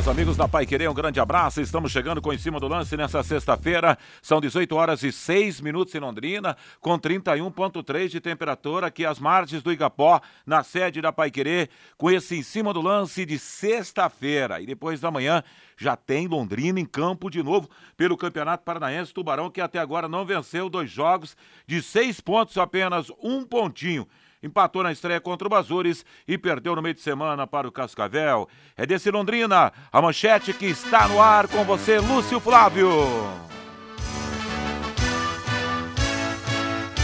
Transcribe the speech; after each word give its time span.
Meus 0.00 0.08
amigos 0.08 0.34
da 0.34 0.48
Pai 0.48 0.64
Querer, 0.64 0.88
um 0.88 0.94
grande 0.94 1.20
abraço. 1.20 1.60
Estamos 1.60 1.92
chegando 1.92 2.22
com 2.22 2.32
em 2.32 2.38
cima 2.38 2.58
do 2.58 2.66
lance 2.66 2.96
nessa 2.96 3.22
sexta-feira. 3.22 3.98
São 4.22 4.40
18 4.40 4.74
horas 4.74 5.02
e 5.02 5.12
6 5.12 5.60
minutos 5.60 5.94
em 5.94 5.98
Londrina, 5.98 6.56
com 6.80 6.98
31,3 6.98 8.08
de 8.08 8.18
temperatura 8.18 8.86
aqui 8.86 9.04
às 9.04 9.18
margens 9.18 9.62
do 9.62 9.70
Igapó, 9.70 10.18
na 10.46 10.64
sede 10.64 11.02
da 11.02 11.12
Pai 11.12 11.30
Querer, 11.30 11.68
com 11.98 12.10
esse 12.10 12.34
em 12.34 12.42
cima 12.42 12.72
do 12.72 12.80
lance 12.80 13.26
de 13.26 13.38
sexta-feira. 13.38 14.58
E 14.58 14.64
depois 14.64 15.00
da 15.00 15.10
manhã 15.10 15.44
já 15.76 15.94
tem 15.96 16.26
Londrina 16.26 16.80
em 16.80 16.86
campo 16.86 17.28
de 17.28 17.42
novo 17.42 17.68
pelo 17.94 18.16
Campeonato 18.16 18.64
Paranaense. 18.64 19.12
Tubarão 19.12 19.50
que 19.50 19.60
até 19.60 19.78
agora 19.78 20.08
não 20.08 20.24
venceu 20.24 20.70
dois 20.70 20.90
jogos 20.90 21.36
de 21.66 21.82
seis 21.82 22.22
pontos, 22.22 22.56
apenas 22.56 23.12
um 23.22 23.44
pontinho 23.44 24.08
empatou 24.42 24.82
na 24.82 24.92
estreia 24.92 25.20
contra 25.20 25.46
o 25.46 25.50
Bazures 25.50 26.04
e 26.26 26.38
perdeu 26.38 26.74
no 26.74 26.82
meio 26.82 26.94
de 26.94 27.00
semana 27.00 27.46
para 27.46 27.68
o 27.68 27.72
Cascavel. 27.72 28.48
É 28.76 28.86
desse 28.86 29.10
Londrina, 29.10 29.72
a 29.92 30.02
manchete 30.02 30.52
que 30.52 30.66
está 30.66 31.08
no 31.08 31.20
ar 31.20 31.48
com 31.48 31.64
você, 31.64 31.98
Lúcio 31.98 32.40
Flávio. 32.40 32.90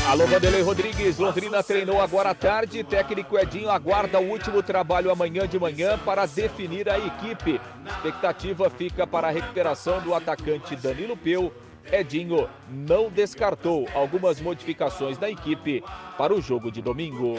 Alô, 0.09 0.25
Vanderlei 0.25 0.63
Rodrigues. 0.63 1.19
Londrina 1.19 1.65
treinou 1.65 2.01
agora 2.01 2.31
à 2.31 2.35
tarde. 2.35 2.85
Técnico 2.85 3.37
Edinho 3.37 3.69
aguarda 3.69 4.21
o 4.21 4.31
último 4.31 4.63
trabalho 4.63 5.11
amanhã 5.11 5.49
de 5.49 5.59
manhã 5.59 5.99
para 5.99 6.27
definir 6.27 6.89
a 6.89 6.97
equipe. 6.97 7.61
Expectativa 7.85 8.71
fica 8.71 9.05
para 9.05 9.27
a 9.27 9.33
recuperação 9.33 10.01
do 10.01 10.15
atacante 10.15 10.77
Danilo 10.77 11.17
Peu 11.17 11.53
Edinho 11.93 12.49
não 12.69 13.11
descartou 13.11 13.89
algumas 13.95 14.41
modificações 14.41 15.17
da 15.19 15.31
equipe 15.31 15.83
para 16.19 16.35
o 16.35 16.41
jogo 16.41 16.71
de 16.71 16.83
domingo. 16.83 17.39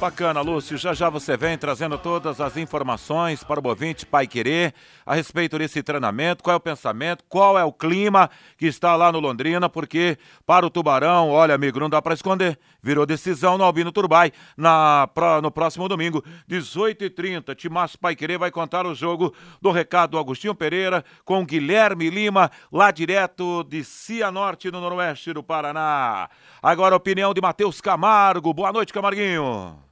Bacana, 0.00 0.40
Lúcio. 0.40 0.78
Já 0.78 0.94
já 0.94 1.08
você 1.08 1.36
vem 1.36 1.58
trazendo 1.58 1.98
todas 1.98 2.40
as 2.40 2.56
informações 2.56 3.44
para 3.44 3.60
o 3.60 3.62
Bovinte 3.62 4.06
Pai 4.06 4.26
Querer 4.26 4.74
a 5.04 5.14
respeito 5.14 5.58
desse 5.58 5.82
treinamento, 5.82 6.42
qual 6.42 6.54
é 6.54 6.56
o 6.56 6.60
pensamento, 6.60 7.24
qual 7.28 7.58
é 7.58 7.64
o 7.64 7.72
clima 7.72 8.30
que 8.56 8.66
está 8.66 8.96
lá 8.96 9.12
no 9.12 9.20
Londrina, 9.20 9.68
porque 9.68 10.18
para 10.46 10.66
o 10.66 10.70
Tubarão, 10.70 11.30
olha, 11.30 11.54
amigo, 11.54 11.80
não 11.80 11.90
dá 11.90 12.00
para 12.00 12.14
esconder. 12.14 12.58
Virou 12.82 13.06
decisão 13.06 13.56
no 13.56 13.62
Albino 13.62 13.92
Turbai 13.92 14.32
na, 14.56 15.08
no 15.40 15.52
próximo 15.52 15.88
domingo, 15.88 16.24
18h30. 16.50 17.54
Timaço 17.54 17.96
Pai 17.96 18.16
Querer 18.16 18.38
vai 18.38 18.50
contar 18.50 18.86
o 18.86 18.94
jogo 18.94 19.32
do 19.60 19.70
recado 19.70 20.10
do 20.10 20.18
Agostinho 20.18 20.54
Pereira 20.54 21.04
com 21.24 21.46
Guilherme 21.46 22.10
Lima, 22.10 22.50
lá 22.72 22.90
direto 22.90 23.62
de 23.62 23.84
Cianorte, 23.84 24.70
no 24.70 24.80
noroeste 24.80 25.32
do 25.32 25.44
Paraná. 25.44 26.28
Agora 26.60 26.96
a 26.96 26.98
opinião 26.98 27.32
de 27.32 27.40
Matheus 27.40 27.80
Camargo. 27.80 28.52
Boa 28.52 28.72
noite, 28.72 28.92
Camarguinho. 28.92 29.91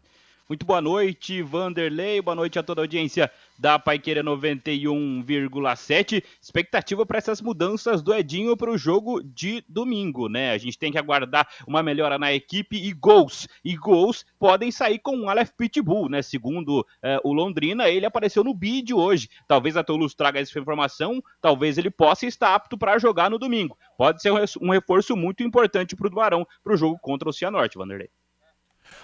Muito 0.50 0.66
boa 0.66 0.80
noite, 0.80 1.40
Vanderlei. 1.42 2.20
Boa 2.20 2.34
noite 2.34 2.58
a 2.58 2.62
toda 2.64 2.80
a 2.80 2.82
audiência 2.82 3.30
da 3.56 3.78
Paiqueira 3.78 4.20
91,7. 4.20 6.24
Expectativa 6.42 7.06
para 7.06 7.18
essas 7.18 7.40
mudanças 7.40 8.02
do 8.02 8.12
Edinho 8.12 8.56
para 8.56 8.68
o 8.68 8.76
jogo 8.76 9.22
de 9.22 9.62
domingo, 9.68 10.28
né? 10.28 10.50
A 10.50 10.58
gente 10.58 10.76
tem 10.76 10.90
que 10.90 10.98
aguardar 10.98 11.46
uma 11.68 11.84
melhora 11.84 12.18
na 12.18 12.32
equipe 12.32 12.76
e 12.76 12.92
gols. 12.92 13.46
E 13.64 13.76
gols 13.76 14.26
podem 14.40 14.72
sair 14.72 14.98
com 14.98 15.20
o 15.20 15.28
Aleph 15.28 15.52
Pitbull, 15.56 16.08
né? 16.08 16.20
Segundo 16.20 16.84
eh, 17.00 17.20
o 17.22 17.32
Londrina, 17.32 17.88
ele 17.88 18.04
apareceu 18.04 18.42
no 18.42 18.52
bid 18.52 18.92
hoje. 18.92 19.28
Talvez 19.46 19.76
a 19.76 19.84
Toulouse 19.84 20.16
traga 20.16 20.40
essa 20.40 20.58
informação, 20.58 21.22
talvez 21.40 21.78
ele 21.78 21.92
possa 21.92 22.26
estar 22.26 22.56
apto 22.56 22.76
para 22.76 22.98
jogar 22.98 23.30
no 23.30 23.38
domingo. 23.38 23.78
Pode 23.96 24.20
ser 24.20 24.32
um 24.60 24.72
reforço 24.72 25.16
muito 25.16 25.44
importante 25.44 25.94
para 25.94 26.08
o 26.08 26.10
Duarão 26.10 26.44
para 26.64 26.74
o 26.74 26.76
jogo 26.76 26.98
contra 26.98 27.28
o 27.28 27.32
Cianorte, 27.32 27.78
Vanderlei. 27.78 28.10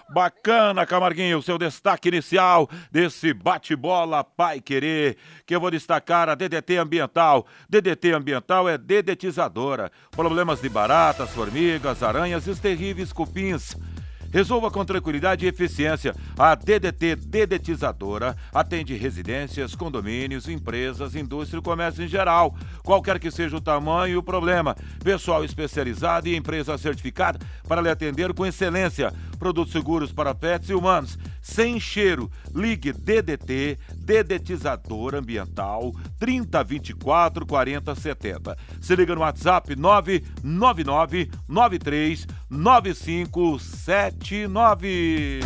Bacana, 0.08 0.86
Camarguinho, 0.86 1.38
o 1.38 1.42
seu 1.42 1.58
destaque 1.58 2.08
inicial 2.08 2.70
desse 2.90 3.34
bate-bola 3.34 4.22
Pai 4.22 4.60
Querer, 4.60 5.16
que 5.44 5.54
eu 5.54 5.60
vou 5.60 5.70
destacar 5.70 6.28
a 6.28 6.34
DDT 6.34 6.76
Ambiental. 6.76 7.46
DDT 7.68 8.12
Ambiental 8.12 8.68
é 8.68 8.78
dedetizadora. 8.78 9.90
Problemas 10.12 10.60
de 10.60 10.68
baratas, 10.68 11.30
formigas, 11.30 12.02
aranhas 12.02 12.46
e 12.46 12.50
os 12.50 12.60
terríveis 12.60 13.12
cupins 13.12 13.76
Resolva 14.36 14.70
com 14.70 14.84
tranquilidade 14.84 15.46
e 15.46 15.48
eficiência. 15.48 16.14
A 16.38 16.54
DDT 16.54 17.16
Dedetizadora 17.16 18.36
atende 18.52 18.94
residências, 18.94 19.74
condomínios, 19.74 20.46
empresas, 20.46 21.14
indústria 21.14 21.58
e 21.58 21.62
comércio 21.62 22.04
em 22.04 22.06
geral. 22.06 22.54
Qualquer 22.82 23.18
que 23.18 23.30
seja 23.30 23.56
o 23.56 23.62
tamanho 23.62 24.12
e 24.12 24.16
o 24.18 24.22
problema. 24.22 24.76
Pessoal 25.02 25.42
especializado 25.42 26.28
e 26.28 26.36
empresa 26.36 26.76
certificada 26.76 27.38
para 27.66 27.80
lhe 27.80 27.88
atender 27.88 28.34
com 28.34 28.44
excelência. 28.44 29.10
Produtos 29.38 29.72
seguros 29.72 30.12
para 30.12 30.34
pets 30.34 30.68
e 30.68 30.74
humanos. 30.74 31.18
Sem 31.46 31.78
cheiro. 31.78 32.28
Ligue 32.52 32.92
DDT 32.92 33.78
Dedetizador 33.94 35.14
Ambiental 35.14 35.92
3024 36.18 37.46
4070. 37.46 38.56
Se 38.80 38.96
liga 38.96 39.14
no 39.14 39.20
WhatsApp 39.20 39.76
999 39.76 41.30
93 41.48 42.26
9579. 42.50 45.40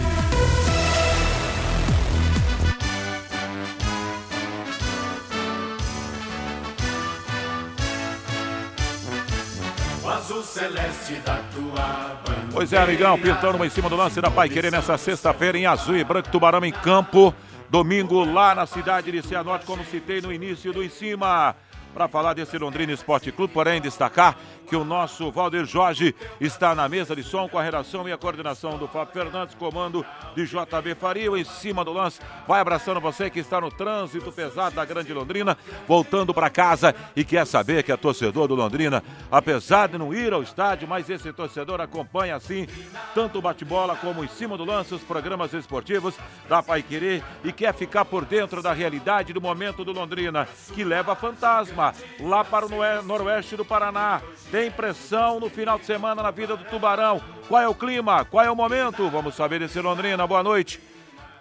celeste 10.61 11.15
da 11.25 11.43
tua 11.55 12.20
Pois 12.53 12.73
é, 12.73 12.79
amigão, 12.79 13.17
pintando 13.17 13.65
em 13.65 13.71
cima 13.71 13.89
do 13.89 13.95
lance 13.95 14.21
da 14.21 14.29
Pai 14.29 14.49
Querer 14.49 14.73
nessa 14.73 14.99
sexta-feira 14.99 15.57
em 15.57 15.67
azul 15.67 15.97
e 15.97 16.03
branco, 16.03 16.31
Tubarão 16.31 16.65
em 16.65 16.73
campo. 16.73 17.33
Domingo 17.69 18.25
lá 18.25 18.53
na 18.57 18.67
cidade 18.67 19.13
de 19.13 19.23
Cianorte, 19.23 19.65
como 19.65 19.85
citei 19.85 20.21
no 20.21 20.33
início 20.33 20.73
do 20.73 20.83
em 20.83 20.89
cima 20.89 21.55
para 21.95 22.09
falar 22.09 22.35
desse 22.35 22.59
Londrina 22.59 22.93
Esporte 22.93 23.31
Clube, 23.31 23.55
porém 23.55 23.81
destacar 23.81 24.37
que 24.71 24.77
o 24.77 24.85
nosso 24.85 25.33
Valdir 25.33 25.65
Jorge 25.65 26.15
está 26.41 26.77
na 26.77 26.89
mesa 26.89 27.17
de 27.17 27.25
som 27.25 27.49
com 27.49 27.59
a 27.59 27.63
redação 27.63 28.09
e 28.09 28.13
a 28.13 28.17
coordenação 28.17 28.79
do 28.79 28.87
Fábio 28.87 29.13
Fernandes, 29.13 29.57
comando 29.57 30.07
de 30.37 30.47
JB 30.47 30.95
Faria, 30.95 31.37
em 31.37 31.43
cima 31.43 31.85
do 31.85 31.93
lance. 31.93 32.21
Vai 32.47 32.61
abraçando 32.61 33.01
você 33.01 33.29
que 33.29 33.41
está 33.41 33.61
no 33.61 33.69
trânsito 33.69 34.31
pesado 34.31 34.77
da 34.77 34.85
Grande 34.85 35.13
Londrina, 35.13 35.59
voltando 35.89 36.33
para 36.33 36.49
casa 36.49 36.95
e 37.17 37.25
quer 37.25 37.45
saber 37.49 37.83
que 37.83 37.91
é 37.91 37.97
torcedor 37.97 38.47
do 38.47 38.55
Londrina, 38.55 39.03
apesar 39.29 39.89
de 39.89 39.99
não 39.99 40.15
ir 40.15 40.33
ao 40.33 40.41
estádio, 40.41 40.87
mas 40.87 41.11
esse 41.11 41.33
torcedor 41.33 41.81
acompanha 41.81 42.37
assim 42.37 42.69
tanto 43.13 43.41
o 43.41 43.43
bate-bola 43.43 43.97
como 43.97 44.23
em 44.23 44.29
cima 44.29 44.57
do 44.57 44.65
lance 44.65 44.95
os 44.95 45.03
programas 45.03 45.53
esportivos 45.53 46.15
da 46.49 46.63
Pai 46.63 46.81
Querer 46.81 47.25
e 47.43 47.53
quer 47.53 47.75
ficar 47.75 48.05
por 48.05 48.25
dentro 48.25 48.63
da 48.63 48.73
realidade 48.73 49.33
do 49.33 49.41
momento 49.41 49.85
do 49.85 49.91
Londrina, 49.91 50.47
que 50.73 50.85
leva 50.85 51.17
fantasma 51.17 51.93
lá 52.21 52.45
para 52.45 52.67
o 52.67 53.03
noroeste 53.03 53.57
do 53.57 53.65
Paraná. 53.65 54.23
Tem 54.51 54.60
tem 54.61 54.71
pressão 54.71 55.41
no 55.41 55.49
final 55.49 55.79
de 55.79 55.87
semana 55.87 56.23
na 56.23 56.31
vida 56.31 56.55
do 56.55 56.63
Tubarão. 56.65 57.19
Qual 57.49 57.63
é 57.63 57.67
o 57.67 57.75
clima? 57.75 58.27
Qual 58.27 58.45
é 58.45 58.51
o 58.51 58.55
momento? 58.55 59.09
Vamos 59.09 59.35
saber 59.35 59.59
desse 59.59 59.81
Londrina. 59.81 60.27
Boa 60.27 60.43
noite. 60.43 60.79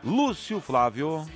Lúcio 0.02 0.62
Flávio. 0.62 1.28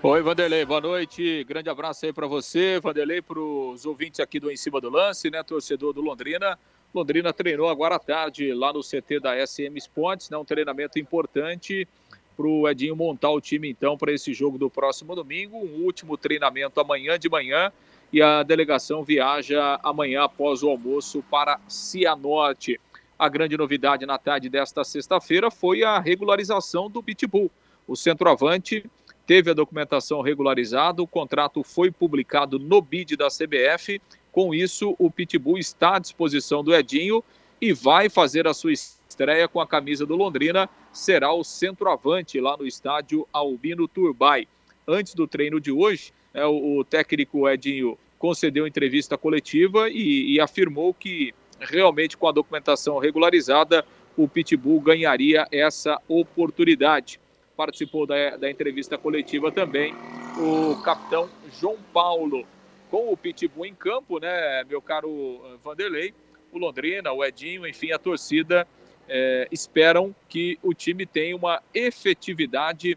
Oi, 0.00 0.22
Vanderlei, 0.22 0.64
boa 0.64 0.80
noite. 0.80 1.42
Grande 1.42 1.68
abraço 1.68 2.06
aí 2.06 2.12
para 2.12 2.28
você, 2.28 2.78
Vanderlei, 2.78 3.20
para 3.20 3.40
os 3.40 3.84
ouvintes 3.84 4.20
aqui 4.20 4.38
do 4.38 4.48
Em 4.48 4.56
Cima 4.56 4.80
do 4.80 4.88
Lance, 4.88 5.28
né? 5.28 5.42
Torcedor 5.42 5.92
do 5.92 6.00
Londrina. 6.00 6.56
Londrina 6.94 7.32
treinou 7.32 7.68
agora 7.68 7.96
à 7.96 7.98
tarde 7.98 8.54
lá 8.54 8.72
no 8.72 8.80
CT 8.80 9.18
da 9.18 9.44
SM 9.44 9.76
Sports, 9.78 10.30
né? 10.30 10.36
Um 10.36 10.44
treinamento 10.44 11.00
importante 11.00 11.88
para 12.36 12.46
o 12.46 12.68
Edinho 12.68 12.94
montar 12.94 13.30
o 13.30 13.40
time 13.40 13.68
então 13.68 13.98
para 13.98 14.12
esse 14.12 14.32
jogo 14.32 14.56
do 14.56 14.70
próximo 14.70 15.16
domingo. 15.16 15.56
Um 15.56 15.82
último 15.82 16.16
treinamento 16.16 16.78
amanhã 16.78 17.18
de 17.18 17.28
manhã 17.28 17.72
e 18.14 18.22
a 18.22 18.44
delegação 18.44 19.02
viaja 19.02 19.76
amanhã 19.82 20.22
após 20.22 20.62
o 20.62 20.68
almoço 20.68 21.20
para 21.28 21.58
Cianorte. 21.66 22.80
A 23.18 23.28
grande 23.28 23.56
novidade 23.56 24.06
na 24.06 24.16
tarde 24.16 24.48
desta 24.48 24.84
sexta-feira 24.84 25.50
foi 25.50 25.82
a 25.82 25.98
regularização 25.98 26.88
do 26.88 27.02
Pitbull. 27.02 27.50
O 27.88 27.96
centroavante 27.96 28.88
teve 29.26 29.50
a 29.50 29.52
documentação 29.52 30.20
regularizada, 30.20 31.02
o 31.02 31.08
contrato 31.08 31.64
foi 31.64 31.90
publicado 31.90 32.56
no 32.56 32.80
BID 32.80 33.16
da 33.16 33.26
CBF. 33.26 34.00
Com 34.30 34.54
isso, 34.54 34.94
o 34.96 35.10
Pitbull 35.10 35.58
está 35.58 35.96
à 35.96 35.98
disposição 35.98 36.62
do 36.62 36.72
Edinho 36.72 37.20
e 37.60 37.72
vai 37.72 38.08
fazer 38.08 38.46
a 38.46 38.54
sua 38.54 38.72
estreia 38.72 39.48
com 39.48 39.60
a 39.60 39.66
camisa 39.66 40.06
do 40.06 40.14
Londrina. 40.14 40.70
Será 40.92 41.32
o 41.32 41.42
centroavante 41.42 42.38
lá 42.38 42.56
no 42.56 42.64
estádio 42.64 43.26
Albino 43.32 43.88
Turbay. 43.88 44.46
Antes 44.86 45.14
do 45.16 45.26
treino 45.26 45.60
de 45.60 45.72
hoje, 45.72 46.12
é, 46.32 46.46
o, 46.46 46.78
o 46.78 46.84
técnico 46.84 47.48
Edinho 47.48 47.98
concedeu 48.24 48.66
entrevista 48.66 49.18
coletiva 49.18 49.90
e, 49.90 50.32
e 50.32 50.40
afirmou 50.40 50.94
que 50.94 51.34
realmente 51.60 52.16
com 52.16 52.26
a 52.26 52.32
documentação 52.32 52.96
regularizada 52.96 53.84
o 54.16 54.26
Pitbull 54.26 54.80
ganharia 54.80 55.46
essa 55.52 56.00
oportunidade. 56.08 57.20
Participou 57.54 58.06
da, 58.06 58.38
da 58.38 58.50
entrevista 58.50 58.96
coletiva 58.96 59.52
também 59.52 59.94
o 60.38 60.80
capitão 60.80 61.28
João 61.60 61.76
Paulo. 61.92 62.46
Com 62.90 63.12
o 63.12 63.16
Pitbull 63.16 63.66
em 63.66 63.74
campo, 63.74 64.18
né, 64.18 64.64
meu 64.64 64.80
caro 64.80 65.58
Vanderlei, 65.62 66.14
o 66.50 66.56
Londrina, 66.56 67.12
o 67.12 67.22
Edinho, 67.22 67.66
enfim, 67.66 67.92
a 67.92 67.98
torcida 67.98 68.66
é, 69.06 69.46
esperam 69.52 70.16
que 70.30 70.58
o 70.62 70.72
time 70.72 71.04
tenha 71.04 71.36
uma 71.36 71.60
efetividade 71.74 72.96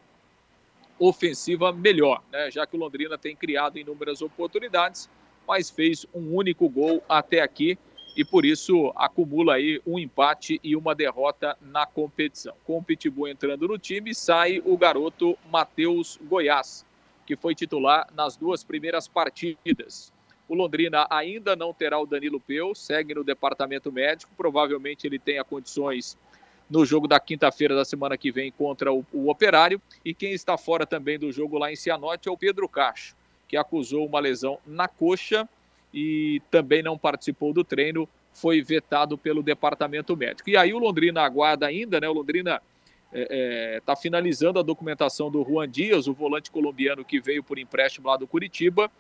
ofensiva 0.98 1.74
melhor, 1.74 2.24
né? 2.32 2.50
já 2.50 2.66
que 2.66 2.78
o 2.78 2.80
Londrina 2.80 3.18
tem 3.18 3.36
criado 3.36 3.78
inúmeras 3.78 4.22
oportunidades, 4.22 5.10
mas 5.48 5.70
fez 5.70 6.06
um 6.14 6.36
único 6.36 6.68
gol 6.68 7.04
até 7.08 7.42
aqui 7.42 7.78
e 8.16 8.26
por 8.26 8.44
isso 8.46 8.92
acumula 8.96 9.54
aí 9.54 9.80
um 9.86 10.00
empate 10.00 10.60
e 10.64 10.76
uma 10.76 10.96
derrota 10.96 11.56
na 11.62 11.86
competição. 11.86 12.56
Com 12.66 12.80
o 12.80 12.84
Pitbull 12.84 13.28
entrando 13.28 13.68
no 13.68 13.78
time, 13.78 14.14
sai 14.16 14.60
o 14.66 14.76
garoto 14.76 15.38
Matheus 15.52 16.20
Goiás, 16.24 16.84
que 17.28 17.36
foi 17.36 17.54
titular 17.54 18.08
nas 18.16 18.36
duas 18.36 18.64
primeiras 18.64 19.08
partidas. 19.08 20.12
O 20.50 20.56
Londrina 20.56 21.06
ainda 21.12 21.56
não 21.56 21.74
terá 21.74 22.00
o 22.00 22.08
Danilo 22.08 22.40
Peu, 22.40 22.74
segue 22.74 23.14
no 23.14 23.24
departamento 23.24 23.92
médico, 23.92 24.32
provavelmente 24.36 25.06
ele 25.06 25.20
tenha 25.20 25.44
condições 25.44 26.18
no 26.70 26.86
jogo 26.86 27.08
da 27.08 27.20
quinta-feira 27.20 27.76
da 27.76 27.86
semana 27.86 28.18
que 28.18 28.32
vem 28.32 28.52
contra 28.52 28.92
o, 28.92 29.06
o, 29.14 29.30
Operário. 29.30 29.82
E 30.04 30.14
quem 30.14 30.32
está 30.32 30.58
fora 30.58 30.86
também 30.86 31.20
do 31.20 31.32
jogo 31.32 31.58
lá 31.58 31.72
em 31.72 31.76
Cianorte 31.76 32.30
é 32.30 32.32
o 32.32 32.38
Pedro 32.38 32.68
Cacho, 32.68 33.16
que 33.48 33.58
acusou 33.58 34.06
uma 34.06 34.20
lesão 34.20 34.60
na 34.66 34.88
coxa 34.88 35.48
e 35.94 36.42
também 36.52 36.84
não 36.84 36.98
participou 36.98 37.54
do 37.54 37.64
treino, 37.64 38.08
foi 38.34 38.62
vetado 38.62 39.18
pelo 39.18 39.42
departamento 39.42 40.16
médico. 40.16 40.50
E 40.50 40.58
aí 40.58 40.74
o 40.74 40.78
Londrina 40.80 41.22
aguarda 41.22 41.66
ainda, 41.66 42.00
né? 42.00 42.08
O 42.08 42.14
Londrina 42.14 42.62
está 43.12 43.34
é, 43.34 43.78
é, 43.78 43.82
tá 43.82 43.96
finalizando 43.96 44.60
a 44.60 44.62
documentação 44.64 45.32
do 45.32 45.44
Juan 45.44 45.68
Dias, 45.68 46.08
o 46.08 46.14
volante 46.14 46.52
colombiano 46.52 47.04
que 47.04 47.20
veio 47.20 47.44
por 47.44 47.58
empréstimo 47.58 48.08
lá 48.08 48.18
do 48.18 48.28
Curitiba. 48.28 48.92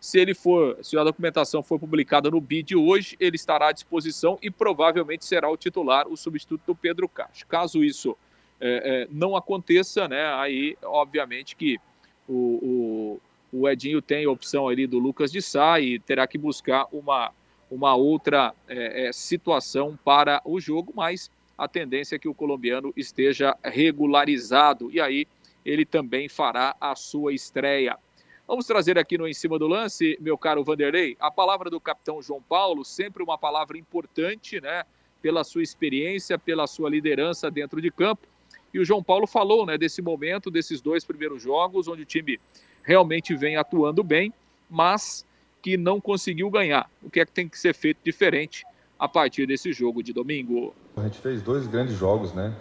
Se 0.00 0.18
ele 0.20 0.34
for, 0.34 0.78
se 0.82 0.96
a 0.96 1.04
documentação 1.04 1.62
for 1.62 1.78
publicada 1.78 2.30
no 2.30 2.40
BID 2.40 2.76
hoje, 2.76 3.16
ele 3.18 3.36
estará 3.36 3.68
à 3.68 3.72
disposição 3.72 4.38
e 4.40 4.50
provavelmente 4.50 5.24
será 5.24 5.50
o 5.50 5.56
titular, 5.56 6.06
o 6.08 6.16
substituto 6.16 6.62
do 6.66 6.74
Pedro 6.74 7.08
Castro. 7.08 7.46
Caso 7.48 7.82
isso 7.82 8.16
é, 8.60 9.02
é, 9.02 9.08
não 9.10 9.36
aconteça, 9.36 10.06
né, 10.06 10.32
aí 10.34 10.76
obviamente 10.84 11.56
que 11.56 11.78
o, 12.28 13.20
o, 13.60 13.68
Edinho 13.68 14.02
tem 14.02 14.24
a 14.24 14.30
opção 14.30 14.68
ali 14.68 14.86
do 14.86 14.98
Lucas 14.98 15.30
de 15.30 15.40
Sá 15.40 15.80
e 15.80 15.98
terá 15.98 16.26
que 16.26 16.38
buscar 16.38 16.86
uma, 16.92 17.32
uma 17.70 17.94
outra 17.94 18.54
é, 18.68 19.08
é 19.08 19.12
situação 19.12 19.98
para 20.04 20.40
o 20.44 20.60
jogo, 20.60 20.92
mas 20.94 21.30
a 21.56 21.66
tendência 21.66 22.16
é 22.16 22.18
que 22.18 22.28
o 22.28 22.34
colombiano 22.34 22.92
esteja 22.96 23.56
regularizado 23.64 24.90
e 24.90 25.00
aí 25.00 25.26
ele 25.64 25.84
também 25.84 26.28
fará 26.28 26.76
a 26.80 26.94
sua 26.94 27.32
estreia. 27.32 27.98
Vamos 28.46 28.66
trazer 28.66 28.96
aqui 28.96 29.18
no 29.18 29.26
Em 29.26 29.34
Cima 29.34 29.58
do 29.58 29.66
Lance, 29.66 30.16
meu 30.20 30.38
caro 30.38 30.62
Vanderlei, 30.62 31.16
a 31.18 31.32
palavra 31.32 31.68
do 31.68 31.80
capitão 31.80 32.22
João 32.22 32.40
Paulo, 32.40 32.84
sempre 32.84 33.20
uma 33.20 33.36
palavra 33.36 33.76
importante, 33.76 34.60
né? 34.60 34.84
Pela 35.20 35.42
sua 35.42 35.64
experiência, 35.64 36.38
pela 36.38 36.68
sua 36.68 36.88
liderança 36.88 37.50
dentro 37.50 37.82
de 37.82 37.90
campo. 37.90 38.28
E 38.72 38.78
o 38.78 38.84
João 38.84 39.02
Paulo 39.02 39.26
falou, 39.26 39.66
né, 39.66 39.76
desse 39.76 40.00
momento, 40.00 40.50
desses 40.50 40.80
dois 40.80 41.04
primeiros 41.04 41.42
jogos, 41.42 41.88
onde 41.88 42.02
o 42.02 42.06
time 42.06 42.38
realmente 42.86 43.34
vem 43.34 43.56
atuando 43.56 44.02
bem, 44.02 44.32
mas 44.70 45.26
que 45.60 45.76
não 45.76 46.00
conseguiu 46.00 46.48
ganhar. 46.48 46.88
O 47.02 47.10
que 47.10 47.20
é 47.20 47.26
que 47.26 47.32
tem 47.32 47.48
que 47.48 47.58
ser 47.58 47.74
feito 47.74 47.98
diferente 48.02 48.64
a 48.98 49.06
partir 49.06 49.46
desse 49.46 49.72
jogo 49.72 50.02
de 50.02 50.12
domingo? 50.12 50.74
A 50.96 51.02
gente 51.02 51.18
fez 51.18 51.42
dois 51.42 51.66
grandes 51.66 51.96
jogos, 51.96 52.32
né? 52.32 52.54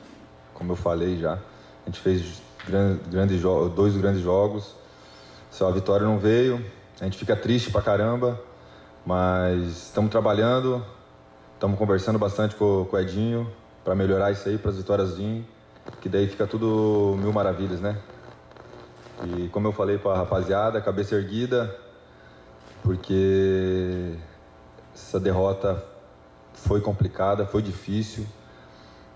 Como 0.54 0.74
eu 0.74 0.75
falei 0.75 1.18
já. 1.18 1.33
A 1.36 1.86
gente 1.86 2.00
fez 2.00 2.42
grandes, 2.68 3.42
dois 3.74 3.95
grandes 3.95 4.22
jogos 4.22 4.75
só 5.56 5.69
a 5.69 5.72
vitória 5.72 6.06
não 6.06 6.19
veio, 6.19 6.62
a 7.00 7.06
gente 7.06 7.18
fica 7.18 7.33
triste 7.33 7.72
pra 7.72 7.81
caramba, 7.81 8.38
mas 9.06 9.86
estamos 9.86 10.12
trabalhando, 10.12 10.86
estamos 11.54 11.80
conversando 11.80 12.19
bastante 12.19 12.57
com, 12.57 12.86
com 12.92 12.98
o 12.98 13.00
Edinho 13.00 13.50
para 13.81 13.95
melhorar 13.95 14.31
isso 14.31 14.50
aí, 14.50 14.57
para 14.57 14.72
as 14.72 14.75
vitórias 14.75 15.16
virem, 15.16 15.48
que 16.01 16.10
daí 16.10 16.27
fica 16.27 16.45
tudo 16.45 17.16
mil 17.22 17.31
maravilhas, 17.31 17.80
né? 17.80 17.98
E 19.23 19.47
como 19.50 19.67
eu 19.67 19.71
falei 19.71 19.97
para 19.97 20.12
a 20.12 20.17
rapaziada, 20.17 20.81
cabeça 20.81 21.15
erguida, 21.15 21.75
porque 22.83 24.13
essa 24.94 25.19
derrota 25.19 25.83
foi 26.53 26.81
complicada, 26.81 27.45
foi 27.45 27.62
difícil, 27.62 28.25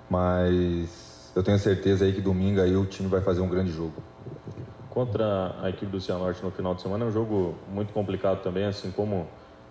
mas 0.09 1.31
eu 1.35 1.43
tenho 1.43 1.59
certeza 1.59 2.05
aí 2.05 2.13
que 2.13 2.21
domingo 2.21 2.61
aí 2.61 2.75
o 2.75 2.85
time 2.85 3.07
vai 3.07 3.21
fazer 3.21 3.41
um 3.41 3.49
grande 3.49 3.71
jogo 3.71 4.01
contra 4.99 5.55
a 5.61 5.69
equipe 5.69 5.89
do 5.89 6.01
Cianorte 6.01 6.43
no 6.43 6.51
final 6.51 6.75
de 6.75 6.81
semana 6.81 7.05
é 7.05 7.07
um 7.07 7.11
jogo 7.11 7.55
muito 7.69 7.93
complicado 7.93 8.41
também, 8.41 8.65
assim 8.65 8.91
como 8.91 9.27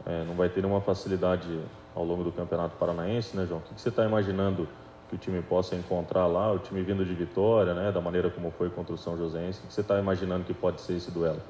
é, 0.07 0.25
não 0.25 0.35
vai 0.35 0.49
ter 0.49 0.63
nenhuma 0.63 0.81
facilidade 0.81 1.61
ao 1.95 2.03
longo 2.03 2.25
do 2.25 2.33
Campeonato 2.33 2.77
Paranaense, 2.77 3.37
né, 3.37 3.45
João? 3.47 3.61
O 3.61 3.75
que 3.75 3.79
você 3.79 3.91
está 3.91 4.07
imaginando 4.07 4.67
que 5.09 5.15
o 5.15 5.19
time 5.19 5.41
possa 5.43 5.75
encontrar 5.75 6.27
lá, 6.27 6.53
o 6.53 6.59
time 6.59 6.83
vindo 6.83 7.05
de 7.05 7.15
vitória, 7.15 7.73
né, 7.73 7.91
da 7.91 8.01
maneira 8.01 8.31
como 8.31 8.51
foi 8.51 8.69
contra 8.69 8.95
o 8.95 8.99
São 8.99 9.17
Joséense? 9.17 9.61
O 9.61 9.67
que 9.67 9.73
você 9.73 9.81
está 9.81 9.99
imaginando 9.99 10.45
que 10.45 10.53
pode 10.53 10.81
ser 10.81 10.95
esse 10.95 11.11
duelo? 11.11 11.41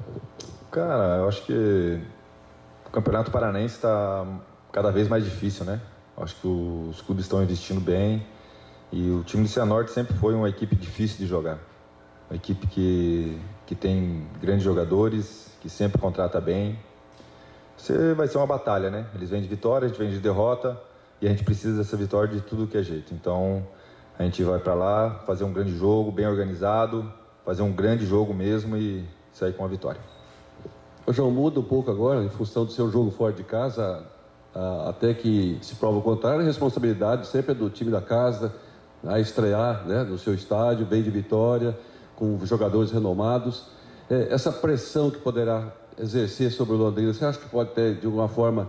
Cara, 0.70 1.18
eu 1.18 1.28
acho 1.28 1.44
que 1.44 2.00
o 2.86 2.90
Campeonato 2.90 3.30
Paranaense 3.30 3.74
está 3.74 4.26
cada 4.72 4.92
vez 4.92 5.08
mais 5.08 5.24
difícil, 5.24 5.64
né? 5.64 5.80
Acho 6.16 6.36
que 6.36 6.46
os 6.46 7.00
clubes 7.02 7.24
estão 7.24 7.42
investindo 7.42 7.80
bem 7.80 8.24
e 8.92 9.10
o 9.10 9.22
time 9.24 9.42
do 9.42 9.48
Cianorte 9.48 9.90
sempre 9.90 10.14
foi 10.14 10.34
uma 10.34 10.48
equipe 10.48 10.76
difícil 10.76 11.18
de 11.18 11.26
jogar. 11.26 11.58
Uma 12.30 12.36
equipe 12.36 12.66
que 12.66 13.40
que 13.68 13.74
tem 13.74 14.26
grandes 14.40 14.64
jogadores, 14.64 15.54
que 15.60 15.68
sempre 15.68 16.00
contrata 16.00 16.40
bem. 16.40 16.78
Você 17.76 18.14
vai 18.14 18.26
ser 18.26 18.38
uma 18.38 18.46
batalha, 18.46 18.88
né? 18.88 19.06
Eles 19.14 19.28
vêm 19.28 19.42
de 19.42 19.46
vitória, 19.46 19.84
a 19.84 19.88
gente 19.88 19.98
vem 19.98 20.08
de 20.08 20.18
derrota 20.18 20.80
e 21.20 21.26
a 21.26 21.30
gente 21.30 21.44
precisa 21.44 21.78
dessa 21.78 21.96
vitória 21.96 22.28
de 22.28 22.40
tudo 22.40 22.66
que 22.66 22.76
é 22.76 22.82
jeito. 22.82 23.14
Então 23.14 23.66
a 24.18 24.22
gente 24.24 24.42
vai 24.42 24.58
para 24.58 24.74
lá 24.74 25.22
fazer 25.26 25.44
um 25.44 25.52
grande 25.52 25.76
jogo, 25.76 26.10
bem 26.10 26.26
organizado, 26.26 27.12
fazer 27.44 27.62
um 27.62 27.72
grande 27.72 28.04
jogo 28.06 28.34
mesmo 28.34 28.76
e 28.76 29.04
sair 29.32 29.52
com 29.52 29.64
a 29.64 29.68
vitória. 29.68 30.00
O 31.06 31.12
João 31.12 31.30
muda 31.30 31.60
um 31.60 31.64
pouco 31.64 31.90
agora, 31.90 32.22
em 32.22 32.28
função 32.28 32.64
do 32.64 32.72
seu 32.72 32.90
jogo 32.90 33.10
fora 33.10 33.32
de 33.32 33.42
casa, 33.42 34.04
até 34.86 35.14
que 35.14 35.58
se 35.62 35.74
prova 35.76 35.98
o 35.98 36.02
contrário, 36.02 36.40
a 36.40 36.44
responsabilidade 36.44 37.26
sempre 37.26 37.52
é 37.52 37.54
do 37.54 37.70
time 37.70 37.90
da 37.90 38.00
casa, 38.00 38.52
a 39.06 39.18
estrear 39.20 39.86
né, 39.86 40.02
no 40.02 40.18
seu 40.18 40.34
estádio, 40.34 40.84
bem 40.84 41.02
de 41.02 41.10
vitória 41.10 41.78
com 42.16 42.38
jogadores 42.44 42.90
renomados. 42.90 43.66
É, 44.10 44.28
essa 44.30 44.50
pressão 44.50 45.10
que 45.10 45.18
poderá 45.18 45.72
exercer 45.96 46.50
sobre 46.50 46.74
o 46.74 46.78
Londrina, 46.78 47.12
você 47.12 47.24
acha 47.24 47.38
que 47.38 47.48
pode 47.48 47.70
ter, 47.70 47.94
de 47.94 48.06
alguma 48.06 48.28
forma, 48.28 48.68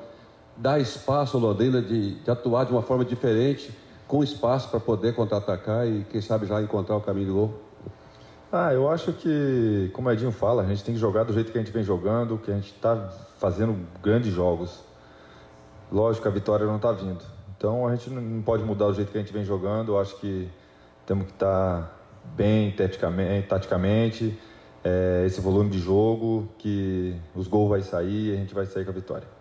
dar 0.59 0.79
espaço 0.79 1.37
ao 1.37 1.43
Londrina 1.43 1.81
de, 1.81 2.15
de 2.15 2.29
atuar 2.29 2.65
de 2.65 2.71
uma 2.71 2.81
forma 2.81 3.05
diferente, 3.05 3.73
com 4.07 4.23
espaço 4.23 4.69
para 4.69 4.79
poder 4.79 5.15
contra-atacar 5.15 5.87
e, 5.87 6.03
quem 6.03 6.21
sabe, 6.21 6.45
já 6.45 6.61
encontrar 6.61 6.97
o 6.97 7.01
caminho 7.01 7.27
do 7.27 7.33
gol? 7.33 7.61
Ah, 8.51 8.73
eu 8.73 8.89
acho 8.89 9.13
que, 9.13 9.89
como 9.93 10.09
o 10.09 10.11
Edinho 10.11 10.31
fala, 10.31 10.63
a 10.63 10.65
gente 10.65 10.83
tem 10.83 10.93
que 10.93 10.99
jogar 10.99 11.23
do 11.23 11.33
jeito 11.33 11.51
que 11.51 11.57
a 11.57 11.61
gente 11.61 11.71
vem 11.71 11.83
jogando, 11.83 12.37
que 12.37 12.51
a 12.51 12.55
gente 12.55 12.71
está 12.73 13.09
fazendo 13.37 13.77
grandes 14.01 14.33
jogos. 14.33 14.83
Lógico, 15.91 16.27
a 16.27 16.31
vitória 16.31 16.65
não 16.65 16.77
está 16.77 16.91
vindo. 16.91 17.23
Então 17.55 17.87
a 17.87 17.95
gente 17.95 18.09
não 18.09 18.41
pode 18.41 18.63
mudar 18.63 18.87
o 18.87 18.93
jeito 18.93 19.11
que 19.11 19.17
a 19.17 19.21
gente 19.21 19.31
vem 19.31 19.45
jogando. 19.45 19.93
Eu 19.93 19.99
acho 19.99 20.15
que 20.17 20.49
temos 21.05 21.27
que 21.27 21.33
estar 21.33 21.81
tá 21.83 21.91
bem 22.35 22.71
taticamente, 23.47 24.37
é, 24.83 25.23
esse 25.27 25.39
volume 25.39 25.69
de 25.69 25.79
jogo, 25.79 26.49
que 26.57 27.15
os 27.35 27.47
gols 27.47 27.69
vai 27.69 27.81
sair 27.81 28.31
e 28.31 28.33
a 28.33 28.35
gente 28.35 28.53
vai 28.53 28.65
sair 28.65 28.83
com 28.83 28.91
a 28.91 28.93
vitória. 28.93 29.38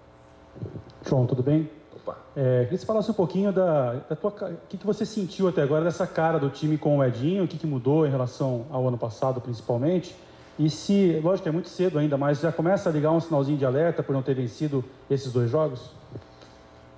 João, 1.07 1.27
tudo 1.27 1.43
bem? 1.43 1.71
Opa. 1.95 2.17
É, 2.37 2.65
queria 2.65 2.67
que 2.69 2.79
você 2.79 2.87
falasse 2.87 3.11
um 3.11 3.15
pouquinho 3.15 3.53
da, 3.53 3.95
da 4.09 4.17
tua, 4.17 4.31
o 4.31 4.69
que, 4.69 4.77
que 4.77 4.87
você 4.87 5.05
sentiu 5.07 5.49
até 5.49 5.63
agora 5.63 5.85
dessa 5.85 6.07
cara 6.07 6.39
do 6.39 6.51
time 6.51 6.77
com 6.77 6.99
o 6.99 7.05
Edinho, 7.05 7.45
o 7.45 7.49
que, 7.49 7.59
que 7.59 7.67
mudou 7.67 8.07
em 8.07 8.11
relação 8.11 8.67
ao 8.71 8.87
ano 8.87 8.99
passado, 8.99 9.41
principalmente. 9.41 10.15
E 10.59 10.69
se, 10.69 11.21
lógico 11.23 11.45
que 11.45 11.49
é 11.49 11.53
muito 11.53 11.69
cedo 11.69 11.99
ainda, 11.99 12.17
mas 12.17 12.41
já 12.41 12.51
começa 12.51 12.89
a 12.89 12.93
ligar 12.93 13.13
um 13.13 13.21
sinalzinho 13.21 13.57
de 13.57 13.65
alerta 13.65 14.03
por 14.03 14.13
não 14.13 14.23
ter 14.23 14.35
vencido 14.35 14.85
esses 15.09 15.33
dois 15.33 15.49
jogos? 15.51 15.93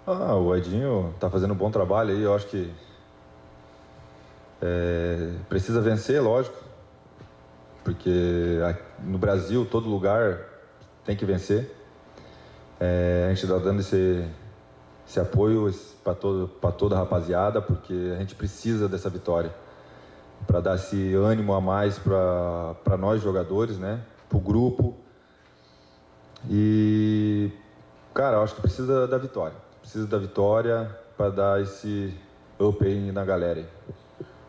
Ah, 0.07 0.35
o 0.35 0.57
Edinho 0.57 1.11
está 1.15 1.29
fazendo 1.29 1.53
um 1.53 1.57
bom 1.57 1.71
trabalho 1.71 2.11
aí, 2.11 2.23
eu 2.23 2.35
acho 2.35 2.47
que 2.47 2.73
é, 4.63 5.33
precisa 5.49 5.81
vencer, 5.81 6.23
lógico, 6.23 6.57
porque 7.85 8.59
no 9.05 9.19
Brasil 9.19 9.67
todo 9.67 9.89
lugar 9.89 10.39
tem 11.05 11.15
que 11.15 11.25
vencer. 11.25 11.80
É, 12.81 13.27
a 13.27 13.29
gente 13.35 13.45
está 13.45 13.59
dando 13.59 13.81
esse, 13.81 14.27
esse 15.07 15.21
apoio 15.21 15.71
para 16.03 16.73
toda 16.73 16.97
a 16.97 16.99
rapaziada, 16.99 17.61
porque 17.61 18.13
a 18.15 18.19
gente 18.19 18.35
precisa 18.35 18.89
dessa 18.89 19.11
vitória 19.11 19.55
para 20.47 20.61
dar 20.61 20.77
esse 20.77 21.15
ânimo 21.15 21.53
a 21.53 21.61
mais 21.61 21.99
para 21.99 22.97
nós 22.99 23.23
jogadores, 23.23 23.79
né? 23.79 24.01
Para 24.29 24.39
o 24.39 24.41
grupo. 24.41 24.97
E, 26.49 27.51
cara, 28.15 28.39
eu 28.39 28.43
acho 28.43 28.55
que 28.55 28.63
precisa 28.63 29.07
da 29.07 29.19
vitória. 29.19 29.57
Precisa 29.83 30.07
da 30.07 30.17
vitória 30.17 30.91
para 31.17 31.29
dar 31.29 31.61
esse 31.61 32.17
up 32.59 32.83
aí 32.83 33.13
na 33.13 33.25
galera. 33.25 33.69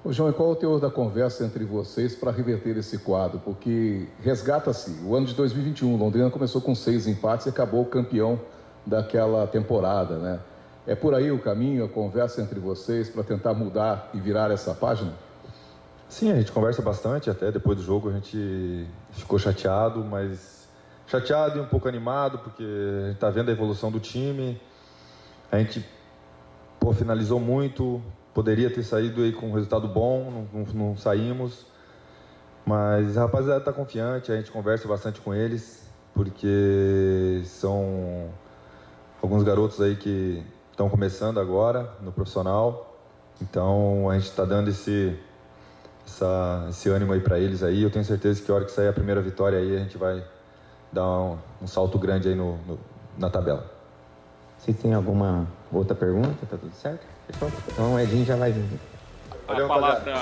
Ô 0.03 0.12
João, 0.12 0.31
e 0.31 0.34
qual 0.34 0.50
é 0.50 0.51
o 0.53 0.55
teor 0.55 0.79
da 0.79 0.89
conversa 0.89 1.46
entre 1.46 1.63
vocês 1.63 2.15
para 2.15 2.31
reverter 2.31 2.75
esse 2.75 2.98
quadro? 2.98 3.38
Porque 3.38 4.08
resgata-se, 4.20 5.00
o 5.05 5.15
ano 5.15 5.27
de 5.27 5.36
2021, 5.36 5.96
Londrina 5.96 6.31
começou 6.31 6.60
com 6.60 6.74
seis 6.74 7.05
empates 7.05 7.46
e 7.46 7.50
acabou 7.50 7.86
campeão 7.86 8.41
daquela 8.84 9.46
temporada, 9.46 10.17
né? 10.17 10.39
É 10.88 10.96
por 10.96 11.13
aí 11.13 11.31
o 11.31 11.38
caminho, 11.38 11.86
a 11.86 11.88
conversa 11.88 12.41
entre 12.41 12.60
vocês 12.60 13.12
para 13.12 13.22
tentar 13.22 13.53
mudar 13.53 14.10
e 14.12 14.20
virar 14.20 14.50
essa 14.50 14.74
página? 14.74 15.13
Sim, 16.10 16.31
a 16.31 16.36
gente 16.36 16.51
conversa 16.51 16.81
bastante, 16.81 17.29
até 17.29 17.51
depois 17.51 17.77
do 17.77 17.84
jogo 17.84 18.10
a 18.10 18.13
gente 18.13 18.88
ficou 19.12 19.38
chateado, 19.38 20.03
mas 20.03 20.67
chateado 21.05 21.60
e 21.60 21.62
um 21.62 21.67
pouco 21.67 21.88
animado, 21.88 22.39
porque 22.39 22.63
a 22.63 23.05
gente 23.05 23.15
está 23.15 23.29
vendo 23.29 23.50
a 23.50 23.51
evolução 23.51 23.91
do 23.91 24.00
time. 24.00 24.60
A 25.51 25.60
gente 25.60 25.86
pô, 26.79 26.91
finalizou 26.91 27.39
muito, 27.39 28.01
poderia 28.34 28.70
ter 28.70 28.84
saído 28.84 29.22
aí 29.22 29.32
com 29.32 29.48
um 29.48 29.54
resultado 29.54 29.88
bom, 29.88 30.48
não, 30.54 30.64
não, 30.64 30.74
não 30.74 30.98
saímos. 30.98 31.66
Mas 32.66 33.18
a 33.18 33.22
rapaziada 33.22 33.60
está 33.60 33.74
confiante, 33.74 34.32
a 34.32 34.36
gente 34.36 34.52
conversa 34.52 34.88
bastante 34.88 35.20
com 35.20 35.34
eles, 35.34 35.84
porque 36.14 37.42
são 37.46 38.30
alguns 39.22 39.44
garotos 39.44 39.82
aí 39.82 39.96
que 39.96 40.44
estão 40.70 40.90
começando 40.90 41.40
agora 41.40 41.92
no 42.02 42.12
profissional. 42.12 43.00
Então 43.42 44.10
a 44.10 44.14
gente 44.14 44.30
está 44.30 44.46
dando 44.46 44.70
esse, 44.70 45.18
essa, 46.06 46.68
esse 46.70 46.90
ânimo 46.90 47.14
aí 47.14 47.20
para 47.20 47.40
eles 47.40 47.64
aí. 47.64 47.82
Eu 47.82 47.90
tenho 47.90 48.06
certeza 48.06 48.42
que 48.42 48.52
a 48.52 48.56
hora 48.56 48.66
que 48.66 48.72
sair 48.72 48.88
a 48.88 48.94
primeira 48.94 49.22
vitória 49.22 49.58
aí 49.58 49.76
a 49.76 49.80
gente 49.80 49.98
vai 49.98 50.24
dar 50.92 51.08
um, 51.08 51.38
um 51.64 51.68
salto 51.68 51.98
grande 51.98 52.30
aí 52.30 52.36
no, 52.36 52.58
no, 52.68 52.80
na 53.18 53.30
tabela. 53.30 53.66
Vocês 54.58 54.78
têm 54.78 54.94
alguma 54.94 55.48
outra 55.72 55.96
pergunta? 55.96 56.46
Tá 56.46 56.58
tudo 56.58 56.74
certo? 56.76 57.04
Então 57.30 57.96
o 57.96 58.00
Edinho 58.00 58.25
já 58.25 58.36
vai 58.36 58.51
vir. 58.51 58.80
Valeu, 59.48 59.66
a 59.66 59.68
palavra, 59.68 60.13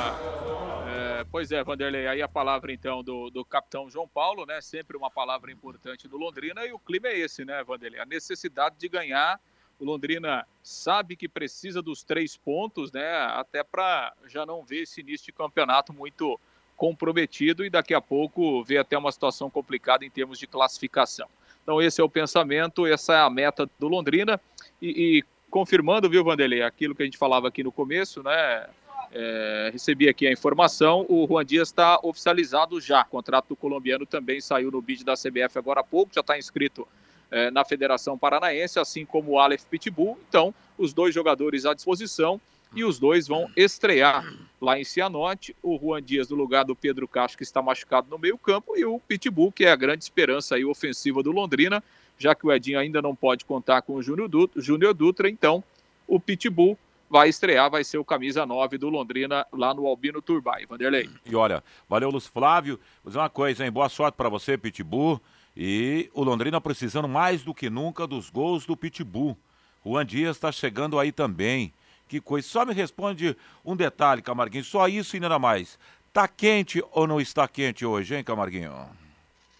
é, 1.19 1.25
pois 1.31 1.51
é, 1.51 1.63
Vanderlei, 1.63 2.07
aí 2.07 2.21
a 2.21 2.27
palavra 2.27 2.71
então 2.71 3.03
do, 3.03 3.29
do 3.29 3.45
capitão 3.45 3.89
João 3.89 4.07
Paulo, 4.07 4.45
né? 4.45 4.61
Sempre 4.61 4.97
uma 4.97 5.11
palavra 5.11 5.51
importante 5.51 6.07
do 6.07 6.17
Londrina 6.17 6.65
e 6.65 6.71
o 6.71 6.79
clima 6.79 7.09
é 7.09 7.19
esse, 7.19 7.45
né, 7.45 7.63
Vanderlei? 7.63 7.99
A 7.99 8.05
necessidade 8.05 8.75
de 8.77 8.87
ganhar 8.89 9.39
o 9.79 9.85
Londrina 9.85 10.45
sabe 10.61 11.15
que 11.15 11.29
precisa 11.29 11.81
dos 11.81 12.03
três 12.03 12.35
pontos, 12.35 12.91
né? 12.91 13.07
Até 13.31 13.63
para 13.63 14.13
já 14.27 14.45
não 14.45 14.63
ver 14.63 14.81
esse 14.81 14.99
início 14.99 15.27
de 15.27 15.31
campeonato 15.31 15.93
muito 15.93 16.39
comprometido 16.75 17.63
e 17.65 17.69
daqui 17.69 17.93
a 17.93 18.01
pouco 18.01 18.63
ver 18.63 18.77
até 18.77 18.97
uma 18.97 19.11
situação 19.11 19.49
complicada 19.49 20.05
em 20.05 20.09
termos 20.09 20.39
de 20.39 20.47
classificação. 20.47 21.27
Então 21.63 21.81
esse 21.81 22.01
é 22.01 22.03
o 22.03 22.09
pensamento, 22.09 22.85
essa 22.85 23.13
é 23.13 23.19
a 23.19 23.29
meta 23.29 23.69
do 23.77 23.87
Londrina 23.87 24.39
e, 24.81 25.19
e 25.19 25.25
confirmando, 25.49 26.09
viu, 26.09 26.23
Vanderlei, 26.23 26.61
aquilo 26.61 26.95
que 26.95 27.01
a 27.01 27.05
gente 27.05 27.17
falava 27.17 27.47
aqui 27.47 27.63
no 27.63 27.71
começo, 27.71 28.23
né? 28.23 28.67
É, 29.11 29.69
recebi 29.73 30.07
aqui 30.07 30.27
a 30.27 30.31
informação, 30.31 31.05
o 31.09 31.25
Juan 31.27 31.43
Dias 31.43 31.69
está 31.69 31.99
oficializado 32.03 32.79
já. 32.79 33.01
O 33.01 33.05
contrato 33.05 33.55
colombiano 33.55 34.05
também 34.05 34.39
saiu 34.39 34.69
no 34.69 34.81
bid 34.81 35.03
da 35.03 35.15
CBF 35.15 35.57
agora 35.57 35.79
há 35.81 35.83
pouco, 35.83 36.13
já 36.13 36.21
está 36.21 36.37
inscrito 36.37 36.87
é, 37.31 37.49
na 37.49 37.65
Federação 37.65 38.17
Paranaense, 38.17 38.79
assim 38.79 39.05
como 39.05 39.31
o 39.31 39.39
Aleph 39.39 39.63
Pitbull. 39.65 40.17
Então, 40.27 40.53
os 40.77 40.93
dois 40.93 41.13
jogadores 41.13 41.65
à 41.65 41.73
disposição 41.73 42.39
e 42.75 42.83
os 42.83 42.99
dois 42.99 43.27
vão 43.27 43.49
estrear 43.57 44.23
lá 44.61 44.79
em 44.79 44.83
Cianorte. 44.83 45.55
O 45.63 45.77
Juan 45.77 46.03
Dias 46.03 46.29
no 46.29 46.35
lugar 46.35 46.63
do 46.63 46.75
Pedro 46.75 47.07
Castro, 47.07 47.37
que 47.37 47.43
está 47.43 47.61
machucado 47.61 48.07
no 48.09 48.19
meio-campo, 48.19 48.77
e 48.77 48.85
o 48.85 48.99
Pitbull, 48.99 49.51
que 49.51 49.65
é 49.65 49.71
a 49.71 49.75
grande 49.75 50.03
esperança 50.03 50.55
aí 50.55 50.63
ofensiva 50.63 51.23
do 51.23 51.31
Londrina, 51.31 51.83
já 52.19 52.35
que 52.35 52.45
o 52.45 52.51
Edinho 52.51 52.77
ainda 52.77 53.01
não 53.01 53.15
pode 53.15 53.45
contar 53.45 53.81
com 53.81 53.95
o 53.95 54.03
Júnior 54.03 54.27
Dutra, 54.27 54.61
Dutra, 54.93 55.29
então 55.29 55.63
o 56.05 56.19
Pitbull 56.19 56.77
vai 57.09 57.29
estrear, 57.29 57.71
vai 57.71 57.83
ser 57.83 57.97
o 57.97 58.05
camisa 58.05 58.45
9 58.45 58.77
do 58.77 58.89
Londrina 58.89 59.47
lá 59.51 59.73
no 59.73 59.87
Albino 59.87 60.21
Turbay. 60.21 60.65
Vanderlei. 60.65 61.09
E 61.25 61.35
olha, 61.35 61.63
valeu, 61.87 62.11
Lúcio 62.11 62.31
Flávio. 62.31 62.79
Vou 63.03 63.09
dizer 63.09 63.19
uma 63.19 63.29
coisa, 63.29 63.65
hein? 63.65 63.71
Boa 63.71 63.89
sorte 63.89 64.15
para 64.15 64.29
você, 64.29 64.57
Pitbull. 64.57 65.19
E 65.57 66.09
o 66.13 66.23
Londrina 66.23 66.61
precisando 66.61 67.07
mais 67.07 67.41
do 67.41 67.53
que 67.53 67.69
nunca 67.69 68.05
dos 68.05 68.29
gols 68.29 68.65
do 68.65 68.77
Pitbull. 68.77 69.35
Juan 69.83 70.05
Dias 70.05 70.35
está 70.35 70.51
chegando 70.51 70.99
aí 70.99 71.11
também. 71.11 71.73
Que 72.07 72.19
coisa. 72.19 72.47
Só 72.47 72.65
me 72.65 72.73
responde 72.73 73.35
um 73.63 73.75
detalhe, 73.75 74.21
Camarguinho. 74.21 74.63
Só 74.63 74.87
isso 74.87 75.15
e 75.15 75.19
nada 75.19 75.39
mais. 75.39 75.79
Tá 76.11 76.27
quente 76.27 76.83
ou 76.91 77.07
não 77.07 77.21
está 77.21 77.47
quente 77.47 77.85
hoje, 77.85 78.15
hein, 78.15 78.23
Camarguinho? 78.23 78.73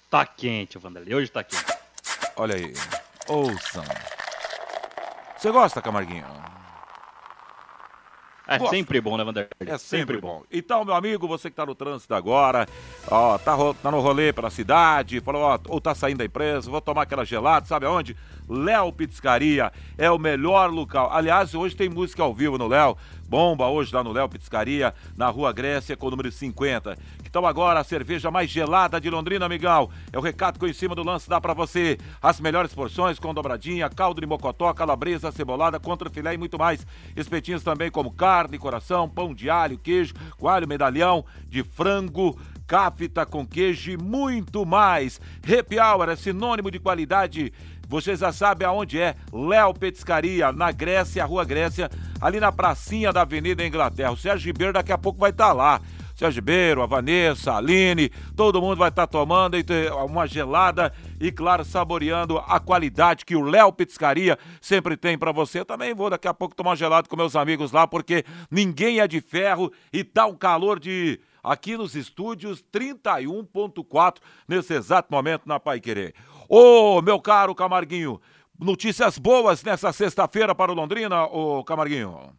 Tá 0.10 0.25
quente, 0.25 0.78
Vanderlei. 0.78 1.13
Hoje 1.13 1.32
tá 1.32 1.44
quente. 1.44 1.78
Olha 2.39 2.55
aí. 2.55 2.74
Ouçam. 3.27 3.84
Você 5.38 5.51
gosta, 5.51 5.81
Camarguinho? 5.81 6.25
É 8.48 8.58
Gosto. 8.58 8.72
sempre 8.72 9.00
bom, 9.00 9.15
né, 9.15 9.24
Vanderlei? 9.24 9.51
É 9.60 9.77
sempre, 9.77 9.79
sempre 9.79 10.17
bom. 10.22 10.39
bom. 10.39 10.43
Então, 10.51 10.84
meu 10.84 10.96
amigo, 10.96 11.27
você 11.27 11.51
que 11.51 11.55
tá 11.55 11.65
no 11.65 11.75
trânsito 11.75 12.15
agora, 12.15 12.65
ó, 13.08 13.38
tá, 13.38 13.55
tá 13.84 13.91
no 13.91 14.00
rolê 14.00 14.34
pela 14.34 14.50
cidade, 14.50 15.19
falou, 15.19 15.43
ó, 15.43 15.60
ou 15.67 15.79
tá 15.79 15.93
saindo 15.93 16.17
da 16.17 16.25
empresa, 16.25 16.72
vou 16.72 16.81
tomar 16.81 17.03
aquela 17.03 17.24
gelada, 17.24 17.67
sabe 17.67 17.86
aonde? 17.86 18.17
Léo 18.50 18.91
Pizzaria 18.91 19.72
é 19.98 20.10
o 20.10 20.17
melhor 20.17 20.72
local. 20.72 21.12
Aliás, 21.13 21.53
hoje 21.53 21.75
tem 21.75 21.89
música 21.89 22.24
ao 22.24 22.34
vivo 22.34 22.58
no 22.58 22.67
Léo. 22.67 22.98
Bomba 23.27 23.67
hoje 23.67 23.93
lá 23.93 24.03
no 24.03 24.12
Léo 24.12 24.27
Pizzaria, 24.27 24.96
na 25.15 25.29
Rua 25.29 25.53
Grécia, 25.53 25.96
com 25.96 26.08
o 26.08 26.10
número 26.10 26.31
50. 26.31 26.98
Então 27.29 27.45
agora 27.45 27.79
a 27.79 27.83
cerveja 27.83 28.31
mais 28.31 28.50
gelada 28.50 29.00
de 29.00 29.07
Londrina, 29.07 29.45
amigão. 29.45 29.89
É 30.12 30.17
o 30.17 30.21
recado 30.21 30.57
que 30.57 30.65
eu 30.65 30.69
em 30.69 30.74
cima 30.74 30.95
do 30.95 31.03
lance 31.03 31.29
dá 31.29 31.39
para 31.39 31.53
você. 31.53 31.98
As 32.19 32.39
melhores 32.39 32.74
porções 32.74 33.19
com 33.19 33.33
dobradinha, 33.33 33.88
caldo 33.88 34.19
de 34.19 34.25
mocotó, 34.25 34.74
calabresa, 34.74 35.31
cebolada, 35.31 35.79
contra 35.79 36.09
filé 36.09 36.33
e 36.33 36.38
muito 36.38 36.57
mais. 36.57 36.86
Espetinhos 37.15 37.63
também 37.63 37.91
como 37.91 38.12
carne, 38.12 38.57
coração, 38.57 39.07
pão 39.07 39.33
de 39.33 39.48
alho, 39.48 39.77
queijo, 39.77 40.15
coalho, 40.38 40.67
medalhão 40.67 41.24
de 41.48 41.63
frango, 41.63 42.36
cafta 42.65 43.27
com 43.27 43.45
queijo 43.45 43.91
e 43.91 43.98
muito 43.98 44.65
mais. 44.65 45.21
Happy 45.43 45.79
Hour 45.79 46.09
é 46.09 46.15
sinônimo 46.15 46.71
de 46.71 46.79
qualidade 46.79 47.53
você 47.89 48.15
já 48.15 48.31
sabe 48.31 48.63
aonde 48.63 49.01
é, 49.01 49.15
Léo 49.33 49.74
Petiscaria, 49.74 50.51
na 50.51 50.71
Grécia, 50.71 51.25
Rua 51.25 51.43
Grécia, 51.43 51.89
ali 52.21 52.39
na 52.39 52.51
pracinha 52.51 53.12
da 53.12 53.21
Avenida 53.21 53.65
Inglaterra. 53.65 54.12
O 54.12 54.17
Sérgio 54.17 54.45
Ribeiro 54.45 54.74
daqui 54.74 54.91
a 54.91 54.98
pouco 54.98 55.19
vai 55.19 55.31
estar 55.31 55.48
tá 55.48 55.53
lá. 55.53 55.81
Sérgio 56.19 56.41
Ribeiro, 56.41 56.81
a 56.81 56.85
Vanessa, 56.85 57.53
a 57.53 57.57
Aline, 57.59 58.09
todo 58.35 58.61
mundo 58.61 58.75
vai 58.75 58.89
estar 58.89 59.07
tá 59.07 59.11
tomando 59.11 59.55
uma 60.05 60.27
gelada 60.27 60.93
e, 61.17 61.31
claro, 61.31 61.63
saboreando 61.63 62.38
a 62.39 62.59
qualidade 62.59 63.23
que 63.23 63.38
o 63.38 63.41
Léo 63.41 63.71
Petiscaria 63.71 64.38
sempre 64.59 64.97
tem 64.97 65.17
para 65.17 65.31
você. 65.31 65.61
Eu 65.61 65.65
também 65.65 65.93
vou 65.93 66.09
daqui 66.09 66.27
a 66.27 66.33
pouco 66.33 66.53
tomar 66.53 66.71
uma 66.71 66.75
gelada 66.75 67.07
com 67.07 67.15
meus 67.15 67.38
amigos 67.38 67.71
lá, 67.71 67.88
porque 67.88 68.25
ninguém 68.51 68.99
é 68.99 69.07
de 69.07 69.21
ferro 69.21 69.71
e 69.93 70.03
tá 70.03 70.25
um 70.25 70.35
calor 70.35 70.77
de 70.77 71.21
aqui 71.41 71.77
nos 71.77 71.95
estúdios 71.95 72.61
31.4 72.69 74.17
nesse 74.45 74.73
exato 74.73 75.07
momento 75.09 75.43
na 75.45 75.57
Pai 75.57 75.79
Querer. 75.79 76.13
Ô, 76.49 77.01
meu 77.01 77.21
caro 77.21 77.55
Camarguinho, 77.55 78.19
notícias 78.59 79.17
boas 79.17 79.63
nessa 79.63 79.93
sexta-feira 79.93 80.53
para 80.53 80.69
o 80.69 80.75
Londrina, 80.75 81.23
ô 81.27 81.63
Camarguinho. 81.63 82.33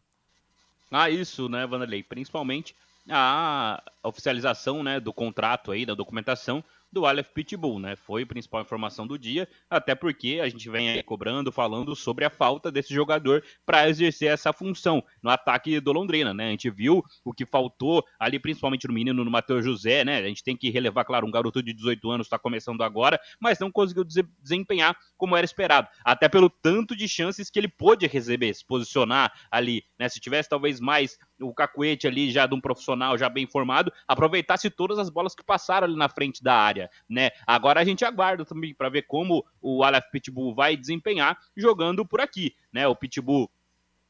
Ah, 0.91 1.09
isso, 1.09 1.49
né, 1.49 1.67
Vanderlei? 1.67 2.03
Principalmente 2.03 2.75
a 3.09 3.83
oficialização 4.03 4.83
né, 4.83 5.01
do 5.01 5.13
contrato 5.13 5.71
aí, 5.73 5.87
da 5.87 5.95
documentação 5.95 6.63
do 6.93 7.07
Aleph 7.07 7.29
Pitbull, 7.33 7.79
né? 7.79 7.97
Foi 7.97 8.23
a 8.23 8.27
principal 8.27 8.63
informação 8.63 9.07
do 9.07 9.19
dia, 9.19 9.49
até 9.69 9.95
porque 9.95 10.41
a 10.43 10.49
gente 10.49 10.69
vem 10.69 11.03
cobrando, 11.05 11.53
falando 11.53 11.95
sobre 11.95 12.25
a 12.25 12.31
falta 12.31 12.71
desse 12.71 12.93
jogador 12.93 13.45
para 13.65 13.89
exercer 13.89 14.31
essa 14.31 14.53
função 14.53 15.03
no 15.23 15.31
ataque 15.31 15.81
do 15.81 15.93
Londrina, 15.93 16.35
né? 16.35 16.49
A 16.49 16.51
gente 16.51 16.71
viu 16.71 17.03
o 17.25 17.33
que 17.33 17.47
faltou 17.47 18.05
ali, 18.19 18.39
principalmente 18.39 18.89
no 18.89 18.95
menino, 18.95 19.25
no 19.25 19.31
Matheus 19.31 19.65
José, 19.65 20.05
né? 20.05 20.19
A 20.19 20.29
gente 20.29 20.43
tem 20.43 20.57
que 20.57 20.71
relevar, 20.71 21.05
claro, 21.05 21.27
um 21.27 21.31
garoto 21.31 21.63
de 21.63 21.73
18 21.73 22.11
anos 22.11 22.27
está 22.27 22.39
começando 22.39 22.83
agora, 22.83 23.21
mas 23.39 23.59
não 23.59 23.71
conseguiu 23.71 24.05
desempenhar 24.05 24.97
como 25.17 25.37
era 25.37 25.45
esperado, 25.45 25.89
até 26.05 26.29
pelo 26.29 26.51
tanto 26.51 26.97
de 26.97 27.07
chances 27.07 27.51
que 27.51 27.59
ele 27.59 27.69
pôde 27.69 28.07
receber, 28.07 28.53
se 28.55 28.65
posicionar 28.65 29.33
ali, 29.51 29.85
né? 29.99 30.09
Se 30.09 30.21
tivesse 30.21 30.49
talvez 30.49 30.81
mais 30.81 31.19
o 31.41 31.55
cacuete 31.55 32.07
ali 32.07 32.31
já 32.31 32.47
de 32.47 32.55
um 32.55 32.61
profissional 32.61 33.17
já 33.17 33.29
bem 33.29 33.47
formado, 33.47 33.93
aproveitasse 34.07 34.71
todas 34.71 34.99
as 34.99 35.11
bolas 35.11 35.35
que 35.35 35.45
passaram 35.45 35.87
ali 35.87 35.97
na 35.97 36.09
frente 36.09 36.43
da 36.43 36.55
área 36.55 36.80
área, 36.81 36.91
né? 37.09 37.31
Agora 37.47 37.81
a 37.81 37.85
gente 37.85 38.05
aguarda 38.05 38.45
também 38.45 38.75
para 38.75 38.89
ver 38.89 39.03
como 39.03 39.45
o 39.61 39.83
Aleph 39.83 40.11
Pitbull 40.11 40.55
vai 40.55 40.77
desempenhar 40.77 41.39
jogando 41.57 42.07
por 42.07 42.21
aqui, 42.21 42.55
né? 42.73 42.87
O 42.87 42.97
Pitbull 42.97 43.51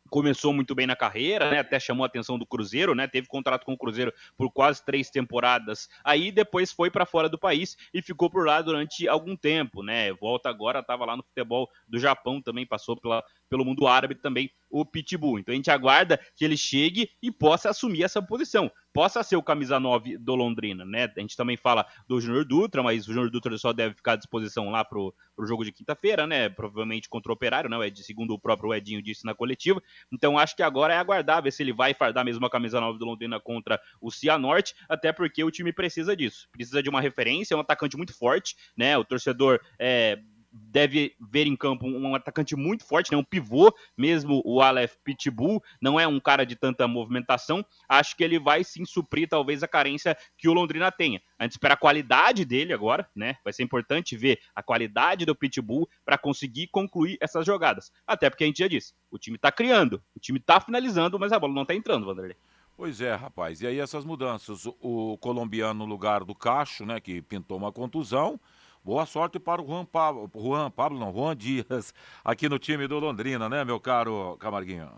começou 0.09 0.53
muito 0.53 0.75
bem 0.75 0.87
na 0.87 0.97
carreira, 0.97 1.51
né? 1.51 1.61
Até 1.61 1.79
chamou 1.79 2.05
a 2.05 2.07
atenção 2.07 2.37
do 2.37 2.47
Cruzeiro, 2.47 2.95
né? 2.95 3.07
Teve 3.07 3.29
contrato 3.29 3.65
com 3.65 3.73
o 3.73 3.79
Cruzeiro 3.79 4.13
por 4.37 4.51
quase 4.51 4.85
três 4.85 5.09
temporadas. 5.09 5.89
Aí 6.05 6.33
depois 6.33 6.73
foi 6.73 6.91
para 6.91 7.07
fora 7.07 7.29
do 7.29 7.39
país 7.39 7.77
e 7.95 8.03
ficou 8.03 8.29
por 8.29 8.45
lá 8.45 8.61
durante 8.61 9.07
algum 9.07 9.37
tempo, 9.37 9.83
né? 9.83 10.13
Volta 10.15 10.49
agora, 10.49 10.81
estava 10.81 11.05
lá 11.05 11.17
no 11.17 11.23
futebol 11.23 11.69
do 11.89 11.99
Japão 11.99 12.43
também, 12.43 12.67
passou 12.67 12.97
pela, 12.97 13.23
pelo 13.49 13.65
mundo 13.65 13.87
árabe 13.87 14.17
também 14.17 14.51
o 14.71 14.85
Pitbull. 14.85 15.39
Então 15.39 15.53
a 15.53 15.57
gente 15.57 15.71
aguarda 15.71 16.19
que 16.37 16.45
ele 16.45 16.57
chegue 16.57 17.11
e 17.23 17.31
possa 17.31 17.71
assumir 17.71 18.05
essa 18.05 18.23
posição 18.23 18.71
possa 18.93 19.23
ser 19.23 19.37
o 19.37 19.43
camisa 19.43 19.79
9 19.79 20.19
do 20.19 20.35
Londrina, 20.35 20.85
né? 20.85 21.11
A 21.17 21.21
gente 21.21 21.37
também 21.37 21.57
fala 21.57 21.87
do 22.09 22.21
Júnior 22.21 22.45
Dutra, 22.45 22.83
mas 22.83 23.07
o 23.07 23.13
Júnior 23.13 23.31
Dutra 23.31 23.57
só 23.57 23.73
deve 23.73 23.95
ficar 23.95 24.13
à 24.13 24.17
disposição 24.17 24.71
lá 24.71 24.85
pro, 24.85 25.15
pro 25.35 25.47
jogo 25.47 25.65
de 25.65 25.73
quinta-feira, 25.73 26.27
né? 26.27 26.49
Provavelmente 26.49 27.09
contra 27.09 27.31
o 27.31 27.35
Operário, 27.35 27.71
né? 27.71 27.87
Ed, 27.87 28.03
segundo 28.03 28.35
o 28.35 28.39
próprio 28.39 28.75
Edinho 28.75 29.03
disse 29.03 29.25
na 29.25 29.35
coletiva. 29.35 29.83
Então 30.13 30.39
acho 30.39 30.57
que 30.57 30.63
agora 30.63 30.95
é 30.95 30.99
aguardar 30.99 31.43
ver 31.43 31.53
se 31.53 31.63
ele 31.63 31.73
vai 31.73 31.95
fardar 31.95 32.25
mesmo 32.25 32.45
a 32.45 32.51
camisa 32.51 32.81
9 32.81 32.99
do 32.99 33.05
Londrina 33.05 33.41
contra 33.41 33.81
o 34.01 34.11
Cianorte, 34.11 34.75
até 34.89 35.13
porque 35.13 35.43
o 35.45 35.51
time 35.51 35.73
precisa 35.73 36.17
disso. 36.17 36.49
Precisa 36.53 36.83
de 36.83 36.89
uma 36.89 37.01
referência, 37.01 37.55
é 37.55 37.57
um 37.57 37.61
atacante 37.61 37.97
muito 37.97 38.17
forte, 38.17 38.57
né? 38.77 38.99
O 38.99 39.05
torcedor 39.05 39.61
é, 39.79 40.19
deve 40.53 41.15
ver 41.21 41.47
em 41.47 41.57
campo 41.57 41.87
um 41.87 42.15
atacante 42.15 42.57
muito 42.57 42.85
forte, 42.85 43.13
né? 43.13 43.19
um 43.19 43.25
pivô, 43.25 43.73
mesmo 43.97 44.43
o 44.45 44.61
Aleph 44.61 44.95
Pitbull, 45.05 45.63
não 45.81 45.99
é 45.99 46.07
um 46.07 46.19
cara 46.19 46.45
de 46.45 46.57
tanta 46.57 46.87
movimentação. 46.89 47.65
Acho 47.89 48.17
que 48.17 48.25
ele 48.25 48.39
vai 48.39 48.65
sim 48.65 48.85
suprir 48.85 49.29
talvez 49.29 49.63
a 49.63 49.69
carência 49.69 50.17
que 50.37 50.49
o 50.49 50.53
Londrina 50.53 50.91
tenha. 50.91 51.21
A 51.39 51.45
gente 51.45 51.53
espera 51.53 51.75
a 51.75 51.77
qualidade 51.77 52.45
dele 52.45 52.73
agora, 52.73 53.09
né? 53.15 53.37
Vai 53.45 53.53
ser 53.53 53.63
importante 53.63 54.17
ver 54.17 54.41
a 54.55 54.63
qualidade 54.63 55.25
do 55.25 55.35
Pitbull 55.35 55.89
para 56.05 56.19
conseguir 56.19 56.69
concluir 56.69 57.17
essas 57.21 57.47
jogadas. 57.47 57.93
Até 58.07 58.29
porque 58.29 58.45
a 58.45 58.47
gente 58.47 58.59
já 58.59 58.69
disse, 58.69 58.95
o 59.11 59.19
time 59.19 59.39
tá 59.39 59.53
criando, 59.53 60.03
o 60.15 60.21
time 60.21 60.41
tá 60.41 60.61
finalizando, 60.61 61.19
mas 61.19 61.33
a 61.33 61.39
bola 61.39 61.55
não 61.55 61.65
tá 61.65 61.75
entrando, 61.75 62.07
Vanderlei. 62.07 62.37
Pois 62.77 63.01
é, 63.03 63.15
rapaz. 63.15 63.61
E 63.61 63.67
aí 63.67 63.79
essas 63.79 64.07
mudanças, 64.07 64.67
o 64.81 65.19
colombiano 65.19 65.81
no 65.81 65.85
lugar 65.85 66.25
do 66.25 66.35
Cacho, 66.35 66.87
né, 66.87 66.99
que 66.99 67.21
pintou 67.21 67.59
uma 67.59 67.71
contusão, 67.71 68.41
Boa 68.83 69.05
sorte 69.05 69.39
para 69.39 69.61
o 69.61 69.67
Juan 69.67 69.85
Pablo, 69.85 70.31
Juan 70.35 70.71
Pablo 70.71 70.99
não, 70.99 71.13
Juan 71.13 71.37
Dias, 71.37 71.93
aqui 72.25 72.49
no 72.49 72.59
time 72.59 72.89
do 72.89 72.99
Londrina, 72.99 73.47
né, 73.47 73.63
meu 73.63 73.79
caro 73.79 74.39
Camarguinho? 74.41 74.91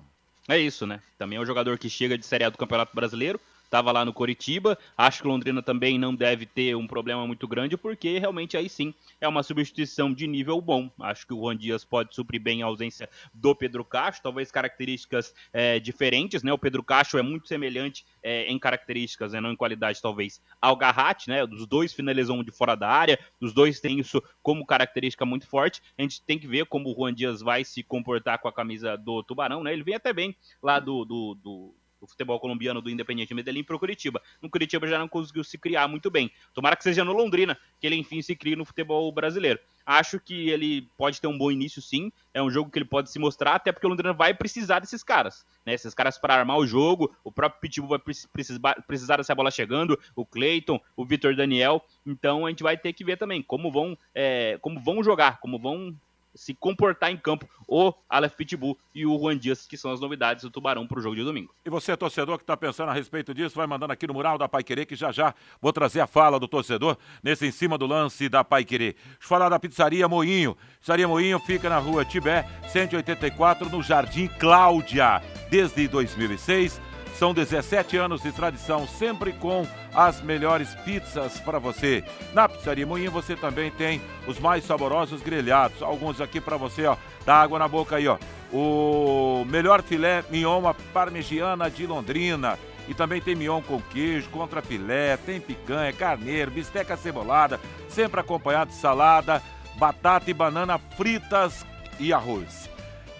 É 0.48 0.56
isso, 0.56 0.86
né? 0.86 1.00
Também 1.18 1.36
é 1.36 1.40
um 1.40 1.46
jogador 1.46 1.76
que 1.76 1.90
chega 1.90 2.16
de 2.16 2.24
Série 2.24 2.44
A 2.44 2.50
do 2.50 2.58
Campeonato 2.58 2.94
Brasileiro, 2.94 3.40
estava 3.72 3.90
lá 3.90 4.04
no 4.04 4.12
Coritiba. 4.12 4.78
Acho 4.96 5.22
que 5.22 5.28
Londrina 5.28 5.62
também 5.62 5.98
não 5.98 6.14
deve 6.14 6.44
ter 6.44 6.76
um 6.76 6.86
problema 6.86 7.26
muito 7.26 7.48
grande, 7.48 7.74
porque 7.74 8.18
realmente 8.18 8.54
aí 8.54 8.68
sim 8.68 8.92
é 9.18 9.26
uma 9.26 9.42
substituição 9.42 10.12
de 10.12 10.26
nível 10.26 10.60
bom. 10.60 10.90
Acho 11.00 11.26
que 11.26 11.32
o 11.32 11.40
Juan 11.40 11.56
Dias 11.56 11.82
pode 11.82 12.14
suprir 12.14 12.38
bem 12.38 12.62
a 12.62 12.66
ausência 12.66 13.08
do 13.32 13.54
Pedro 13.54 13.82
Castro, 13.82 14.24
talvez 14.24 14.50
características 14.50 15.34
é, 15.54 15.80
diferentes, 15.80 16.42
né? 16.42 16.52
O 16.52 16.58
Pedro 16.58 16.82
Castro 16.82 17.18
é 17.18 17.22
muito 17.22 17.48
semelhante 17.48 18.04
é, 18.22 18.44
em 18.44 18.58
características, 18.58 19.32
né? 19.32 19.40
não 19.40 19.52
em 19.52 19.56
qualidade, 19.56 20.02
talvez, 20.02 20.42
ao 20.60 20.76
Garratti, 20.76 21.30
né? 21.30 21.42
Os 21.44 21.66
dois 21.66 21.94
finalizam 21.94 22.44
de 22.44 22.52
fora 22.52 22.74
da 22.74 22.90
área, 22.90 23.18
os 23.40 23.54
dois 23.54 23.80
têm 23.80 23.98
isso 23.98 24.22
como 24.42 24.66
característica 24.66 25.24
muito 25.24 25.46
forte. 25.46 25.80
A 25.96 26.02
gente 26.02 26.20
tem 26.22 26.38
que 26.38 26.46
ver 26.46 26.66
como 26.66 26.90
o 26.90 26.94
Juan 26.94 27.14
Dias 27.14 27.40
vai 27.40 27.64
se 27.64 27.82
comportar 27.82 28.38
com 28.38 28.48
a 28.48 28.52
camisa 28.52 28.98
do 28.98 29.22
Tubarão, 29.22 29.64
né? 29.64 29.72
Ele 29.72 29.82
vem 29.82 29.94
até 29.94 30.12
bem 30.12 30.36
lá 30.62 30.78
do, 30.78 31.06
do, 31.06 31.34
do 31.42 31.74
o 32.02 32.06
futebol 32.06 32.38
colombiano 32.40 32.82
do 32.82 32.90
Independiente 32.90 33.32
Medellín 33.32 33.62
para 33.62 33.76
o 33.76 33.78
Curitiba. 33.78 34.20
No 34.42 34.50
Curitiba 34.50 34.86
já 34.86 34.98
não 34.98 35.08
conseguiu 35.08 35.44
se 35.44 35.56
criar 35.56 35.86
muito 35.86 36.10
bem. 36.10 36.30
Tomara 36.52 36.76
que 36.76 36.82
seja 36.82 37.04
no 37.04 37.12
Londrina 37.12 37.56
que 37.80 37.86
ele 37.86 37.96
enfim 37.96 38.20
se 38.20 38.34
crie 38.34 38.56
no 38.56 38.64
futebol 38.64 39.10
brasileiro. 39.12 39.60
Acho 39.86 40.20
que 40.20 40.48
ele 40.48 40.88
pode 40.96 41.20
ter 41.20 41.26
um 41.26 41.36
bom 41.36 41.50
início, 41.50 41.80
sim. 41.80 42.12
É 42.34 42.42
um 42.42 42.50
jogo 42.50 42.70
que 42.70 42.78
ele 42.78 42.84
pode 42.84 43.10
se 43.10 43.18
mostrar, 43.18 43.54
até 43.54 43.72
porque 43.72 43.86
o 43.86 43.90
Londrina 43.90 44.12
vai 44.12 44.32
precisar 44.34 44.78
desses 44.78 45.02
caras. 45.02 45.44
Né? 45.64 45.74
Esses 45.74 45.94
caras 45.94 46.18
para 46.18 46.34
armar 46.34 46.56
o 46.58 46.66
jogo. 46.66 47.14
O 47.24 47.32
próprio 47.32 47.60
Pitbull 47.60 47.90
vai 47.90 47.98
precisar, 47.98 48.82
precisar 48.86 49.16
dessa 49.16 49.34
bola 49.34 49.50
chegando. 49.50 49.98
O 50.14 50.24
Cleiton, 50.24 50.80
o 50.96 51.04
Vitor 51.04 51.34
Daniel. 51.34 51.84
Então 52.06 52.46
a 52.46 52.50
gente 52.50 52.62
vai 52.62 52.76
ter 52.76 52.92
que 52.92 53.04
ver 53.04 53.16
também 53.16 53.42
como 53.42 53.70
vão, 53.70 53.96
é, 54.14 54.58
como 54.60 54.80
vão 54.80 55.02
jogar, 55.02 55.40
como 55.40 55.58
vão 55.58 55.94
se 56.34 56.54
comportar 56.54 57.10
em 57.10 57.16
campo 57.16 57.48
o 57.66 57.92
Aleph 58.08 58.34
Pitbull 58.34 58.78
e 58.94 59.06
o 59.06 59.18
Juan 59.18 59.38
Dias, 59.38 59.66
que 59.66 59.76
são 59.76 59.90
as 59.90 60.00
novidades 60.00 60.42
do 60.42 60.50
Tubarão 60.50 60.86
para 60.86 60.98
o 60.98 61.02
jogo 61.02 61.16
de 61.16 61.24
domingo. 61.24 61.54
E 61.64 61.70
você, 61.70 61.96
torcedor, 61.96 62.36
que 62.36 62.42
está 62.42 62.56
pensando 62.56 62.90
a 62.90 62.92
respeito 62.92 63.32
disso, 63.32 63.54
vai 63.54 63.66
mandando 63.66 63.92
aqui 63.92 64.06
no 64.06 64.14
mural 64.14 64.36
da 64.36 64.48
Pai 64.48 64.62
Querer, 64.62 64.86
que 64.86 64.96
já 64.96 65.12
já 65.12 65.34
vou 65.60 65.72
trazer 65.72 66.00
a 66.00 66.06
fala 66.06 66.38
do 66.38 66.48
torcedor 66.48 66.96
nesse 67.22 67.46
em 67.46 67.50
cima 67.50 67.78
do 67.78 67.86
lance 67.86 68.28
da 68.28 68.44
Pai 68.44 68.64
Querer. 68.64 68.94
Deixa 68.94 69.18
eu 69.22 69.28
falar 69.28 69.48
da 69.48 69.58
pizzaria 69.58 70.08
Moinho. 70.08 70.56
Pizzaria 70.80 71.08
Moinho 71.08 71.38
fica 71.40 71.68
na 71.68 71.78
rua 71.78 72.04
Tibé, 72.04 72.46
184, 72.68 73.70
no 73.70 73.82
Jardim 73.82 74.28
Cláudia, 74.38 75.22
desde 75.50 75.88
2006 75.88 76.91
são 77.22 77.32
17 77.32 77.96
anos 77.96 78.20
de 78.20 78.32
tradição, 78.32 78.84
sempre 78.84 79.32
com 79.32 79.64
as 79.94 80.20
melhores 80.20 80.74
pizzas 80.84 81.38
para 81.38 81.60
você. 81.60 82.02
Na 82.34 82.48
Pizzaria 82.48 82.84
Moinho 82.84 83.12
você 83.12 83.36
também 83.36 83.70
tem 83.70 84.02
os 84.26 84.40
mais 84.40 84.64
saborosos 84.64 85.22
grelhados. 85.22 85.80
Alguns 85.82 86.20
aqui 86.20 86.40
para 86.40 86.56
você, 86.56 86.84
ó. 86.84 86.96
Dá 87.24 87.36
água 87.36 87.60
na 87.60 87.68
boca 87.68 87.94
aí, 87.94 88.08
ó. 88.08 88.18
O 88.52 89.44
melhor 89.48 89.84
filé 89.84 90.24
mignon 90.30 90.74
parmegiana 90.92 91.70
de 91.70 91.86
Londrina. 91.86 92.58
E 92.88 92.92
também 92.92 93.20
tem 93.20 93.36
mignon 93.36 93.62
com 93.62 93.80
queijo, 93.80 94.28
contra 94.30 94.60
filé, 94.60 95.16
tem 95.16 95.40
picanha, 95.40 95.92
carneiro, 95.92 96.50
bisteca 96.50 96.96
cebolada, 96.96 97.60
sempre 97.88 98.18
acompanhado 98.18 98.72
de 98.72 98.76
salada, 98.76 99.40
batata 99.76 100.28
e 100.28 100.34
banana 100.34 100.76
fritas 100.96 101.64
e 102.00 102.12
arroz. 102.12 102.68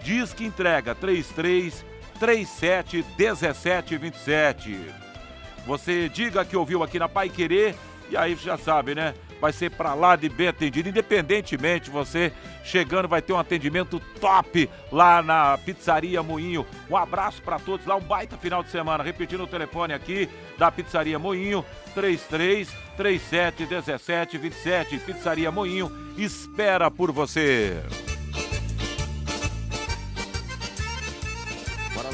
Diz 0.03 0.35
que 0.35 0.45
entrega 0.45 0.93
33 0.93 1.92
37 2.23 3.03
17 3.17 3.99
27. 3.99 4.79
Você 5.67 6.09
diga 6.09 6.45
que 6.45 6.57
ouviu 6.57 6.85
aqui 6.85 6.97
na 6.97 7.09
Pai 7.09 7.29
Querer 7.29 7.75
e 8.09 8.17
aí 8.17 8.37
já 8.37 8.57
sabe, 8.57 8.95
né? 8.95 9.13
Vai 9.41 9.53
ser 9.53 9.73
para 9.73 9.93
lá 9.93 10.15
de 10.15 10.29
bem 10.29 10.47
atendido, 10.47 10.89
independentemente 10.89 11.91
você 11.91 12.33
chegando 12.63 13.09
vai 13.09 13.21
ter 13.21 13.33
um 13.33 13.41
atendimento 13.41 14.01
top 14.21 14.71
lá 14.93 15.21
na 15.21 15.59
Pizzaria 15.59 16.23
Moinho. 16.23 16.65
Um 16.89 16.97
abraço 16.97 17.43
para 17.43 17.59
todos 17.59 17.85
lá, 17.87 17.97
um 17.97 18.01
baita 18.01 18.37
final 18.37 18.63
de 18.63 18.71
semana. 18.71 19.03
Repetindo 19.03 19.43
o 19.43 19.49
telefone 19.49 19.93
aqui 19.93 20.29
da 20.57 20.71
Pizzaria 20.71 21.19
Moinho, 21.19 21.65
33 21.93 22.73
37 22.97 23.67
17 23.67 24.39
27. 24.39 24.99
Pizzaria 24.99 25.51
Moinho 25.51 25.91
espera 26.17 26.89
por 26.89 27.11
você. 27.11 27.83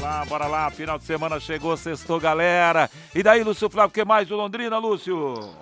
Lá, 0.09 0.25
bora 0.25 0.47
lá. 0.47 0.71
Final 0.71 0.97
de 0.97 1.03
semana 1.03 1.39
chegou, 1.39 1.77
sextou, 1.77 2.19
galera. 2.19 2.89
E 3.13 3.21
daí, 3.21 3.43
Lúcio 3.43 3.69
Flávio, 3.69 3.89
o 3.89 3.93
que 3.93 4.03
mais 4.03 4.27
do 4.27 4.35
Londrina, 4.35 4.77
Lúcio? 4.79 5.53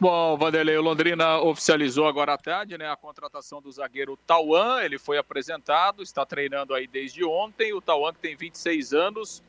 Bom, 0.00 0.36
Vanderlei, 0.36 0.76
o 0.76 0.82
Londrina 0.82 1.38
oficializou 1.38 2.06
agora 2.06 2.34
à 2.34 2.38
tarde 2.38 2.78
né, 2.78 2.90
a 2.90 2.96
contratação 2.96 3.60
do 3.60 3.70
zagueiro 3.70 4.18
Tauan. 4.26 4.82
Ele 4.82 4.98
foi 4.98 5.18
apresentado, 5.18 6.02
está 6.02 6.24
treinando 6.24 6.74
aí 6.74 6.86
desde 6.86 7.24
ontem. 7.24 7.74
O 7.74 7.80
Tauan, 7.80 8.12
que 8.12 8.20
tem 8.20 8.34
26 8.34 8.94
anos. 8.94 9.42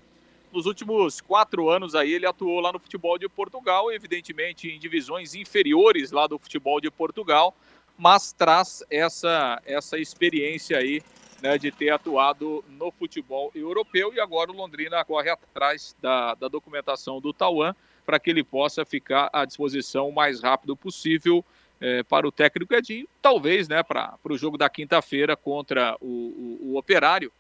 Nos 0.52 0.66
últimos 0.66 1.22
quatro 1.22 1.70
anos 1.70 1.96
aí, 1.96 2.14
ele 2.14 2.26
atuou 2.26 2.60
lá 2.60 2.72
no 2.72 2.80
futebol 2.80 3.18
de 3.18 3.28
Portugal, 3.28 3.92
evidentemente 3.92 4.70
em 4.70 4.80
divisões 4.80 5.34
inferiores 5.34 6.12
lá 6.12 6.28
do 6.28 6.40
futebol 6.40 6.80
de 6.80 6.90
Portugal, 6.90 7.54
mas 7.98 8.32
traz 8.32 8.82
essa, 8.90 9.62
essa 9.66 9.98
experiência 9.98 10.78
aí 10.78 11.02
né, 11.42 11.58
de 11.58 11.72
ter 11.72 11.90
atuado 11.90 12.64
no 12.70 12.92
futebol 12.92 13.52
europeu. 13.54 14.14
E 14.14 14.20
agora 14.20 14.52
o 14.52 14.56
Londrina 14.56 15.04
corre 15.04 15.30
atrás 15.30 15.96
da, 16.02 16.34
da 16.36 16.48
documentação 16.48 17.20
do 17.20 17.34
Tauan 17.34 17.76
para 18.06 18.20
que 18.20 18.30
ele 18.30 18.44
possa 18.44 18.86
ficar 18.86 19.30
à 19.34 19.46
disposição 19.46 20.10
o 20.10 20.14
mais 20.14 20.42
rápido 20.42 20.76
possível 20.76 21.44
é, 21.82 22.04
para 22.04 22.28
o 22.28 22.32
técnico 22.32 22.74
Edinho, 22.74 23.08
talvez 23.22 23.68
né, 23.68 23.84
para 23.84 24.18
o 24.24 24.38
jogo 24.38 24.58
da 24.58 24.70
quinta-feira 24.70 25.36
contra 25.36 25.98
o, 26.00 26.06
o, 26.06 26.60
o, 26.62 26.78
Operário, 26.78 27.32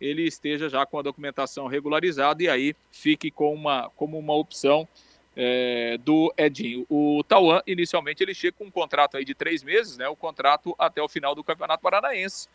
ele 0.00 0.22
esteja 0.22 0.68
já 0.68 0.84
com 0.84 0.98
a 0.98 1.02
documentação 1.02 1.66
regularizada 1.66 2.42
e 2.42 2.48
aí 2.48 2.74
fique 2.90 3.30
com 3.30 3.54
uma, 3.54 3.90
como 3.96 4.18
uma 4.18 4.34
opção 4.34 4.86
é, 5.34 5.96
do 5.98 6.32
Edinho. 6.36 6.84
O 6.88 7.22
Tauan, 7.26 7.62
inicialmente, 7.66 8.22
ele 8.22 8.34
chega 8.34 8.56
com 8.58 8.64
um 8.64 8.70
contrato 8.70 9.16
aí 9.16 9.24
de 9.24 9.34
três 9.34 9.62
meses, 9.62 9.96
né, 9.96 10.08
o 10.08 10.16
contrato 10.16 10.74
até 10.78 11.02
o 11.02 11.08
final 11.08 11.34
do 11.34 11.44
Campeonato 11.44 11.82
Paranaense, 11.82 12.48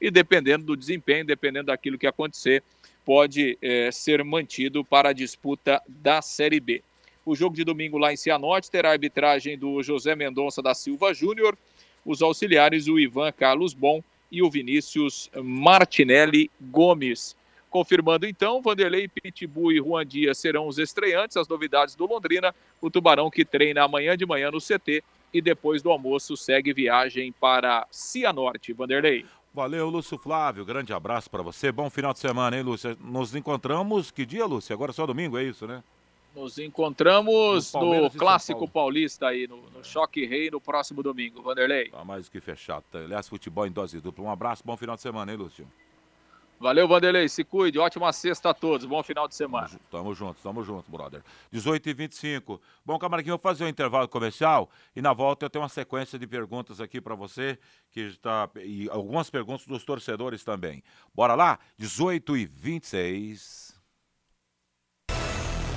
e 0.00 0.10
dependendo 0.10 0.64
do 0.64 0.76
desempenho, 0.76 1.24
dependendo 1.24 1.66
daquilo 1.66 1.98
que 1.98 2.06
acontecer, 2.06 2.62
pode 3.04 3.56
é, 3.62 3.90
ser 3.92 4.22
mantido 4.24 4.84
para 4.84 5.10
a 5.10 5.12
disputa 5.12 5.80
da 5.86 6.20
Série 6.20 6.60
B. 6.60 6.82
O 7.24 7.34
jogo 7.34 7.56
de 7.56 7.64
domingo 7.64 7.98
lá 7.98 8.12
em 8.12 8.16
Cianorte 8.16 8.70
terá 8.70 8.90
a 8.90 8.92
arbitragem 8.92 9.58
do 9.58 9.82
José 9.82 10.14
Mendonça 10.14 10.62
da 10.62 10.74
Silva 10.74 11.12
Júnior, 11.12 11.56
os 12.04 12.22
auxiliares 12.22 12.86
o 12.86 12.98
Ivan 12.98 13.32
Carlos 13.32 13.74
Bom 13.74 14.02
e 14.30 14.42
o 14.42 14.50
Vinícius 14.50 15.30
Martinelli 15.34 16.50
Gomes. 16.60 17.36
Confirmando 17.68 18.26
então, 18.26 18.62
Vanderlei, 18.62 19.08
Pitbull 19.08 19.72
e 19.72 19.76
Juan 19.76 20.06
Dias 20.06 20.38
serão 20.38 20.66
os 20.66 20.78
estreantes, 20.78 21.36
as 21.36 21.48
novidades 21.48 21.94
do 21.94 22.06
Londrina, 22.06 22.54
o 22.80 22.90
Tubarão 22.90 23.30
que 23.30 23.44
treina 23.44 23.82
amanhã 23.82 24.16
de 24.16 24.24
manhã 24.24 24.50
no 24.50 24.60
CT 24.60 25.02
e 25.32 25.42
depois 25.42 25.82
do 25.82 25.90
almoço 25.90 26.36
segue 26.36 26.72
viagem 26.72 27.32
para 27.32 27.86
Cianorte. 27.90 28.72
Vanderlei. 28.72 29.26
Valeu, 29.56 29.88
Lúcio 29.88 30.18
Flávio. 30.18 30.66
Grande 30.66 30.92
abraço 30.92 31.30
para 31.30 31.42
você. 31.42 31.72
Bom 31.72 31.88
final 31.88 32.12
de 32.12 32.18
semana, 32.18 32.58
hein, 32.58 32.62
Lúcio? 32.62 32.94
Nos 33.00 33.34
encontramos. 33.34 34.10
Que 34.10 34.26
dia, 34.26 34.44
Lúcio? 34.44 34.74
Agora 34.74 34.92
só 34.92 35.06
domingo, 35.06 35.38
é 35.38 35.44
isso, 35.44 35.66
né? 35.66 35.82
Nos 36.34 36.58
encontramos 36.58 37.72
no, 37.72 38.02
no 38.02 38.10
Clássico 38.10 38.68
Paulista 38.68 39.28
aí, 39.28 39.48
no, 39.48 39.56
no, 39.70 39.82
Choque 39.82 40.26
Rei, 40.26 40.50
no 40.50 40.60
próximo 40.60 41.02
domingo. 41.02 41.40
Vanderlei. 41.40 41.88
Tá 41.88 42.04
mais 42.04 42.26
do 42.26 42.32
que 42.32 42.38
fechado. 42.38 42.84
Tá? 42.92 42.98
Aliás, 42.98 43.26
futebol 43.26 43.66
em 43.66 43.72
dose 43.72 43.98
dupla. 43.98 44.26
Um 44.26 44.30
abraço, 44.30 44.62
bom 44.62 44.76
final 44.76 44.94
de 44.94 45.00
semana, 45.00 45.32
hein, 45.32 45.38
Lúcio? 45.38 45.66
Valeu, 46.58 46.88
Vanderlei. 46.88 47.28
Se 47.28 47.44
cuide. 47.44 47.78
Ótima 47.78 48.12
sexta 48.12 48.50
a 48.50 48.54
todos. 48.54 48.86
Bom 48.86 49.02
final 49.02 49.28
de 49.28 49.34
semana. 49.34 49.70
Tamo 49.90 50.14
junto, 50.14 50.40
tamo 50.42 50.62
junto, 50.62 50.90
brother. 50.90 51.22
18 51.50 51.88
e 51.88 51.94
25 51.94 52.60
Bom, 52.84 52.98
Camarguinho, 52.98 53.34
eu 53.34 53.38
vou 53.38 53.42
fazer 53.42 53.64
um 53.64 53.68
intervalo 53.68 54.08
comercial 54.08 54.70
e 54.94 55.02
na 55.02 55.12
volta 55.12 55.46
eu 55.46 55.50
tenho 55.50 55.62
uma 55.62 55.68
sequência 55.68 56.18
de 56.18 56.26
perguntas 56.26 56.80
aqui 56.80 57.00
para 57.00 57.14
você, 57.14 57.58
que 57.90 58.00
está. 58.00 58.48
E 58.56 58.88
algumas 58.90 59.28
perguntas 59.30 59.66
dos 59.66 59.84
torcedores 59.84 60.42
também. 60.44 60.82
Bora 61.14 61.34
lá? 61.34 61.58
18 61.78 62.36
e 62.36 62.46
26 62.46 63.76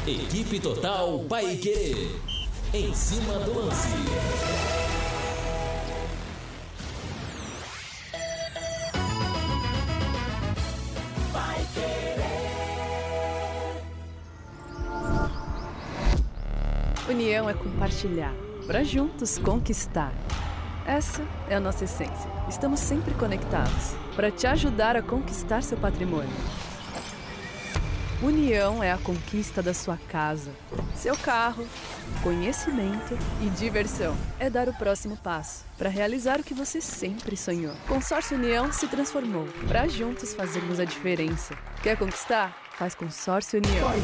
Equipe 0.08 0.60
Total 0.60 1.20
Paique. 1.26 1.94
Em 2.74 2.94
cima 2.94 3.34
do 3.40 3.60
lance. 3.60 4.79
União 17.10 17.50
é 17.50 17.56
compartilhar, 17.56 18.36
para 18.68 18.84
juntos 18.84 19.40
conquistar. 19.40 20.14
Essa 20.86 21.24
é 21.50 21.56
a 21.56 21.60
nossa 21.60 21.86
essência. 21.86 22.30
Estamos 22.48 22.80
sempre 22.80 23.16
conectados 23.16 23.96
para 24.16 24.30
te 24.30 24.46
ajudar 24.46 24.96
a 24.96 25.02
conquistar 25.02 25.64
seu 25.64 25.76
patrimônio. 25.76 26.30
União 28.22 28.84
é 28.84 28.92
a 28.92 28.98
conquista 29.00 29.64
da 29.64 29.74
sua 29.74 29.98
casa, 30.08 30.52
seu 30.94 31.18
carro, 31.18 31.66
conhecimento 32.22 33.18
e 33.42 33.50
diversão. 33.50 34.16
É 34.40 34.48
dar 34.48 34.70
o 34.70 34.74
próximo 34.74 35.18
passo 35.18 35.66
para 35.80 35.90
realizar 35.90 36.40
o 36.40 36.44
que 36.44 36.54
você 36.54 36.80
sempre 36.80 37.36
sonhou. 37.36 37.74
Consórcio 37.88 38.38
União 38.38 38.72
se 38.72 38.88
transformou 38.88 39.48
para 39.68 39.88
juntos 39.88 40.36
fazermos 40.36 40.80
a 40.80 40.86
diferença. 40.86 41.58
Quer 41.82 41.98
conquistar? 41.98 42.56
Faz 42.78 42.94
Consórcio 42.94 43.60
União. 43.60 43.88
Vai 43.88 44.00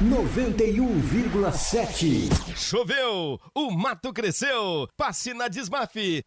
91,7. 0.00 2.30
Choveu, 2.56 3.40
o 3.52 3.70
mato 3.72 4.12
cresceu. 4.12 4.88
Passe 4.96 5.34
na 5.34 5.48
Desmafe. 5.48 6.24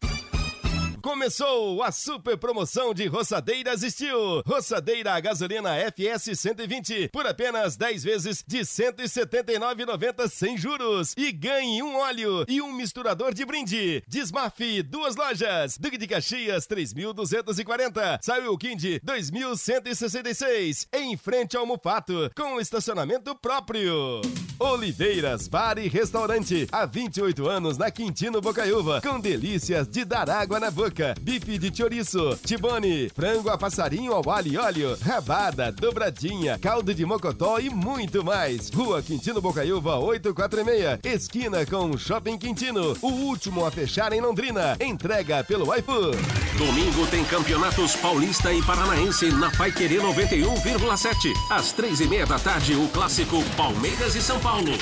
Começou 1.02 1.82
a 1.82 1.90
super 1.90 2.36
promoção 2.36 2.94
de 2.94 3.08
roçadeiras 3.08 3.80
Steel. 3.80 4.40
Roçadeira 4.46 5.14
a 5.14 5.18
gasolina 5.18 5.70
FS 5.90 6.38
120 6.38 7.08
por 7.08 7.26
apenas 7.26 7.76
10 7.76 8.04
vezes 8.04 8.44
de 8.46 8.60
179,90 8.60 10.28
sem 10.28 10.56
juros. 10.56 11.12
E 11.16 11.32
ganhe 11.32 11.82
um 11.82 11.96
óleo 11.96 12.44
e 12.46 12.62
um 12.62 12.72
misturador 12.72 13.34
de 13.34 13.44
brinde. 13.44 14.00
Desmafe, 14.06 14.80
duas 14.80 15.16
lojas. 15.16 15.76
Duque 15.76 15.98
de 15.98 16.06
Caxias, 16.06 16.68
3.240. 16.68 18.20
Saiu 18.22 18.56
Kind, 18.56 18.84
2.166. 19.04 20.86
Em 20.92 21.16
frente 21.16 21.56
ao 21.56 21.66
Mufato, 21.66 22.30
com 22.36 22.60
estacionamento 22.60 23.34
próprio. 23.34 24.20
Oliveiras 24.56 25.48
Bar 25.48 25.78
e 25.78 25.88
Restaurante. 25.88 26.68
Há 26.70 26.86
28 26.86 27.48
anos 27.48 27.76
na 27.76 27.90
Quintino 27.90 28.40
Bocaiúva. 28.40 29.00
Com 29.00 29.18
delícias 29.18 29.88
de 29.88 30.04
dar 30.04 30.30
água 30.30 30.60
na 30.60 30.70
boca 30.70 30.91
bife 31.20 31.58
de 31.58 31.74
chouriço, 31.74 32.38
tibone, 32.44 33.08
frango 33.08 33.48
a 33.48 33.56
passarinho 33.56 34.12
ao 34.12 34.28
alho 34.30 34.52
e 34.52 34.56
óleo, 34.56 34.98
rabada, 35.00 35.72
dobradinha, 35.72 36.58
caldo 36.58 36.94
de 36.94 37.04
mocotó 37.04 37.58
e 37.58 37.70
muito 37.70 38.24
mais. 38.24 38.70
Rua 38.70 39.02
Quintino 39.02 39.40
Bocaiúva 39.40 39.98
846, 39.98 41.00
esquina 41.04 41.64
com 41.64 41.96
Shopping 41.96 42.38
Quintino, 42.38 42.96
o 43.00 43.08
último 43.08 43.64
a 43.64 43.70
fechar 43.70 44.12
em 44.12 44.20
Londrina. 44.20 44.76
Entrega 44.80 45.42
pelo 45.42 45.74
iFood. 45.74 46.16
Domingo 46.58 47.06
tem 47.06 47.24
campeonatos 47.24 47.96
paulista 47.96 48.52
e 48.52 48.62
paranaense 48.62 49.30
na 49.32 49.50
Paiquerê 49.50 49.96
91,7. 49.96 51.32
Às 51.50 51.72
três 51.72 52.00
e 52.00 52.06
meia 52.06 52.26
da 52.26 52.38
tarde, 52.38 52.74
o 52.74 52.88
clássico 52.88 53.42
Palmeiras 53.56 54.14
e 54.14 54.22
São 54.22 54.38
Paulo. 54.40 54.72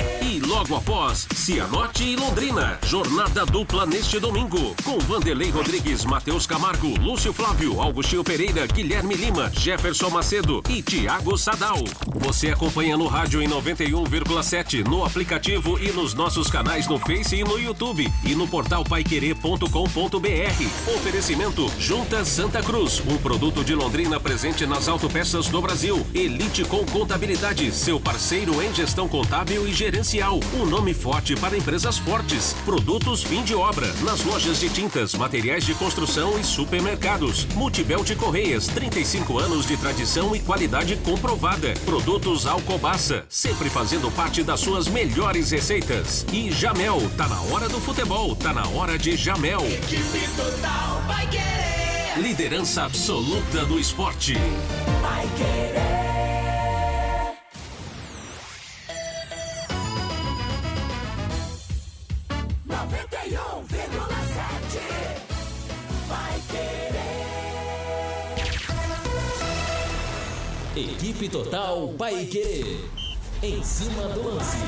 E 0.00 0.03
logo 0.54 0.76
após, 0.76 1.26
Cianorte 1.34 2.04
e 2.04 2.14
Londrina. 2.14 2.78
Jornada 2.86 3.44
dupla 3.44 3.84
neste 3.84 4.20
domingo. 4.20 4.72
Com 4.84 5.00
Vanderlei 5.00 5.50
Rodrigues, 5.50 6.04
Matheus 6.04 6.46
Camargo, 6.46 6.96
Lúcio 7.00 7.32
Flávio, 7.32 7.80
Augustinho 7.80 8.22
Pereira, 8.22 8.64
Guilherme 8.68 9.16
Lima, 9.16 9.50
Jefferson 9.52 10.10
Macedo 10.10 10.62
e 10.68 10.80
Tiago 10.80 11.36
Sadal. 11.36 11.78
Você 12.20 12.50
acompanha 12.50 12.96
no 12.96 13.08
rádio 13.08 13.42
em 13.42 13.48
91,7, 13.48 14.88
no 14.88 15.04
aplicativo 15.04 15.76
e 15.76 15.90
nos 15.90 16.14
nossos 16.14 16.48
canais 16.48 16.86
no 16.86 17.00
Face 17.00 17.34
e 17.34 17.42
no 17.42 17.58
YouTube. 17.58 18.08
E 18.22 18.36
no 18.36 18.46
portal 18.46 18.84
paiquerê.com.br. 18.84 20.94
Oferecimento 20.94 21.68
Junta 21.80 22.24
Santa 22.24 22.62
Cruz. 22.62 23.02
Um 23.08 23.18
produto 23.18 23.64
de 23.64 23.74
Londrina 23.74 24.20
presente 24.20 24.66
nas 24.66 24.86
autopeças 24.86 25.48
do 25.48 25.60
Brasil. 25.60 26.06
Elite 26.14 26.64
com 26.64 26.86
Contabilidade. 26.86 27.72
Seu 27.72 27.98
parceiro 27.98 28.62
em 28.62 28.72
gestão 28.72 29.08
contábil 29.08 29.66
e 29.66 29.74
gerencial. 29.74 30.43
Um 30.52 30.66
nome 30.66 30.92
forte 30.92 31.34
para 31.34 31.56
empresas 31.56 31.98
fortes. 31.98 32.54
Produtos 32.64 33.22
fim 33.22 33.42
de 33.42 33.54
obra. 33.54 33.92
Nas 34.02 34.24
lojas 34.24 34.60
de 34.60 34.68
tintas, 34.68 35.14
materiais 35.14 35.64
de 35.64 35.74
construção 35.74 36.38
e 36.38 36.44
supermercados. 36.44 37.46
Multibel 37.54 38.04
de 38.04 38.14
Correias. 38.14 38.66
35 38.68 39.38
anos 39.38 39.66
de 39.66 39.76
tradição 39.76 40.34
e 40.34 40.40
qualidade 40.40 40.96
comprovada. 40.96 41.74
Produtos 41.84 42.46
Alcobaça. 42.46 43.24
Sempre 43.28 43.70
fazendo 43.70 44.10
parte 44.10 44.42
das 44.42 44.60
suas 44.60 44.88
melhores 44.88 45.50
receitas. 45.50 46.26
E 46.32 46.50
Jamel. 46.50 47.00
Tá 47.16 47.28
na 47.28 47.40
hora 47.52 47.68
do 47.68 47.80
futebol. 47.80 48.36
Tá 48.36 48.52
na 48.52 48.66
hora 48.68 48.98
de 48.98 49.16
Jamel. 49.16 49.60
Equipe 49.60 50.28
total 50.36 51.02
vai 51.06 51.26
querer. 51.28 52.18
Liderança 52.20 52.84
absoluta 52.84 53.64
do 53.64 53.78
esporte. 53.78 54.34
Vai 55.02 55.28
querer. 55.36 55.83
Equipe 71.24 71.28
Total 71.30 71.88
Paiquerê. 71.96 72.76
Em 73.42 73.62
cima 73.62 74.08
do 74.08 74.28
lance. 74.28 74.58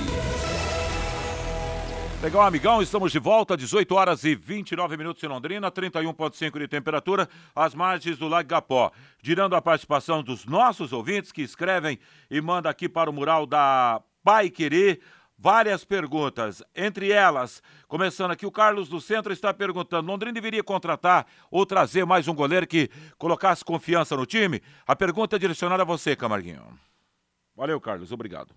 Legal, 2.23 2.43
amigão, 2.43 2.81
estamos 2.81 3.13
de 3.13 3.19
volta, 3.19 3.57
18 3.57 3.95
horas 3.95 4.25
e 4.25 4.35
29 4.35 4.97
minutos 4.97 5.23
em 5.23 5.27
Londrina, 5.27 5.71
31,5 5.71 6.59
de 6.59 6.67
temperatura, 6.67 7.29
às 7.55 7.75
margens 7.75 8.17
do 8.17 8.27
Lago 8.27 8.49
Gapó. 8.49 8.91
Girando 9.23 9.55
a 9.55 9.61
participação 9.61 10.23
dos 10.23 10.47
nossos 10.47 10.95
ouvintes 10.95 11.31
que 11.31 11.43
escrevem 11.43 11.99
e 12.31 12.41
manda 12.41 12.71
aqui 12.71 12.89
para 12.89 13.11
o 13.11 13.13
mural 13.13 13.45
da 13.45 14.01
Pai 14.25 14.49
Querer 14.49 15.01
várias 15.47 15.85
perguntas. 15.85 16.61
Entre 16.75 17.13
elas, 17.13 17.63
começando 17.87 18.33
aqui, 18.33 18.45
o 18.45 18.51
Carlos 18.51 18.89
do 18.89 19.01
Centro 19.01 19.33
está 19.33 19.55
perguntando: 19.55 20.11
Londrina 20.11 20.33
deveria 20.33 20.65
contratar 20.65 21.25
ou 21.49 21.65
trazer 21.65 22.05
mais 22.05 22.27
um 22.27 22.35
goleiro 22.35 22.67
que 22.67 22.91
colocasse 23.17 23.65
confiança 23.65 24.17
no 24.17 24.27
time? 24.27 24.61
A 24.85 24.97
pergunta 24.97 25.37
é 25.37 25.39
direcionada 25.39 25.85
a 25.85 25.87
você, 25.87 26.17
Camarguinho. 26.17 26.77
Valeu, 27.55 27.81
Carlos, 27.81 28.11
obrigado. 28.11 28.57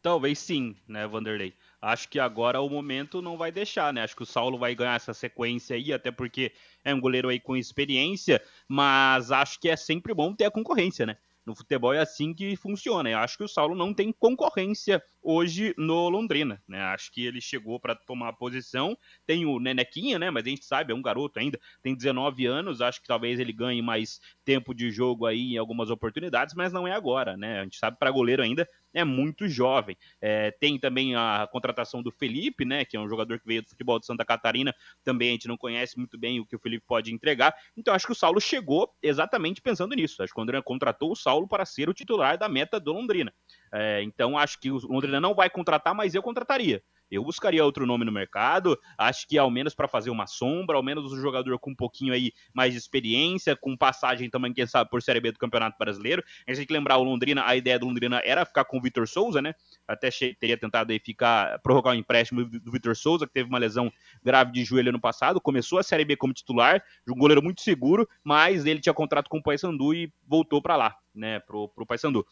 Talvez 0.00 0.38
sim, 0.38 0.74
né, 0.88 1.06
Vanderlei? 1.06 1.52
Acho 1.78 2.08
que 2.08 2.18
agora 2.18 2.62
o 2.62 2.70
momento 2.70 3.20
não 3.20 3.36
vai 3.36 3.52
deixar, 3.52 3.92
né? 3.92 4.02
Acho 4.02 4.16
que 4.16 4.22
o 4.22 4.26
Saulo 4.26 4.56
vai 4.56 4.74
ganhar 4.74 4.94
essa 4.94 5.12
sequência 5.12 5.76
aí, 5.76 5.92
até 5.92 6.10
porque 6.10 6.52
é 6.82 6.94
um 6.94 7.00
goleiro 7.02 7.28
aí 7.28 7.38
com 7.38 7.54
experiência, 7.54 8.42
mas 8.66 9.30
acho 9.30 9.60
que 9.60 9.68
é 9.68 9.76
sempre 9.76 10.14
bom 10.14 10.34
ter 10.34 10.46
a 10.46 10.50
concorrência, 10.50 11.04
né? 11.04 11.18
No 11.44 11.54
futebol 11.54 11.92
é 11.92 11.98
assim 12.00 12.34
que 12.34 12.54
funciona. 12.56 13.10
Eu 13.10 13.18
acho 13.18 13.36
que 13.36 13.44
o 13.44 13.48
Saulo 13.48 13.74
não 13.74 13.94
tem 13.94 14.12
concorrência 14.12 15.02
hoje 15.22 15.74
no 15.76 16.08
Londrina, 16.08 16.62
né? 16.68 16.80
Acho 16.82 17.10
que 17.10 17.24
ele 17.24 17.40
chegou 17.40 17.80
para 17.80 17.94
tomar 17.94 18.34
posição. 18.34 18.96
Tem 19.26 19.46
o 19.46 19.58
Nenequinha, 19.58 20.18
né? 20.18 20.30
Mas 20.30 20.44
a 20.44 20.48
gente 20.48 20.64
sabe, 20.64 20.92
é 20.92 20.96
um 20.96 21.02
garoto 21.02 21.38
ainda, 21.38 21.58
tem 21.82 21.94
19 21.94 22.46
anos. 22.46 22.80
Acho 22.80 23.00
que 23.00 23.08
talvez 23.08 23.40
ele 23.40 23.52
ganhe 23.52 23.82
mais 23.82 24.20
tempo 24.44 24.74
de 24.74 24.90
jogo 24.90 25.26
aí 25.26 25.54
em 25.54 25.58
algumas 25.58 25.90
oportunidades, 25.90 26.54
mas 26.54 26.72
não 26.72 26.86
é 26.86 26.92
agora, 26.92 27.36
né? 27.36 27.60
A 27.60 27.64
gente 27.64 27.78
sabe 27.78 27.98
para 27.98 28.10
goleiro 28.10 28.42
ainda 28.42 28.68
é 28.94 29.04
muito 29.04 29.48
jovem. 29.48 29.96
É, 30.20 30.50
tem 30.50 30.78
também 30.78 31.14
a 31.14 31.48
contratação 31.50 32.02
do 32.02 32.10
Felipe, 32.10 32.64
né? 32.64 32.84
Que 32.84 32.96
é 32.96 33.00
um 33.00 33.08
jogador 33.08 33.38
que 33.38 33.46
veio 33.46 33.62
do 33.62 33.68
futebol 33.68 33.98
de 33.98 34.06
Santa 34.06 34.24
Catarina. 34.24 34.74
Também 35.04 35.30
a 35.30 35.32
gente 35.32 35.48
não 35.48 35.56
conhece 35.56 35.96
muito 35.96 36.18
bem 36.18 36.40
o 36.40 36.46
que 36.46 36.56
o 36.56 36.58
Felipe 36.58 36.84
pode 36.86 37.12
entregar. 37.12 37.54
Então 37.76 37.94
acho 37.94 38.06
que 38.06 38.12
o 38.12 38.16
Saulo 38.16 38.40
chegou 38.40 38.92
exatamente 39.02 39.60
pensando 39.60 39.94
nisso. 39.94 40.22
Acho 40.22 40.32
que 40.32 40.38
o 40.38 40.42
Londrina 40.42 40.62
contratou 40.62 41.12
o 41.12 41.16
Saulo 41.16 41.46
para 41.46 41.64
ser 41.64 41.88
o 41.88 41.94
titular 41.94 42.36
da 42.36 42.48
meta 42.48 42.80
do 42.80 42.92
Londrina. 42.92 43.32
É, 43.72 44.02
então 44.02 44.36
acho 44.36 44.58
que 44.60 44.70
o 44.70 44.78
Londrina 44.78 45.20
não 45.20 45.34
vai 45.34 45.48
contratar, 45.48 45.94
mas 45.94 46.14
eu 46.14 46.22
contrataria. 46.22 46.82
Eu 47.10 47.24
buscaria 47.24 47.64
outro 47.64 47.86
nome 47.86 48.04
no 48.04 48.12
mercado, 48.12 48.78
acho 48.96 49.26
que 49.26 49.36
ao 49.36 49.50
menos 49.50 49.74
para 49.74 49.88
fazer 49.88 50.10
uma 50.10 50.26
sombra, 50.26 50.76
ao 50.76 50.82
menos 50.82 51.12
um 51.12 51.20
jogador 51.20 51.58
com 51.58 51.70
um 51.70 51.74
pouquinho 51.74 52.12
aí 52.12 52.32
mais 52.54 52.72
de 52.72 52.78
experiência, 52.78 53.56
com 53.56 53.76
passagem 53.76 54.30
também, 54.30 54.52
quem 54.52 54.66
sabe, 54.66 54.88
por 54.88 55.02
Série 55.02 55.20
B 55.20 55.32
do 55.32 55.38
Campeonato 55.38 55.76
Brasileiro. 55.78 56.22
A 56.46 56.50
gente 56.50 56.58
tem 56.58 56.66
que 56.66 56.72
lembrar, 56.72 56.98
o 56.98 57.02
Londrina, 57.02 57.44
a 57.44 57.56
ideia 57.56 57.78
do 57.78 57.86
Londrina 57.86 58.20
era 58.24 58.44
ficar 58.44 58.64
com 58.64 58.78
o 58.78 58.82
Vitor 58.82 59.08
Souza, 59.08 59.42
né? 59.42 59.54
Até 59.88 60.10
teria 60.38 60.56
tentado 60.56 60.92
aí 60.92 60.98
ficar, 60.98 61.58
prorrogar 61.60 61.94
o 61.94 61.96
empréstimo 61.96 62.44
do 62.44 62.70
Vitor 62.70 62.94
Souza, 62.94 63.26
que 63.26 63.32
teve 63.32 63.48
uma 63.48 63.58
lesão 63.58 63.92
grave 64.22 64.52
de 64.52 64.64
joelho 64.64 64.90
ano 64.90 65.00
passado, 65.00 65.40
começou 65.40 65.78
a 65.78 65.82
Série 65.82 66.04
B 66.04 66.16
como 66.16 66.32
titular, 66.32 66.82
um 67.08 67.18
goleiro 67.18 67.42
muito 67.42 67.60
seguro, 67.60 68.08
mas 68.22 68.66
ele 68.66 68.80
tinha 68.80 68.94
contrato 68.94 69.28
com 69.28 69.38
o 69.38 69.42
Paysandu 69.42 69.94
e 69.94 70.12
voltou 70.26 70.62
para 70.62 70.76
lá, 70.76 70.96
né, 71.14 71.40
pro, 71.40 71.68
pro 71.68 71.86
Paysandu. 71.86 72.24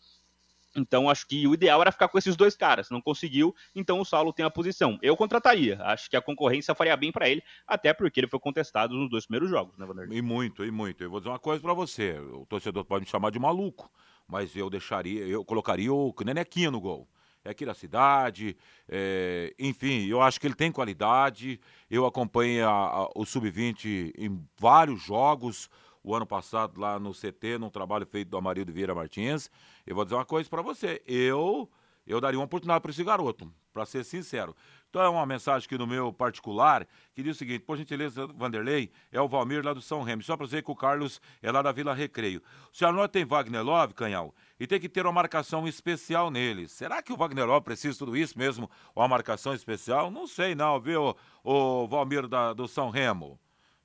Então, 0.76 1.08
acho 1.08 1.26
que 1.26 1.46
o 1.46 1.54
ideal 1.54 1.80
era 1.80 1.92
ficar 1.92 2.08
com 2.08 2.18
esses 2.18 2.36
dois 2.36 2.56
caras. 2.56 2.90
Não 2.90 3.00
conseguiu, 3.00 3.54
então 3.74 4.00
o 4.00 4.04
Saulo 4.04 4.32
tem 4.32 4.44
a 4.44 4.50
posição. 4.50 4.98
Eu 5.02 5.16
contrataria. 5.16 5.78
Acho 5.82 6.08
que 6.10 6.16
a 6.16 6.22
concorrência 6.22 6.74
faria 6.74 6.96
bem 6.96 7.10
para 7.10 7.28
ele, 7.28 7.42
até 7.66 7.92
porque 7.92 8.20
ele 8.20 8.28
foi 8.28 8.38
contestado 8.38 8.94
nos 8.94 9.10
dois 9.10 9.26
primeiros 9.26 9.50
jogos, 9.50 9.76
né, 9.78 9.86
Vanderlei? 9.86 10.18
E 10.18 10.22
muito, 10.22 10.64
e 10.64 10.70
muito. 10.70 11.02
Eu 11.02 11.10
vou 11.10 11.20
dizer 11.20 11.30
uma 11.30 11.38
coisa 11.38 11.62
para 11.62 11.74
você. 11.74 12.18
O 12.18 12.46
torcedor 12.46 12.84
pode 12.84 13.04
me 13.04 13.10
chamar 13.10 13.30
de 13.30 13.38
maluco, 13.38 13.90
mas 14.26 14.54
eu 14.54 14.68
deixaria, 14.68 15.26
eu 15.26 15.44
colocaria 15.44 15.92
o 15.92 16.14
Nenequinha 16.24 16.70
no 16.70 16.80
gol. 16.80 17.08
É 17.44 17.50
aqui 17.50 17.64
da 17.64 17.72
cidade, 17.72 18.56
é, 18.88 19.54
enfim, 19.58 20.06
eu 20.06 20.20
acho 20.20 20.40
que 20.40 20.46
ele 20.46 20.54
tem 20.54 20.70
qualidade. 20.70 21.60
Eu 21.88 22.04
acompanhei 22.04 22.60
a, 22.60 22.68
a, 22.68 23.08
o 23.14 23.24
Sub-20 23.24 24.12
em 24.18 24.44
vários 24.58 25.00
jogos 25.00 25.70
o 26.08 26.14
ano 26.14 26.24
passado 26.24 26.80
lá 26.80 26.98
no 26.98 27.12
CT, 27.12 27.58
num 27.58 27.68
trabalho 27.68 28.06
feito 28.06 28.28
do 28.28 28.38
Amarildo 28.38 28.72
Vieira 28.72 28.94
Martins. 28.94 29.50
Eu 29.86 29.94
vou 29.94 30.04
dizer 30.04 30.16
uma 30.16 30.24
coisa 30.24 30.48
para 30.48 30.62
você. 30.62 31.02
Eu 31.06 31.68
eu 32.06 32.18
daria 32.22 32.38
uma 32.38 32.46
oportunidade 32.46 32.80
para 32.80 32.90
esse 32.90 33.04
garoto, 33.04 33.52
para 33.70 33.84
ser 33.84 34.02
sincero. 34.02 34.56
Então 34.88 35.02
é 35.02 35.08
uma 35.10 35.26
mensagem 35.26 35.66
aqui 35.66 35.76
no 35.76 35.86
meu 35.86 36.10
particular 36.10 36.88
que 37.14 37.22
diz 37.22 37.36
o 37.36 37.38
seguinte: 37.38 37.60
por 37.60 37.76
gentileza, 37.76 38.26
Vanderlei, 38.26 38.90
é 39.12 39.20
o 39.20 39.28
Valmir 39.28 39.62
lá 39.62 39.74
do 39.74 39.82
São 39.82 40.02
Remo. 40.02 40.22
Só 40.22 40.34
para 40.34 40.46
dizer 40.46 40.62
que 40.62 40.70
o 40.70 40.74
Carlos 40.74 41.20
é 41.42 41.52
lá 41.52 41.60
da 41.60 41.70
Vila 41.70 41.92
Recreio. 41.92 42.42
O 42.72 42.76
Cianorte 42.76 43.12
tem 43.12 43.26
Wagner 43.26 43.62
Love, 43.62 43.92
Canhal, 43.92 44.34
e 44.58 44.66
tem 44.66 44.80
que 44.80 44.88
ter 44.88 45.04
uma 45.04 45.12
marcação 45.12 45.68
especial 45.68 46.30
nele. 46.30 46.66
Será 46.68 47.02
que 47.02 47.12
o 47.12 47.16
Wagner 47.18 47.44
Love 47.44 47.66
precisa 47.66 47.98
tudo 47.98 48.16
isso 48.16 48.38
mesmo? 48.38 48.70
Uma 48.96 49.06
marcação 49.06 49.52
especial? 49.52 50.10
Não 50.10 50.26
sei, 50.26 50.54
não, 50.54 50.80
viu, 50.80 51.14
o 51.44 51.86
Valmir 51.86 52.26
da, 52.26 52.54
do 52.54 52.66
São 52.66 52.88
Remo. 52.88 53.38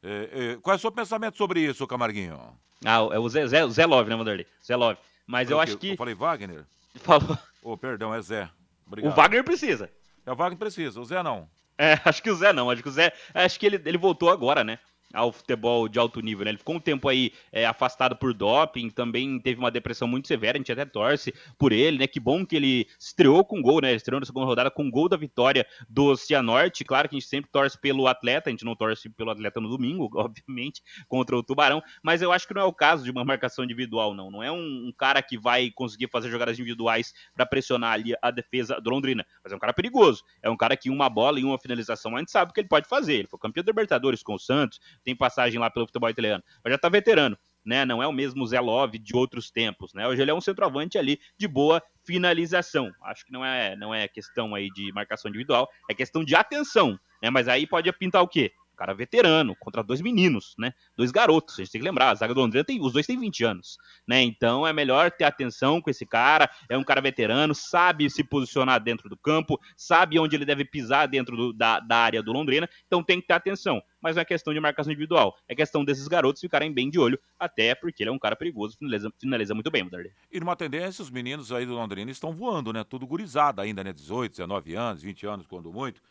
É, 0.04 0.30
é, 0.54 0.58
qual 0.58 0.74
é 0.74 0.78
o 0.78 0.80
seu 0.80 0.92
pensamento 0.92 1.38
sobre 1.38 1.62
isso, 1.62 1.88
Camarguinho? 1.88 2.38
Ah, 2.86 3.08
é 3.12 3.18
o 3.18 3.30
Zé, 3.30 3.48
Zé, 3.48 3.68
Zé 3.70 3.86
Love, 3.86 4.10
né, 4.10 4.16
Vanderlei? 4.16 4.46
Zé 4.66 4.76
Love. 4.76 5.00
Mas 5.26 5.50
eu, 5.50 5.58
Eu 5.58 5.62
acho 5.62 5.78
que. 5.78 5.92
Eu 5.92 5.98
falei 5.98 6.14
Wagner? 6.14 6.66
Falou. 6.96 7.38
Oh, 7.64 7.78
perdão, 7.78 8.14
é 8.14 8.22
Zé. 8.22 8.50
Obrigado. 8.86 9.12
O 9.12 9.16
Wagner 9.16 9.44
precisa. 9.44 9.90
É 10.26 10.32
o 10.32 10.36
Wagner 10.36 10.60
precisa, 10.60 11.00
o 11.00 11.06
Zé 11.06 11.24
não. 11.24 11.48
É, 11.78 11.98
acho 12.04 12.22
que 12.22 12.30
o 12.30 12.36
Zé 12.36 12.52
não. 12.52 12.70
Acho 12.70 12.84
que 12.84 12.90
o 12.90 12.92
Zé. 12.92 13.14
Acho 13.34 13.58
que 13.60 13.66
ele, 13.66 13.82
ele 13.86 13.98
voltou 13.98 14.30
agora, 14.30 14.64
né? 14.64 14.78
Ao 15.14 15.32
futebol 15.32 15.88
de 15.88 16.00
alto 16.00 16.20
nível, 16.22 16.44
né? 16.46 16.52
Ele 16.52 16.58
ficou 16.58 16.76
um 16.76 16.80
tempo 16.80 17.08
aí 17.08 17.32
é, 17.52 17.66
afastado 17.66 18.16
por 18.16 18.34
doping, 18.34 18.90
também 18.90 19.40
teve 19.40 19.60
uma 19.60 19.70
depressão 19.70 20.08
muito 20.08 20.28
severa, 20.28 20.58
a 20.58 20.60
gente 20.60 20.72
até 20.72 20.86
torce 20.86 21.34
por 21.58 21.72
ele, 21.72 22.00
né? 22.00 22.08
Que 22.08 22.20
bom 22.20 22.46
que 22.46 22.56
ele 22.56 22.88
estreou 23.00 23.46
com 23.46 23.62
gol, 23.62 23.80
né? 23.82 23.94
Estreou 23.94 24.20
na 24.20 24.26
segunda 24.26 24.46
rodada 24.46 24.72
com 24.72 24.90
gol 24.90 25.08
da 25.08 25.16
vitória 25.16 25.66
do 25.88 26.16
Cianorte. 26.16 26.84
Claro 26.84 27.08
que 27.08 27.16
a 27.16 27.20
gente 27.20 27.30
sempre 27.30 27.52
torce 27.52 27.78
pelo 27.80 28.08
atleta, 28.08 28.50
a 28.50 28.52
gente 28.52 28.66
não 28.66 28.76
torce 28.76 29.10
pelo 29.10 29.30
atleta 29.30 29.62
no 29.62 29.70
domingo, 29.70 30.10
obviamente, 30.18 30.82
contra 31.08 31.38
o 31.38 31.44
Tubarão, 31.44 31.82
mas 32.02 32.22
eu 32.22 32.32
acho 32.32 32.48
que 32.48 32.54
não 32.54 32.62
é 32.62 32.66
o 32.66 32.74
caso 32.74 33.04
de 33.04 33.12
uma 33.12 33.24
marcação 33.24 33.64
individual, 33.64 34.14
não. 34.14 34.32
Não 34.32 34.42
é 34.42 34.52
um, 34.52 34.88
um 34.88 34.94
cara 34.98 35.22
que 35.22 35.38
vai 35.38 35.70
conseguir 35.70 36.10
fazer 36.10 36.30
jogadas 36.30 36.58
individuais 36.58 37.14
para 37.36 37.46
pressionar 37.46 37.94
ali 37.94 38.14
a 38.22 38.32
defesa 38.32 38.82
do 38.82 38.90
Londrina, 38.90 39.26
mas 39.44 39.54
é 39.54 39.56
um 39.56 39.60
cara 39.60 39.74
perigoso. 39.74 40.24
É 40.42 40.50
um 40.50 40.58
cara 40.58 40.76
que 40.76 40.90
uma 40.90 41.10
bola 41.10 41.40
e 41.40 41.44
uma 41.44 41.60
finalização 41.60 42.16
a 42.16 42.20
gente 42.20 42.32
sabe 42.32 42.52
o 42.52 42.54
que 42.54 42.62
ele 42.62 42.68
pode 42.68 42.88
fazer. 42.88 43.14
Ele 43.14 43.28
foi 43.28 43.40
campeão 43.40 43.64
da 43.64 43.72
Libertadores 43.72 44.24
com 44.24 44.36
o 44.36 44.40
Santos, 44.40 44.80
tem 45.04 45.16
passagem 45.16 45.60
lá 45.60 45.70
pelo 45.70 45.86
futebol 45.86 46.10
italiano, 46.10 46.44
mas 46.64 46.72
já 46.72 46.78
tá 46.78 46.90
veterano. 46.90 47.38
Né, 47.66 47.86
não 47.86 48.04
é 48.04 48.08
o 48.08 48.12
mesmo 48.12 48.46
Zé 48.46 48.60
Love 48.60 49.00
de 49.00 49.16
outros 49.16 49.50
tempos, 49.50 49.94
né? 49.94 50.06
Hoje 50.06 50.22
ele 50.22 50.30
é 50.30 50.34
um 50.34 50.42
centroavante 50.42 50.98
ali 50.98 51.18
de 51.38 51.48
boa 51.48 51.82
finalização. 52.06 52.92
Acho 53.06 53.26
que 53.26 53.32
não 53.32 53.46
é, 53.46 53.74
não 53.78 53.96
é 53.96 54.06
questão 54.06 54.54
aí 54.54 54.70
de 54.72 54.92
marcação 54.92 55.30
individual, 55.30 55.70
é 55.90 55.94
questão 55.94 56.26
de 56.26 56.36
atenção, 56.36 57.00
né? 57.22 57.30
Mas 57.30 57.48
aí 57.48 57.66
pode 57.66 57.90
pintar 57.94 58.22
o 58.22 58.28
quê? 58.28 58.52
Cara 58.76 58.94
veterano 58.94 59.56
contra 59.56 59.84
dois 59.84 60.02
meninos, 60.02 60.56
né? 60.58 60.74
Dois 60.98 61.12
garotos. 61.12 61.56
A 61.56 61.64
gente 61.64 61.72
tem 61.72 61.82
que 61.82 61.88
lembrar, 61.88 62.10
a 62.10 62.16
zaga 62.16 62.34
do 62.34 62.42
Londrina 62.42 62.64
tem, 62.64 62.82
os 62.82 62.94
dois 62.94 63.06
têm 63.06 63.20
20 63.20 63.44
anos, 63.44 63.78
né? 64.08 64.22
Então 64.22 64.66
é 64.66 64.74
melhor 64.74 65.12
ter 65.12 65.26
atenção 65.26 65.82
com 65.82 65.90
esse 65.90 66.06
cara. 66.06 66.50
É 66.68 66.78
um 66.78 66.84
cara 66.84 67.02
veterano, 67.02 67.54
sabe 67.54 68.10
se 68.10 68.24
posicionar 68.24 68.82
dentro 68.82 69.08
do 69.10 69.18
campo, 69.18 69.60
sabe 69.76 70.18
onde 70.20 70.36
ele 70.36 70.46
deve 70.46 70.66
pisar 70.66 71.08
dentro 71.08 71.36
do, 71.36 71.54
da, 71.54 71.80
da 71.80 71.98
área 71.98 72.24
do 72.24 72.32
Londrina. 72.32 72.68
Então 72.88 73.04
tem 73.04 73.22
que 73.22 73.28
ter 73.28 73.34
atenção. 73.34 73.82
Mas 74.02 74.16
não 74.16 74.22
é 74.22 74.26
questão 74.26 74.54
de 74.54 74.60
marcação 74.60 74.92
individual, 74.92 75.34
é 75.48 75.56
questão 75.56 75.86
desses 75.86 76.10
garotos 76.10 76.42
ficarem 76.42 76.74
bem 76.74 76.90
de 76.90 77.00
olho, 77.00 77.18
até 77.40 77.74
porque 77.74 78.04
ele 78.04 78.10
é 78.10 78.12
um 78.12 78.20
cara 78.20 78.36
perigoso, 78.36 78.78
finaliza, 78.78 79.10
finaliza 79.18 79.54
muito 79.54 79.72
bem, 79.72 79.82
Vanderlei. 79.82 80.12
E 80.30 80.42
numa 80.42 80.58
tendência, 80.58 81.02
os 81.02 81.10
meninos 81.10 81.54
aí 81.54 81.66
do 81.66 81.74
Londrina 81.74 82.12
estão 82.12 82.34
voando, 82.34 82.74
né? 82.74 82.84
Tudo 82.84 83.08
gurizada 83.08 83.62
ainda, 83.62 83.82
né? 83.82 83.94
18, 83.94 84.32
19 84.32 84.76
anos, 84.76 85.02
20 85.02 85.26
anos, 85.26 85.48
quando 85.48 85.72
muito. 85.72 86.02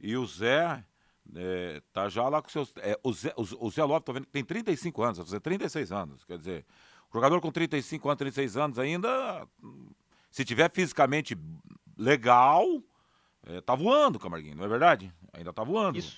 E 0.00 0.16
o 0.16 0.26
Zé 0.26 0.82
é, 1.34 1.82
tá 1.92 2.08
já 2.08 2.28
lá 2.28 2.42
com 2.42 2.48
seus. 2.48 2.72
É, 2.78 2.98
o, 3.02 3.12
Zé, 3.12 3.32
o, 3.36 3.66
o 3.66 3.70
Zé 3.70 3.84
Lopes, 3.84 4.04
tô 4.04 4.12
vendo, 4.12 4.26
que 4.26 4.32
tem 4.32 4.44
35 4.44 5.02
anos, 5.02 5.18
vai 5.18 5.26
fazer 5.26 5.40
36 5.40 5.92
anos. 5.92 6.24
Quer 6.24 6.38
dizer, 6.38 6.64
jogador 7.12 7.40
com 7.40 7.50
35 7.50 8.08
anos, 8.08 8.18
36 8.18 8.56
anos 8.56 8.78
ainda, 8.78 9.46
se 10.30 10.44
tiver 10.44 10.70
fisicamente 10.70 11.36
legal, 11.96 12.64
é, 13.46 13.60
tá 13.60 13.74
voando, 13.74 14.18
Camarguinho, 14.18 14.56
não 14.56 14.64
é 14.64 14.68
verdade? 14.68 15.12
Ainda 15.32 15.52
tá 15.52 15.62
voando. 15.62 15.98
Isso, 15.98 16.16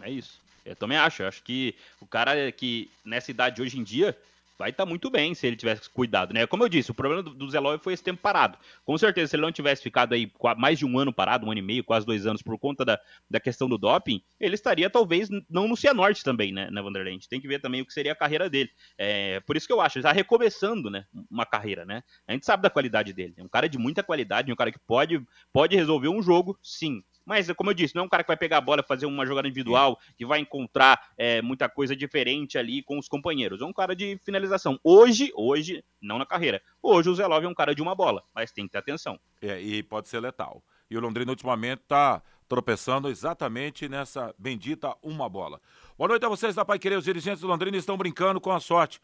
é 0.00 0.10
isso. 0.10 0.40
Eu 0.64 0.76
também 0.76 0.96
acho. 0.96 1.22
Eu 1.22 1.28
acho 1.28 1.42
que 1.42 1.74
o 2.00 2.06
cara 2.06 2.52
que 2.52 2.90
nessa 3.04 3.30
idade 3.30 3.60
hoje 3.60 3.78
em 3.78 3.82
dia 3.82 4.16
vai 4.62 4.70
estar 4.70 4.86
muito 4.86 5.10
bem 5.10 5.34
se 5.34 5.44
ele 5.44 5.56
tivesse 5.56 5.90
cuidado, 5.90 6.32
né? 6.32 6.46
Como 6.46 6.62
eu 6.62 6.68
disse, 6.68 6.92
o 6.92 6.94
problema 6.94 7.20
do, 7.20 7.34
do 7.34 7.50
Zé 7.50 7.58
Love 7.58 7.82
foi 7.82 7.94
esse 7.94 8.02
tempo 8.04 8.22
parado. 8.22 8.56
Com 8.84 8.96
certeza, 8.96 9.26
se 9.26 9.34
ele 9.34 9.42
não 9.42 9.50
tivesse 9.50 9.82
ficado 9.82 10.12
aí 10.12 10.30
mais 10.56 10.78
de 10.78 10.86
um 10.86 10.96
ano 10.96 11.12
parado, 11.12 11.44
um 11.44 11.50
ano 11.50 11.58
e 11.58 11.62
meio, 11.62 11.82
quase 11.82 12.06
dois 12.06 12.28
anos, 12.28 12.42
por 12.42 12.56
conta 12.56 12.84
da, 12.84 13.00
da 13.28 13.40
questão 13.40 13.68
do 13.68 13.76
doping, 13.76 14.22
ele 14.38 14.54
estaria 14.54 14.88
talvez 14.88 15.28
não 15.50 15.66
no 15.66 15.76
Cianorte 15.76 16.22
também, 16.22 16.52
né, 16.52 16.70
né, 16.70 16.80
Vanderlei? 16.80 17.18
Tem 17.28 17.40
que 17.40 17.48
ver 17.48 17.60
também 17.60 17.82
o 17.82 17.86
que 17.86 17.92
seria 17.92 18.12
a 18.12 18.16
carreira 18.16 18.48
dele. 18.48 18.70
É, 18.96 19.40
por 19.40 19.56
isso 19.56 19.66
que 19.66 19.72
eu 19.72 19.80
acho, 19.80 19.98
ele 19.98 20.02
está 20.02 20.12
recomeçando, 20.12 20.88
né, 20.88 21.06
uma 21.28 21.44
carreira, 21.44 21.84
né? 21.84 22.04
A 22.28 22.32
gente 22.32 22.46
sabe 22.46 22.62
da 22.62 22.70
qualidade 22.70 23.12
dele. 23.12 23.34
É 23.36 23.42
um 23.42 23.48
cara 23.48 23.68
de 23.68 23.78
muita 23.78 24.00
qualidade, 24.04 24.52
um 24.52 24.56
cara 24.56 24.70
que 24.70 24.78
pode, 24.78 25.20
pode 25.52 25.74
resolver 25.74 26.08
um 26.08 26.22
jogo, 26.22 26.56
sim. 26.62 27.02
Mas, 27.24 27.50
como 27.52 27.70
eu 27.70 27.74
disse, 27.74 27.94
não 27.94 28.02
é 28.02 28.06
um 28.06 28.08
cara 28.08 28.22
que 28.22 28.28
vai 28.28 28.36
pegar 28.36 28.58
a 28.58 28.60
bola 28.60 28.82
fazer 28.82 29.06
uma 29.06 29.26
jogada 29.26 29.48
individual, 29.48 29.98
que 30.16 30.26
vai 30.26 30.40
encontrar 30.40 31.00
é, 31.16 31.40
muita 31.42 31.68
coisa 31.68 31.94
diferente 31.94 32.58
ali 32.58 32.82
com 32.82 32.98
os 32.98 33.08
companheiros. 33.08 33.60
É 33.60 33.64
um 33.64 33.72
cara 33.72 33.94
de 33.94 34.18
finalização. 34.24 34.78
Hoje, 34.82 35.32
hoje, 35.34 35.84
não 36.00 36.18
na 36.18 36.26
carreira. 36.26 36.62
Hoje 36.82 37.08
o 37.08 37.14
Zé 37.14 37.26
Love 37.26 37.46
é 37.46 37.48
um 37.48 37.54
cara 37.54 37.74
de 37.74 37.82
uma 37.82 37.94
bola, 37.94 38.22
mas 38.34 38.52
tem 38.52 38.66
que 38.66 38.72
ter 38.72 38.78
atenção. 38.78 39.18
É, 39.40 39.60
e 39.60 39.82
pode 39.82 40.08
ser 40.08 40.20
letal. 40.20 40.62
E 40.90 40.96
o 40.96 41.00
Londrina, 41.00 41.32
ultimamente, 41.32 41.82
tá 41.88 42.22
tropeçando 42.48 43.08
exatamente 43.08 43.88
nessa 43.88 44.34
bendita 44.38 44.94
uma 45.02 45.26
bola. 45.26 45.58
Boa 45.96 46.08
noite 46.08 46.26
a 46.26 46.28
vocês 46.28 46.54
da 46.54 46.66
Pai 46.66 46.78
Querer. 46.78 46.98
Os 46.98 47.04
dirigentes 47.04 47.40
do 47.40 47.46
Londrina 47.46 47.78
estão 47.78 47.96
brincando 47.96 48.38
com 48.40 48.52
a 48.52 48.60
sorte 48.60 49.00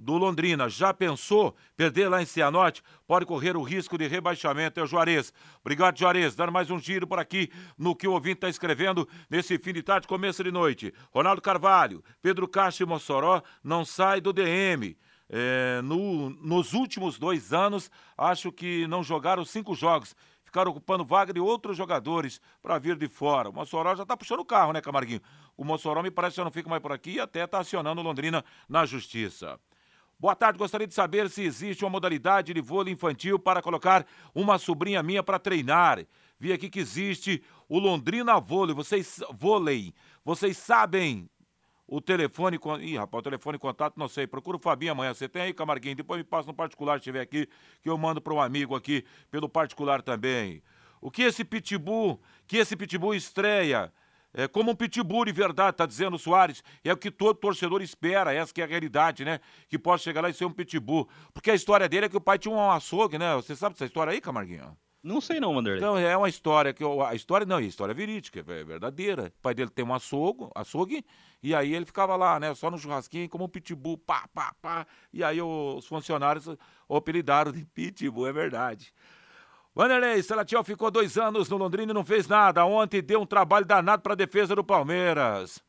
do 0.00 0.16
Londrina. 0.16 0.68
Já 0.68 0.92
pensou 0.94 1.54
perder 1.76 2.08
lá 2.08 2.22
em 2.22 2.26
Cianorte? 2.26 2.82
Pode 3.06 3.26
correr 3.26 3.56
o 3.56 3.62
risco 3.62 3.96
de 3.98 4.06
rebaixamento. 4.06 4.78
É 4.78 4.82
o 4.82 4.86
Juarez. 4.86 5.32
Obrigado, 5.60 5.98
Juarez. 5.98 6.34
Dando 6.34 6.52
mais 6.52 6.70
um 6.70 6.78
giro 6.78 7.06
por 7.06 7.18
aqui 7.18 7.50
no 7.76 7.94
que 7.94 8.06
o 8.08 8.12
ouvinte 8.12 8.36
está 8.36 8.48
escrevendo 8.48 9.08
nesse 9.30 9.58
fim 9.58 9.72
de 9.72 9.82
tarde, 9.82 10.06
começo 10.08 10.42
de 10.44 10.50
noite. 10.50 10.92
Ronaldo 11.10 11.40
Carvalho, 11.42 12.02
Pedro 12.22 12.46
Castro 12.48 12.84
e 12.84 12.88
Mossoró 12.88 13.42
não 13.62 13.84
sai 13.84 14.20
do 14.20 14.32
DM. 14.32 14.96
É, 15.30 15.82
no- 15.82 16.30
nos 16.30 16.72
últimos 16.72 17.18
dois 17.18 17.52
anos, 17.52 17.90
acho 18.16 18.50
que 18.50 18.86
não 18.86 19.02
jogaram 19.02 19.44
cinco 19.44 19.74
jogos. 19.74 20.16
Ficaram 20.42 20.70
ocupando 20.70 21.04
vaga 21.04 21.30
de 21.34 21.38
outros 21.40 21.76
jogadores 21.76 22.40
para 22.62 22.78
vir 22.78 22.96
de 22.96 23.06
fora. 23.06 23.50
O 23.50 23.52
Mossoró 23.52 23.94
já 23.94 24.04
está 24.04 24.16
puxando 24.16 24.40
o 24.40 24.44
carro, 24.46 24.72
né, 24.72 24.80
Camarguinho? 24.80 25.20
O 25.54 25.62
Mossoró 25.62 26.02
me 26.02 26.10
parece 26.10 26.32
que 26.32 26.36
já 26.38 26.44
não 26.44 26.50
fica 26.50 26.70
mais 26.70 26.80
por 26.80 26.90
aqui 26.90 27.10
e 27.16 27.20
até 27.20 27.44
está 27.44 27.58
acionando 27.58 28.00
Londrina 28.00 28.42
na 28.66 28.86
justiça. 28.86 29.60
Boa 30.20 30.34
tarde, 30.34 30.58
gostaria 30.58 30.84
de 30.84 30.94
saber 30.94 31.30
se 31.30 31.44
existe 31.44 31.84
uma 31.84 31.90
modalidade 31.90 32.52
de 32.52 32.60
vôlei 32.60 32.92
infantil 32.92 33.38
para 33.38 33.62
colocar 33.62 34.04
uma 34.34 34.58
sobrinha 34.58 35.00
minha 35.00 35.22
para 35.22 35.38
treinar. 35.38 36.04
Vi 36.40 36.52
aqui 36.52 36.68
que 36.68 36.80
existe 36.80 37.40
o 37.68 37.78
Londrina 37.78 38.40
Vôlei. 38.40 38.74
Vocês 38.74 39.20
vôlei. 39.38 39.94
Vocês 40.24 40.56
sabem 40.56 41.30
o 41.86 42.00
telefone. 42.00 42.58
Ih, 42.80 42.96
rapaz, 42.96 43.20
o 43.20 43.22
telefone 43.22 43.58
contato, 43.58 43.96
não 43.96 44.08
sei. 44.08 44.26
Procura 44.26 44.56
o 44.56 44.60
Fabinho 44.60 44.90
amanhã. 44.90 45.14
Você 45.14 45.28
tem 45.28 45.42
aí, 45.42 45.54
Camarguinho? 45.54 45.94
Depois 45.94 46.18
me 46.18 46.24
passa 46.24 46.48
no 46.48 46.54
particular 46.54 46.94
se 46.94 47.02
estiver 47.02 47.20
aqui, 47.20 47.48
que 47.80 47.88
eu 47.88 47.96
mando 47.96 48.20
para 48.20 48.34
um 48.34 48.40
amigo 48.40 48.74
aqui 48.74 49.04
pelo 49.30 49.48
particular 49.48 50.02
também. 50.02 50.60
O 51.00 51.12
que 51.12 51.22
esse 51.22 51.44
pitbull, 51.44 52.20
que 52.44 52.56
esse 52.56 52.74
pitbull 52.74 53.14
estreia? 53.14 53.92
É 54.34 54.46
como 54.46 54.70
um 54.70 54.74
pitbull 54.74 55.24
de 55.24 55.32
verdade, 55.32 55.76
tá 55.76 55.86
dizendo 55.86 56.14
o 56.14 56.18
Soares. 56.18 56.62
É 56.84 56.92
o 56.92 56.96
que 56.96 57.10
todo 57.10 57.36
torcedor 57.36 57.82
espera, 57.82 58.32
essa 58.32 58.52
que 58.52 58.60
é 58.60 58.64
a 58.64 58.68
realidade, 58.68 59.24
né? 59.24 59.40
Que 59.68 59.78
possa 59.78 60.04
chegar 60.04 60.20
lá 60.20 60.28
e 60.28 60.34
ser 60.34 60.44
um 60.44 60.52
pitbull. 60.52 61.08
Porque 61.32 61.50
a 61.50 61.54
história 61.54 61.88
dele 61.88 62.06
é 62.06 62.08
que 62.08 62.16
o 62.16 62.20
pai 62.20 62.38
tinha 62.38 62.54
um 62.54 62.70
açougue, 62.70 63.18
né? 63.18 63.34
Você 63.36 63.56
sabe 63.56 63.74
dessa 63.74 63.86
história 63.86 64.12
aí, 64.12 64.20
Camarguinho? 64.20 64.76
Não 65.02 65.20
sei 65.20 65.38
não, 65.40 65.54
Vanderlei. 65.54 65.78
Então, 65.78 65.96
é 65.96 66.16
uma 66.16 66.28
história 66.28 66.74
que 66.74 66.82
eu- 66.82 67.02
a 67.02 67.14
história 67.14 67.46
não, 67.46 67.58
é 67.58 67.62
história 67.62 67.94
verídica, 67.94 68.40
é 68.40 68.64
verdadeira. 68.64 69.32
O 69.38 69.42
pai 69.42 69.54
dele 69.54 69.70
tem 69.70 69.84
um 69.84 69.94
açougue, 69.94 70.48
açougue 70.54 71.04
e 71.42 71.54
aí 71.54 71.72
ele 71.72 71.86
ficava 71.86 72.16
lá, 72.16 72.38
né, 72.40 72.52
só 72.54 72.68
no 72.70 72.76
churrasquinho 72.76 73.28
como 73.28 73.44
um 73.44 73.48
pitbull, 73.48 73.96
pá, 73.96 74.28
pá, 74.34 74.52
pá. 74.60 74.86
E 75.12 75.22
aí 75.22 75.40
os 75.40 75.86
funcionários 75.86 76.48
o 76.88 76.96
apelidaram 76.96 77.52
de 77.52 77.64
pitbull, 77.64 78.26
é 78.26 78.32
verdade. 78.32 78.92
Vanderlei, 79.78 80.20
Salatiel 80.24 80.64
ficou 80.64 80.90
dois 80.90 81.16
anos 81.16 81.48
no 81.48 81.56
Londrina 81.56 81.92
e 81.92 81.94
não 81.94 82.02
fez 82.02 82.26
nada. 82.26 82.64
Ontem 82.64 83.00
deu 83.00 83.20
um 83.20 83.24
trabalho 83.24 83.64
danado 83.64 84.02
para 84.02 84.14
a 84.14 84.16
defesa 84.16 84.56
do 84.56 84.64
Palmeiras. 84.64 85.62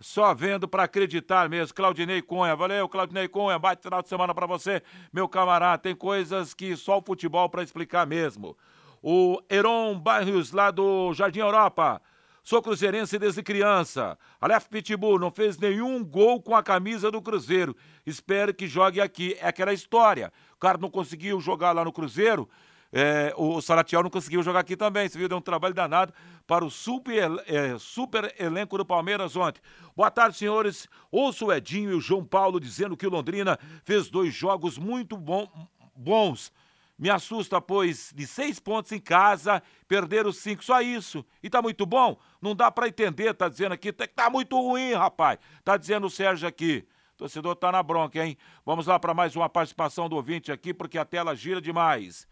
Só 0.00 0.34
vendo 0.34 0.66
para 0.66 0.82
acreditar 0.82 1.48
mesmo. 1.48 1.72
Claudinei 1.72 2.20
Cunha, 2.22 2.56
valeu, 2.56 2.88
Claudinei 2.88 3.28
Cunha. 3.28 3.60
Bate 3.60 3.80
final 3.80 4.02
de 4.02 4.08
semana 4.08 4.34
para 4.34 4.48
você, 4.48 4.82
meu 5.12 5.28
camarada. 5.28 5.80
Tem 5.80 5.94
coisas 5.94 6.54
que 6.54 6.74
só 6.74 6.98
o 6.98 7.04
futebol 7.06 7.48
para 7.48 7.62
explicar 7.62 8.04
mesmo. 8.04 8.58
O 9.00 9.40
Heron 9.48 9.96
Barrios, 9.96 10.50
lá 10.50 10.72
do 10.72 11.14
Jardim 11.14 11.38
Europa. 11.38 12.02
Sou 12.42 12.60
cruzeirense 12.60 13.16
desde 13.16 13.44
criança. 13.44 14.18
Aleph 14.40 14.66
Pitbull 14.66 15.20
não 15.20 15.30
fez 15.30 15.56
nenhum 15.56 16.02
gol 16.04 16.42
com 16.42 16.56
a 16.56 16.64
camisa 16.64 17.12
do 17.12 17.22
Cruzeiro. 17.22 17.76
Espero 18.04 18.52
que 18.52 18.66
jogue 18.66 19.00
aqui. 19.00 19.36
É 19.40 19.46
aquela 19.46 19.72
história. 19.72 20.32
O 20.56 20.58
cara 20.58 20.78
não 20.78 20.90
conseguiu 20.90 21.40
jogar 21.40 21.70
lá 21.70 21.84
no 21.84 21.92
Cruzeiro. 21.92 22.48
É, 22.92 23.32
o 23.38 23.60
Salatiel 23.62 24.02
não 24.02 24.10
conseguiu 24.10 24.42
jogar 24.42 24.60
aqui 24.60 24.76
também. 24.76 25.08
Você 25.08 25.18
viu, 25.18 25.28
deu 25.28 25.38
um 25.38 25.42
trabalho 25.42 25.72
danado 25.72 26.12
para 26.46 26.64
o 26.64 26.70
super, 26.70 27.30
é, 27.46 27.78
super 27.78 28.34
elenco 28.38 28.76
do 28.76 28.84
Palmeiras 28.84 29.34
ontem. 29.34 29.62
Boa 29.96 30.10
tarde, 30.10 30.36
senhores. 30.36 30.86
Ouço 31.10 31.46
o 31.46 31.52
Edinho 31.52 31.90
e 31.90 31.94
o 31.94 32.00
João 32.00 32.24
Paulo 32.24 32.60
dizendo 32.60 32.96
que 32.96 33.06
o 33.06 33.10
Londrina 33.10 33.58
fez 33.82 34.10
dois 34.10 34.34
jogos 34.34 34.76
muito 34.76 35.16
bom- 35.16 35.48
bons. 35.96 36.52
Me 36.98 37.08
assusta, 37.08 37.60
pois 37.60 38.12
de 38.14 38.26
seis 38.26 38.60
pontos 38.60 38.92
em 38.92 39.00
casa, 39.00 39.62
perderam 39.88 40.30
cinco, 40.30 40.62
só 40.62 40.80
isso. 40.82 41.24
E 41.42 41.48
tá 41.48 41.62
muito 41.62 41.86
bom? 41.86 42.18
Não 42.40 42.54
dá 42.54 42.70
para 42.70 42.86
entender, 42.86 43.32
tá 43.34 43.48
dizendo 43.48 43.72
aqui, 43.72 43.90
tá, 43.90 44.06
tá 44.06 44.30
muito 44.30 44.60
ruim, 44.60 44.92
rapaz. 44.92 45.38
Tá 45.64 45.76
dizendo 45.76 46.06
o 46.06 46.10
Sérgio 46.10 46.46
aqui. 46.46 46.86
O 47.14 47.16
torcedor 47.16 47.56
tá 47.56 47.72
na 47.72 47.82
bronca, 47.82 48.24
hein? 48.24 48.36
Vamos 48.64 48.86
lá 48.86 48.98
para 48.98 49.14
mais 49.14 49.34
uma 49.34 49.48
participação 49.48 50.08
do 50.08 50.16
ouvinte 50.16 50.52
aqui, 50.52 50.74
porque 50.74 50.98
a 50.98 51.04
tela 51.04 51.34
gira 51.34 51.60
demais. 51.60 52.28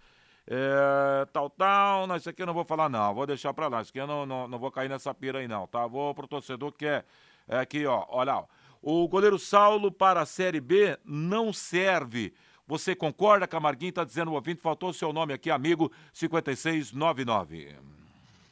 É, 0.52 1.26
tal, 1.32 1.48
tal, 1.48 2.08
não, 2.08 2.16
isso 2.16 2.28
aqui 2.28 2.42
eu 2.42 2.46
não 2.46 2.52
vou 2.52 2.64
falar 2.64 2.88
não, 2.88 3.14
vou 3.14 3.24
deixar 3.24 3.54
para 3.54 3.68
lá, 3.68 3.82
isso 3.82 3.90
aqui 3.90 4.00
eu 4.00 4.06
não, 4.08 4.26
não, 4.26 4.48
não 4.48 4.58
vou 4.58 4.68
cair 4.68 4.88
nessa 4.88 5.14
pira 5.14 5.38
aí 5.38 5.46
não, 5.46 5.64
tá? 5.68 5.86
Vou 5.86 6.12
pro 6.12 6.26
torcedor 6.26 6.72
que 6.72 6.86
é, 6.86 7.04
é 7.46 7.58
aqui, 7.58 7.86
ó, 7.86 8.04
olha, 8.08 8.34
ó. 8.34 8.44
o 8.82 9.06
goleiro 9.06 9.38
Saulo 9.38 9.92
para 9.92 10.22
a 10.22 10.26
Série 10.26 10.60
B 10.60 10.98
não 11.04 11.52
serve, 11.52 12.34
você 12.66 12.96
concorda, 12.96 13.46
Camarguinho? 13.46 13.92
Tá 13.92 14.04
dizendo 14.04 14.32
o 14.32 14.34
ouvinte, 14.34 14.60
faltou 14.60 14.90
o 14.90 14.94
seu 14.94 15.12
nome 15.12 15.32
aqui, 15.32 15.50
amigo 15.50 15.90
5699. 16.12 17.76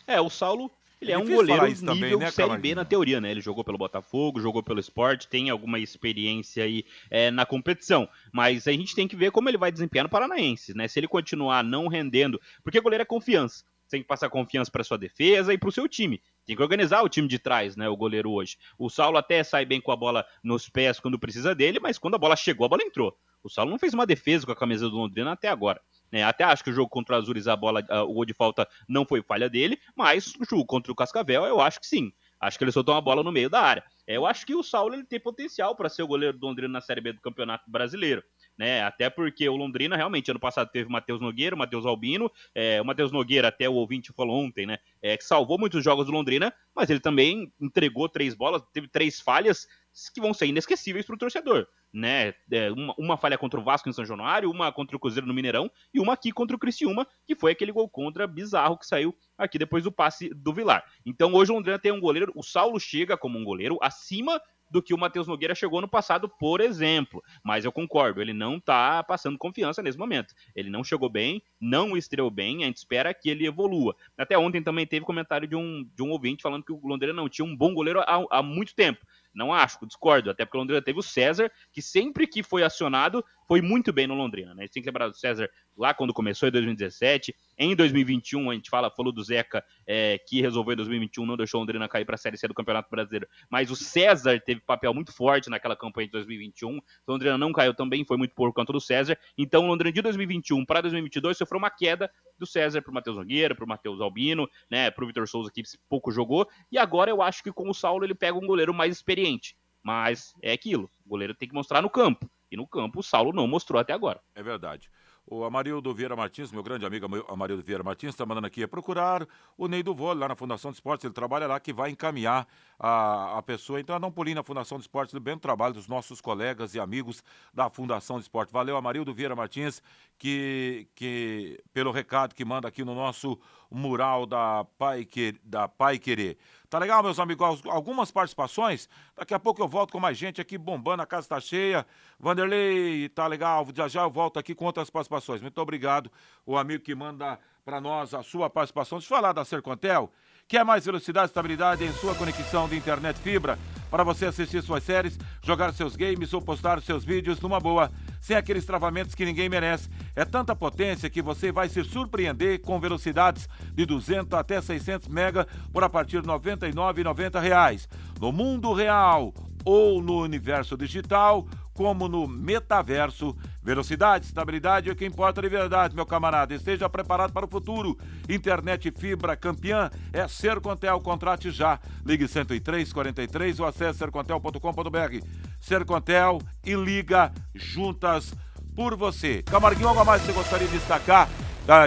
É, 0.07 0.21
o 0.21 0.29
Saulo, 0.29 0.71
ele 1.01 1.13
é, 1.13 1.15
É 1.15 1.19
um 1.19 1.27
goleiro 1.27 1.67
nível 1.67 1.87
também, 1.87 2.17
né, 2.17 2.31
Série 2.31 2.59
B 2.59 2.75
na 2.75 2.85
teoria, 2.85 3.21
né? 3.21 3.31
Ele 3.31 3.41
jogou 3.41 3.65
pelo 3.65 3.79
Botafogo, 3.79 4.41
jogou 4.41 4.63
pelo 4.63 4.81
Sport, 4.81 5.27
tem 5.27 5.51
alguma 5.51 5.79
experiência 5.79 6.65
aí 6.65 6.85
é, 7.11 7.31
na 7.31 7.47
competição. 7.47 8.09
Mas 8.33 8.67
a 8.67 8.73
gente 8.73 8.95
tem 8.95 9.07
que 9.07 9.17
ver 9.17 9.31
como 9.31 9.49
ele 9.49 9.59
vai 9.59 9.71
desempenhar 9.71 10.05
no 10.05 10.11
Paranaense, 10.11 10.75
né? 10.75 10.89
Se 10.89 10.99
ele 10.99 11.09
continuar 11.09 11.63
não 11.63 11.89
rendendo, 11.89 12.41
porque 12.63 12.81
goleiro 12.81 13.03
é 13.03 13.07
confiança. 13.07 13.65
Você 13.89 13.97
tem 13.97 14.03
que 14.03 14.09
passar 14.09 14.29
confiança 14.29 14.71
para 14.71 14.85
sua 14.85 14.99
defesa 14.99 15.53
e 15.55 15.57
para 15.57 15.69
o 15.69 15.73
seu 15.73 15.89
time. 15.89 16.21
Tem 16.45 16.55
que 16.55 16.63
organizar 16.63 17.03
o 17.03 17.09
time 17.09 17.27
de 17.27 17.39
trás, 17.39 17.75
né? 17.75 17.89
O 17.89 17.97
goleiro 17.97 18.31
hoje. 18.31 18.59
O 18.79 18.91
Saulo 18.91 19.17
até 19.17 19.43
sai 19.43 19.65
bem 19.65 19.81
com 19.81 19.91
a 19.91 19.97
bola 19.97 20.27
nos 20.43 20.69
pés 20.69 21.01
quando 21.01 21.19
precisa 21.19 21.55
dele, 21.55 21.81
mas 21.81 21.97
quando 21.97 22.15
a 22.15 22.19
bola 22.19 22.37
chegou, 22.37 22.67
a 22.67 22.69
bola 22.69 22.83
entrou. 22.83 23.17
O 23.42 23.48
Saulo 23.48 23.70
não 23.70 23.79
fez 23.79 23.94
uma 23.94 24.07
defesa 24.07 24.44
com 24.44 24.53
a 24.53 24.57
camisa 24.57 24.88
do 24.88 24.96
Londrina 24.96 25.33
até 25.33 25.48
agora. 25.48 25.81
né? 26.11 26.22
até 26.22 26.44
acho 26.44 26.64
que 26.64 26.70
o 26.70 26.72
jogo 26.72 26.88
contra 26.88 27.16
o 27.16 27.18
Azures, 27.18 27.46
a 27.46 27.57
bola, 27.57 27.85
ah, 27.88 28.03
o 28.03 28.12
gol 28.12 28.24
de 28.24 28.35
falta 28.35 28.66
não 28.88 29.05
foi 29.05 29.22
falha 29.22 29.48
dele, 29.48 29.79
mas 29.96 30.33
o 30.40 30.44
jogo 30.44 30.66
contra 30.66 30.92
o 30.92 30.94
Cascavel, 30.94 31.44
eu 31.44 31.61
acho 31.61 31.81
que 31.81 31.87
sim. 31.87 32.12
Acho 32.40 32.57
que 32.57 32.64
ele 32.64 32.72
soltou 32.72 32.94
uma 32.94 33.01
bola 33.01 33.22
no 33.22 33.33
meio 33.33 33.51
da 33.51 33.61
área. 33.61 33.85
É, 34.07 34.16
Eu 34.16 34.24
acho 34.24 34.46
que 34.46 34.55
o 34.55 34.62
Saulo 34.62 34.94
ele 34.94 35.05
tem 35.05 35.18
potencial 35.18 35.74
para 35.74 35.88
ser 35.88 36.03
o 36.03 36.07
goleiro 36.07 36.38
do 36.38 36.46
Londrina 36.46 36.72
na 36.72 36.81
Série 36.81 37.01
B 37.01 37.12
do 37.12 37.20
Campeonato 37.20 37.68
Brasileiro. 37.68 38.22
Né? 38.59 38.83
Até 38.83 39.09
porque 39.09 39.49
o 39.49 39.55
Londrina 39.57 39.97
realmente 39.97 40.31
ano 40.33 40.40
passado 40.40 40.68
teve 40.68 40.88
o 40.88 40.92
Matheus 40.92 41.21
Nogueira, 41.21 41.55
o 41.55 41.59
Matheus 41.59 41.87
Albino, 41.87 42.31
é, 42.53 42.83
o 42.83 42.85
Matheus 42.85 43.12
Nogueira, 43.12 43.49
até 43.49 43.68
o 43.68 43.75
ouvinte 43.75 44.12
falou 44.12 44.44
ontem, 44.44 44.66
né? 44.66 44.79
É, 45.01 45.16
que 45.16 45.25
salvou 45.25 45.57
muitos 45.57 45.85
jogos 45.85 46.07
do 46.07 46.12
Londrina, 46.12 46.53
mas 46.75 46.90
ele 46.90 46.99
também 46.99 47.53
entregou 47.61 48.09
três 48.09 48.35
bolas, 48.35 48.61
teve 48.73 48.88
três 48.88 49.21
falhas 49.21 49.68
que 50.12 50.21
vão 50.21 50.35
ser 50.35 50.47
inesquecíveis 50.47 51.07
para 51.07 51.14
o 51.14 51.18
torcedor. 51.18 51.66
Né? 51.92 52.35
É, 52.51 52.71
uma, 52.71 52.94
uma 52.99 53.16
falha 53.16 53.38
contra 53.38 53.59
o 53.59 53.62
Vasco 53.62 53.88
em 53.88 53.92
São 53.92 54.05
Januário, 54.05 54.51
uma 54.51 54.73
contra 54.73 54.97
o 54.97 55.01
Cruzeiro 55.01 55.27
no 55.27 55.33
Mineirão 55.35 55.71
e 55.94 56.01
uma 56.01 56.12
aqui 56.12 56.31
contra 56.31 56.55
o 56.55 56.59
Criciúma, 56.59 57.07
que 57.27 57.35
foi 57.35 57.53
aquele 57.53 57.73
gol 57.73 57.88
contra 57.88 58.27
bizarro 58.27 58.77
que 58.77 58.87
saiu 58.87 59.16
aqui 59.37 59.59
depois 59.59 59.85
do 59.85 59.92
passe 59.92 60.29
do 60.35 60.53
Vilar. 60.53 60.85
Então 61.07 61.33
hoje 61.33 61.51
o 61.51 61.55
Londrina 61.55 61.79
tem 61.79 61.92
um 61.92 62.01
goleiro, 62.01 62.33
o 62.35 62.42
Saulo 62.42 62.79
chega 62.79 63.16
como 63.16 63.38
um 63.38 63.44
goleiro 63.44 63.79
acima 63.81 64.40
do 64.70 64.83
que 64.83 64.94
o 64.94 64.98
Matheus 64.98 65.26
Nogueira 65.26 65.54
chegou 65.54 65.81
no 65.81 65.88
passado, 65.88 66.28
por 66.28 66.61
exemplo. 66.61 67.22
Mas 67.42 67.64
eu 67.64 67.72
concordo, 67.72 68.20
ele 68.20 68.33
não 68.33 68.61
tá 68.61 69.02
passando 69.02 69.38
confiança 69.38 69.83
nesse 69.83 69.98
momento. 69.98 70.35
Ele 70.54 70.70
não 70.70 70.85
chegou 70.85 71.09
bem, 71.09 71.42
não 71.61 71.96
estreou 71.96 72.31
bem, 72.31 72.62
a 72.62 72.66
gente 72.66 72.78
espera 72.78 73.14
que 73.14 73.31
ele 73.31 73.46
evolua. 73.46 73.96
Até 74.16 74.38
ontem 74.38 74.62
também 74.62 74.87
teve 74.87 75.04
comentário 75.04 75.48
de 75.48 75.57
um, 75.57 75.88
de 75.94 76.02
um 76.02 76.11
ouvinte 76.11 76.42
falando 76.42 76.64
que 76.64 76.72
o 76.72 76.81
Londrina 76.83 77.12
não 77.12 77.28
tinha 77.28 77.44
um 77.44 77.57
bom 77.57 77.74
goleiro 77.74 78.00
há, 78.00 78.24
há 78.31 78.42
muito 78.42 78.74
tempo. 78.74 79.04
Não 79.35 79.52
acho, 79.52 79.87
discordo, 79.87 80.31
até 80.31 80.44
porque 80.44 80.57
o 80.57 80.61
Londrina 80.61 80.83
teve 80.83 80.98
o 80.98 81.02
César, 81.02 81.50
que 81.72 81.81
sempre 81.81 82.26
que 82.26 82.42
foi 82.42 82.62
acionado, 82.62 83.24
foi 83.49 83.63
muito 83.63 83.95
bem 83.95 84.07
no 84.07 84.15
Londrina, 84.15 84.55
né? 84.55 84.61
A 84.61 84.67
gente 84.67 84.75
tem 84.75 84.83
que 84.83 84.89
lembrar 84.91 85.09
do 85.09 85.17
César 85.17 85.49
lá 85.75 85.95
quando 85.95 86.13
começou 86.13 86.47
em 86.47 86.53
2017. 86.53 87.35
Em 87.57 87.75
2021, 87.75 88.51
a 88.51 88.55
gente 88.55 88.69
fala, 88.69 88.91
falou 88.91 89.11
do 89.11 89.25
Zeca, 89.25 89.65
é, 89.87 90.19
que 90.19 90.43
resolveu 90.43 90.75
em 90.75 90.77
2021, 90.77 91.25
não 91.25 91.35
deixou 91.35 91.59
o 91.59 91.63
Londrina 91.63 91.89
cair 91.89 92.05
para 92.05 92.17
a 92.17 92.19
Série 92.19 92.37
C 92.37 92.47
do 92.47 92.53
Campeonato 92.53 92.91
Brasileiro. 92.91 93.27
Mas 93.49 93.71
o 93.71 93.77
César 93.77 94.39
teve 94.39 94.61
papel 94.61 94.93
muito 94.93 95.15
forte 95.15 95.49
naquela 95.49 95.75
campanha 95.75 96.09
de 96.09 96.13
2021. 96.13 96.73
Então, 96.73 96.85
o 97.07 97.13
Londrina 97.13 97.39
não 97.39 97.51
caiu 97.51 97.73
também, 97.73 98.05
foi 98.05 98.19
muito 98.19 98.35
por 98.35 98.53
conta 98.53 98.71
do 98.71 98.81
César. 98.83 99.19
Então, 99.39 99.65
o 99.65 99.67
Londrina 99.67 99.93
de 99.93 100.03
2021 100.03 100.67
para 100.67 100.83
2022 100.83 101.39
sofreu 101.39 101.59
uma 101.59 101.71
queda 101.71 102.11
do 102.39 102.47
César 102.47 102.83
pro 102.83 102.93
Matheus 102.93 103.17
Nogueira, 103.17 103.55
pro 103.55 103.67
Matheus 103.67 103.99
Albino, 104.03 104.47
né? 104.71 104.91
Pro 104.91 105.07
Vitor 105.07 105.27
Souza, 105.27 105.51
que 105.51 105.63
pouco 105.89 106.13
jogou. 106.13 106.47
E 106.71 106.77
agora 106.77 107.11
eu 107.11 107.23
acho 107.23 107.43
que 107.43 107.51
com 107.51 107.71
o 107.71 107.75
Saulo 107.75 108.05
ele 108.05 108.15
pega 108.15 108.37
um 108.37 108.47
goleiro 108.47 108.75
mais 108.75 108.95
experiente. 108.95 109.57
Mas 109.83 110.35
é 110.43 110.53
aquilo, 110.53 110.91
o 111.07 111.09
goleiro 111.09 111.35
tem 111.35 111.49
que 111.49 111.55
mostrar 111.55 111.81
no 111.81 111.89
campo. 111.89 112.29
E 112.51 112.57
no 112.57 112.67
campo 112.67 113.01
o 113.01 113.03
Saulo 113.03 113.33
não 113.33 113.47
mostrou 113.47 113.81
até 113.81 113.93
agora. 113.93 114.21
É 114.35 114.43
verdade. 114.43 114.91
O 115.31 115.45
Amarildo 115.45 115.93
Vieira 115.93 116.17
Martins, 116.17 116.51
meu 116.51 116.63
grande 116.63 116.87
amigo 116.87 117.07
Amarildo 117.29 117.63
Vieira 117.63 117.85
Martins, 117.85 118.11
está 118.15 118.25
mandando 118.25 118.47
aqui 118.47 118.63
é 118.63 118.67
procurar 118.67 119.29
o 119.59 119.69
Ney 119.69 119.83
do 119.83 119.95
Vôlei, 119.95 120.21
lá 120.21 120.29
na 120.29 120.35
Fundação 120.35 120.71
de 120.71 120.79
Esportes. 120.79 121.05
Ele 121.05 121.13
trabalha 121.13 121.47
lá, 121.47 121.61
que 121.61 121.71
vai 121.71 121.91
encaminhar 121.91 122.49
a, 122.79 123.37
a 123.37 123.43
pessoa. 123.43 123.79
Então, 123.79 124.01
dá 124.01 124.07
um 124.07 124.11
pulinho 124.11 124.37
na 124.37 124.43
Fundação 124.43 124.79
de 124.79 124.85
Esportes, 124.85 125.13
do 125.13 125.21
bem 125.21 125.35
do 125.35 125.41
trabalho 125.41 125.75
dos 125.75 125.87
nossos 125.87 126.23
colegas 126.23 126.75
e 126.75 126.81
amigos 126.81 127.23
da 127.53 127.69
Fundação 127.69 128.17
de 128.17 128.23
Esportes. 128.23 128.55
Valeu, 128.55 128.75
Amarildo 128.75 129.13
Vieira 129.13 129.37
Martins, 129.37 129.83
que, 130.17 130.89
que 130.95 131.63
pelo 131.75 131.93
recado 131.93 132.35
que 132.35 132.43
manda 132.43 132.67
aqui 132.67 132.83
no 132.83 132.95
nosso 132.95 133.39
mural 133.71 134.25
da 134.25 134.65
Pai, 134.79 135.05
que, 135.05 135.35
da 135.45 135.69
Pai 135.69 135.99
Querer. 135.99 136.39
Tá 136.70 136.78
legal, 136.78 137.02
meus 137.02 137.18
amigos? 137.18 137.62
Algumas 137.64 138.11
participações. 138.11 138.90
Daqui 139.16 139.33
a 139.33 139.38
pouco 139.38 139.62
eu 139.62 139.66
volto 139.66 139.92
com 139.92 139.98
mais 139.98 140.18
gente 140.18 140.38
aqui 140.38 140.59
bombando, 140.59 141.02
a 141.02 141.07
casa 141.07 141.26
tá 141.26 141.40
cheia. 141.40 141.87
Vanderlei, 142.20 143.09
tá 143.09 143.26
legal. 143.26 143.66
Já 143.74 143.88
já 143.88 144.02
eu 144.02 144.11
volto 144.11 144.38
aqui 144.38 144.54
com 144.54 144.66
outras 144.66 144.90
participações. 144.90 145.40
Muito 145.40 145.59
obrigado, 145.62 146.12
o 146.44 146.59
amigo 146.59 146.85
que 146.85 146.94
manda 146.94 147.38
para 147.64 147.81
nós 147.81 148.12
a 148.12 148.22
sua 148.22 148.50
participação. 148.50 148.98
Deixa 148.98 149.14
eu 149.14 149.16
falar 149.16 149.33
da 149.33 149.46
Sercontel. 149.46 150.12
Quer 150.46 150.62
mais 150.62 150.85
velocidade 150.85 151.26
e 151.26 151.31
estabilidade 151.31 151.85
em 151.85 151.92
sua 151.94 152.14
conexão 152.14 152.68
de 152.68 152.76
internet 152.76 153.18
fibra? 153.18 153.59
Para 153.90 154.04
você 154.04 154.26
assistir 154.26 154.62
suas 154.62 154.83
séries, 154.83 155.18
jogar 155.42 155.72
seus 155.72 155.96
games 155.96 156.35
ou 156.35 156.42
postar 156.42 156.83
seus 156.83 157.02
vídeos 157.02 157.40
numa 157.40 157.59
boa, 157.59 157.90
sem 158.20 158.37
aqueles 158.37 158.64
travamentos 158.64 159.14
que 159.14 159.24
ninguém 159.24 159.48
merece. 159.48 159.88
É 160.14 160.24
tanta 160.24 160.54
potência 160.54 161.11
que 161.11 161.22
você 161.22 161.52
vai 161.52 161.68
se 161.68 161.83
surpreender 161.85 162.61
com 162.61 162.81
velocidades 162.81 163.48
de 163.72 163.85
200 163.85 164.33
até 164.38 164.61
600 164.61 165.09
mega 165.09 165.46
por 165.72 165.85
a 165.85 165.88
partir 165.88 166.22
de 166.22 166.28
99,90 166.28 167.40
reais. 167.40 167.88
No 168.20 168.33
mundo 168.33 168.72
real 168.72 169.33
ou 169.64 170.00
no 170.00 170.22
universo 170.22 170.76
digital, 170.76 171.46
como 171.78 172.09
no 172.09 172.26
metaverso. 172.26 173.37
Velocidade, 173.62 174.26
estabilidade 174.26 174.88
é 174.88 174.92
o 174.92 174.96
que 174.96 175.07
importa 175.07 175.40
de 175.40 175.48
verdade, 175.48 175.94
meu 175.94 176.04
camarada. 176.04 176.52
Esteja 176.52 176.88
preparado 176.88 177.33
para 177.33 177.46
o 177.46 177.48
futuro. 177.48 177.96
Internet 178.28 178.90
fibra 178.90 179.37
campeã 179.37 179.88
é 180.12 180.26
Sercontel. 180.26 181.00
Contrate 181.00 181.52
já. 181.52 181.78
Ligue 182.04 182.26
103 182.26 182.92
43 182.92 183.61
ou 183.61 183.66
acesse 183.66 184.00
sercontel.com.br. 184.00 185.48
Sercontel 185.61 186.40
e 186.64 186.75
liga 186.75 187.33
juntas 187.55 188.35
por 188.75 188.97
você. 188.97 189.42
Camarguinho, 189.42 189.88
algo 189.88 190.01
a 190.01 190.05
mais 190.05 190.23
que 190.23 190.29
você 190.29 190.33
gostaria 190.33 190.66
de 190.68 190.79
destacar 190.79 191.29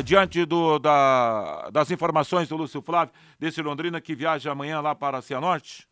diante 0.03 0.45
do, 0.45 0.77
da, 0.77 1.69
das 1.71 1.89
informações 1.89 2.47
do 2.47 2.55
Lúcio 2.55 2.81
Flávio, 2.81 3.13
desse 3.39 3.61
Londrina 3.61 3.99
que 3.99 4.13
viaja 4.13 4.51
amanhã 4.51 4.79
lá 4.79 4.93
para 4.93 5.21
Cianorte? 5.21 5.87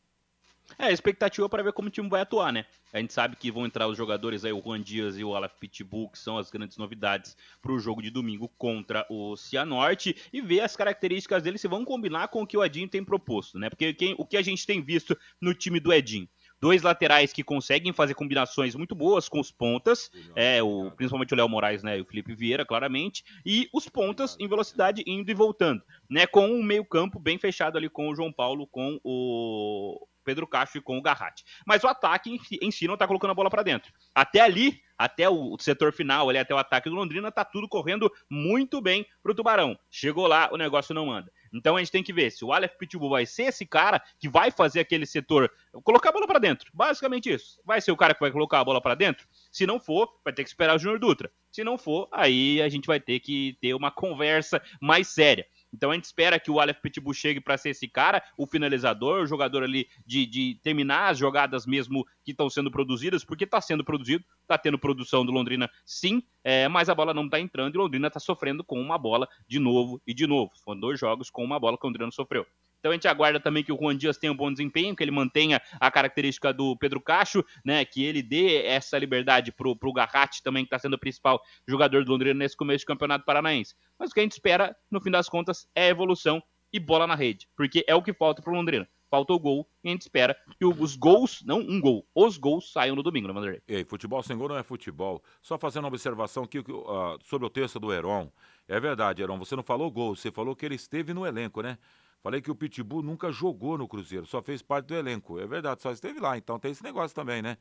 É, 0.77 0.91
expectativa 0.91 1.49
para 1.49 1.63
ver 1.63 1.73
como 1.73 1.87
o 1.87 1.91
time 1.91 2.07
vai 2.07 2.21
atuar, 2.21 2.53
né? 2.53 2.65
A 2.93 2.99
gente 2.99 3.13
sabe 3.13 3.35
que 3.35 3.51
vão 3.51 3.65
entrar 3.65 3.87
os 3.87 3.97
jogadores 3.97 4.45
aí, 4.45 4.51
o 4.51 4.61
Juan 4.61 4.81
Dias 4.81 5.17
e 5.17 5.23
o 5.23 5.35
Aleph 5.35 5.53
Pitbull, 5.59 6.09
que 6.09 6.19
são 6.19 6.37
as 6.37 6.51
grandes 6.51 6.77
novidades 6.77 7.35
para 7.61 7.71
o 7.71 7.79
jogo 7.79 8.01
de 8.01 8.09
domingo 8.09 8.47
contra 8.57 9.05
o 9.09 9.35
Cianorte, 9.35 10.15
e 10.31 10.41
ver 10.41 10.61
as 10.61 10.75
características 10.75 11.43
dele 11.43 11.57
se 11.57 11.67
vão 11.67 11.83
combinar 11.83 12.27
com 12.27 12.43
o 12.43 12.47
que 12.47 12.57
o 12.57 12.63
Edinho 12.63 12.87
tem 12.87 13.03
proposto, 13.03 13.57
né? 13.57 13.69
Porque 13.69 13.93
quem, 13.93 14.15
o 14.17 14.25
que 14.25 14.37
a 14.37 14.41
gente 14.41 14.65
tem 14.65 14.81
visto 14.81 15.17
no 15.41 15.53
time 15.53 15.79
do 15.79 15.91
Edinho? 15.91 16.27
Dois 16.61 16.81
laterais 16.81 17.31
que 17.31 17.43
conseguem 17.43 17.93
fazer 17.93 18.13
combinações 18.13 18.75
muito 18.75 18.93
boas 18.93 19.29
com 19.29 19.39
os 19.39 19.51
pontas, 19.51 20.11
é, 20.35 20.61
o, 20.61 20.91
principalmente 20.91 21.33
o 21.33 21.37
Léo 21.37 21.47
Moraes 21.47 21.83
né, 21.83 21.97
e 21.97 22.01
o 22.01 22.05
Felipe 22.05 22.35
Vieira, 22.35 22.65
claramente, 22.65 23.23
e 23.45 23.69
os 23.73 23.87
pontas 23.87 24.35
em 24.39 24.47
velocidade 24.47 25.03
indo 25.07 25.29
e 25.29 25.33
voltando, 25.33 25.81
né? 26.09 26.27
Com 26.27 26.47
um 26.47 26.61
meio-campo 26.63 27.19
bem 27.19 27.37
fechado 27.37 27.77
ali 27.77 27.89
com 27.89 28.09
o 28.09 28.15
João 28.15 28.31
Paulo, 28.31 28.67
com 28.67 28.99
o 29.03 30.07
Pedro 30.29 30.45
Castro 30.45 30.79
e 30.79 30.83
com 30.83 30.97
o 30.97 31.01
Garratti. 31.01 31.43
Mas 31.65 31.83
o 31.83 31.87
ataque 31.87 32.39
em 32.61 32.71
si, 32.71 32.87
não 32.87 32.97
tá 32.97 33.07
colocando 33.07 33.31
a 33.31 33.35
bola 33.35 33.49
para 33.49 33.63
dentro. 33.63 33.91
Até 34.13 34.41
ali, 34.41 34.79
até 34.97 35.29
o 35.29 35.57
setor 35.59 35.91
final, 35.91 36.29
ali 36.29 36.37
até 36.37 36.53
o 36.53 36.57
ataque 36.57 36.89
do 36.89 36.95
Londrina, 36.95 37.31
tá 37.31 37.43
tudo 37.43 37.67
correndo 37.67 38.11
muito 38.29 38.81
bem 38.81 39.05
pro 39.23 39.33
Tubarão. 39.33 39.77
Chegou 39.89 40.27
lá, 40.27 40.49
o 40.51 40.57
negócio 40.57 40.93
não 40.93 41.11
anda. 41.11 41.31
Então 41.53 41.75
a 41.75 41.79
gente 41.79 41.91
tem 41.91 42.03
que 42.03 42.13
ver 42.13 42.31
se 42.31 42.43
o 42.45 42.51
Aleph 42.51 42.75
Pitbull 42.77 43.09
vai 43.09 43.25
ser 43.25 43.43
esse 43.43 43.65
cara 43.65 44.01
que 44.19 44.29
vai 44.29 44.51
fazer 44.51 44.79
aquele 44.79 45.05
setor 45.05 45.51
colocar 45.83 46.09
a 46.09 46.13
bola 46.13 46.27
para 46.27 46.39
dentro. 46.39 46.69
Basicamente 46.73 47.31
isso. 47.31 47.59
Vai 47.65 47.81
ser 47.81 47.91
o 47.91 47.97
cara 47.97 48.13
que 48.13 48.19
vai 48.19 48.31
colocar 48.31 48.59
a 48.59 48.63
bola 48.63 48.81
para 48.81 48.95
dentro? 48.95 49.27
Se 49.51 49.65
não 49.65 49.79
for, 49.79 50.09
vai 50.23 50.33
ter 50.33 50.43
que 50.43 50.49
esperar 50.49 50.75
o 50.75 50.79
Júnior 50.79 50.99
Dutra. 50.99 51.31
Se 51.51 51.63
não 51.63 51.77
for, 51.77 52.07
aí 52.11 52.61
a 52.61 52.69
gente 52.69 52.85
vai 52.85 52.99
ter 52.99 53.19
que 53.19 53.57
ter 53.61 53.73
uma 53.73 53.91
conversa 53.91 54.61
mais 54.81 55.07
séria. 55.07 55.45
Então 55.73 55.91
a 55.91 55.93
gente 55.93 56.05
espera 56.05 56.39
que 56.39 56.49
o 56.49 56.59
Aleph 56.59 56.79
Pitbull 56.81 57.13
chegue 57.13 57.39
para 57.39 57.57
ser 57.57 57.69
esse 57.69 57.87
cara, 57.87 58.23
o 58.37 58.47
finalizador, 58.47 59.21
o 59.21 59.27
jogador 59.27 59.63
ali 59.63 59.87
de, 60.05 60.25
de 60.25 60.59
terminar 60.63 61.09
as 61.09 61.17
jogadas 61.17 61.65
mesmo 61.65 62.05
que 62.23 62.31
estão 62.31 62.49
sendo 62.49 62.71
produzidas, 62.71 63.23
porque 63.23 63.43
está 63.43 63.61
sendo 63.61 63.83
produzido, 63.83 64.23
está 64.41 64.57
tendo 64.57 64.79
produção 64.79 65.25
do 65.25 65.31
Londrina 65.31 65.69
sim, 65.85 66.23
é, 66.43 66.67
mas 66.67 66.89
a 66.89 66.95
bola 66.95 67.13
não 67.13 67.25
está 67.25 67.39
entrando 67.39 67.75
e 67.75 67.77
o 67.77 67.81
Londrina 67.81 68.07
está 68.07 68.19
sofrendo 68.19 68.63
com 68.63 68.79
uma 68.79 68.97
bola 68.97 69.27
de 69.47 69.59
novo 69.59 70.01
e 70.05 70.13
de 70.13 70.25
novo. 70.25 70.51
Foram 70.63 70.79
dois 70.79 70.99
jogos 70.99 71.29
com 71.29 71.43
uma 71.43 71.59
bola 71.59 71.77
que 71.77 71.85
o 71.85 71.87
Londrina 71.87 72.11
sofreu. 72.11 72.45
Então 72.79 72.91
a 72.91 72.95
gente 72.95 73.07
aguarda 73.07 73.39
também 73.39 73.63
que 73.63 73.71
o 73.71 73.77
Juan 73.77 73.95
Dias 73.95 74.17
tenha 74.17 74.31
um 74.31 74.35
bom 74.35 74.51
desempenho, 74.51 74.95
que 74.95 75.03
ele 75.03 75.11
mantenha 75.11 75.61
a 75.79 75.91
característica 75.91 76.53
do 76.53 76.75
Pedro 76.77 77.01
Cacho, 77.01 77.43
né? 77.63 77.83
Que 77.85 78.03
ele 78.03 78.21
dê 78.21 78.65
essa 78.65 78.97
liberdade 78.97 79.51
pro, 79.51 79.75
pro 79.75 79.93
Garratti 79.93 80.41
também, 80.41 80.63
que 80.63 80.67
está 80.67 80.79
sendo 80.79 80.93
o 80.93 80.99
principal 80.99 81.41
jogador 81.67 82.03
do 82.03 82.11
Londrina 82.11 82.33
nesse 82.35 82.55
começo 82.55 82.79
de 82.79 82.85
campeonato 82.85 83.25
paranaense. 83.25 83.75
Mas 83.97 84.11
o 84.11 84.13
que 84.13 84.19
a 84.19 84.23
gente 84.23 84.33
espera, 84.33 84.75
no 84.89 85.01
fim 85.01 85.11
das 85.11 85.27
contas, 85.27 85.67
é 85.75 85.89
evolução 85.89 86.41
e 86.71 86.79
bola 86.79 87.07
na 87.07 87.15
rede, 87.15 87.47
porque 87.55 87.83
é 87.87 87.95
o 87.95 88.01
que 88.01 88.13
falta 88.13 88.41
pro 88.41 88.53
Londrina. 88.53 88.87
Falta 89.09 89.33
o 89.33 89.39
gol 89.39 89.67
e 89.83 89.89
a 89.89 89.91
gente 89.91 90.03
espera 90.03 90.37
que 90.59 90.65
os 90.65 90.95
gols, 90.95 91.41
não 91.43 91.59
um 91.59 91.81
gol, 91.81 92.07
os 92.13 92.37
gols 92.37 92.71
saiam 92.71 92.95
no 92.95 93.01
domingo, 93.01 93.27
né, 93.27 93.33
Vanderlei? 93.33 93.61
Ei, 93.67 93.83
futebol 93.83 94.21
sem 94.21 94.37
gol 94.37 94.49
não 94.49 94.57
é 94.57 94.61
futebol. 94.61 95.23
Só 95.41 95.57
fazendo 95.57 95.85
uma 95.85 95.89
observação 95.89 96.43
aqui 96.43 96.59
uh, 96.59 97.17
sobre 97.23 97.47
o 97.47 97.49
texto 97.49 97.79
do 97.79 97.91
Heron. 97.91 98.31
É 98.67 98.79
verdade, 98.79 99.23
Heron, 99.23 99.39
você 99.39 99.55
não 99.55 99.63
falou 99.63 99.89
gol, 99.89 100.15
você 100.15 100.31
falou 100.31 100.55
que 100.55 100.63
ele 100.63 100.75
esteve 100.75 101.11
no 101.11 101.25
elenco, 101.25 101.63
né? 101.63 101.79
Falei 102.21 102.41
que 102.41 102.51
o 102.51 102.55
Pitbull 102.55 103.01
nunca 103.01 103.31
jogou 103.31 103.77
no 103.77 103.87
Cruzeiro, 103.87 104.25
só 104.25 104.41
fez 104.41 104.61
parte 104.61 104.87
do 104.87 104.95
elenco. 104.95 105.39
É 105.39 105.47
verdade, 105.47 105.81
só 105.81 105.91
esteve 105.91 106.19
lá, 106.19 106.37
então 106.37 106.59
tem 106.59 106.71
esse 106.71 106.83
negócio 106.83 107.15
também, 107.15 107.41
né? 107.41 107.57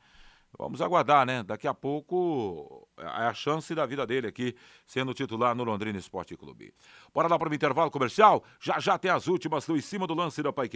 Vamos 0.57 0.81
aguardar, 0.81 1.25
né? 1.25 1.43
Daqui 1.43 1.67
a 1.67 1.73
pouco 1.73 2.87
é 2.97 3.05
a 3.05 3.33
chance 3.33 3.73
da 3.75 3.85
vida 3.85 4.05
dele 4.05 4.27
aqui, 4.27 4.55
sendo 4.85 5.13
titular 5.13 5.55
no 5.55 5.63
Londrina 5.63 5.97
Esporte 5.97 6.35
Clube. 6.35 6.73
Bora 7.13 7.27
lá 7.27 7.37
para 7.37 7.49
o 7.49 7.53
intervalo 7.53 7.91
comercial? 7.91 8.43
Já 8.59 8.79
já 8.79 8.97
tem 8.97 9.11
as 9.11 9.27
últimas 9.27 9.65
do 9.65 9.77
Em 9.77 9.81
Cima 9.81 10.07
do 10.07 10.15
Lance 10.15 10.41
da 10.41 10.51
Pai. 10.51 10.69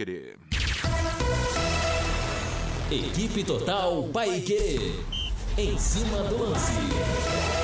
Equipe 2.90 3.44
Total 3.44 4.02
Paique. 4.12 4.94
Em 5.56 5.78
cima 5.78 6.22
do 6.24 6.36
lance. 6.50 7.63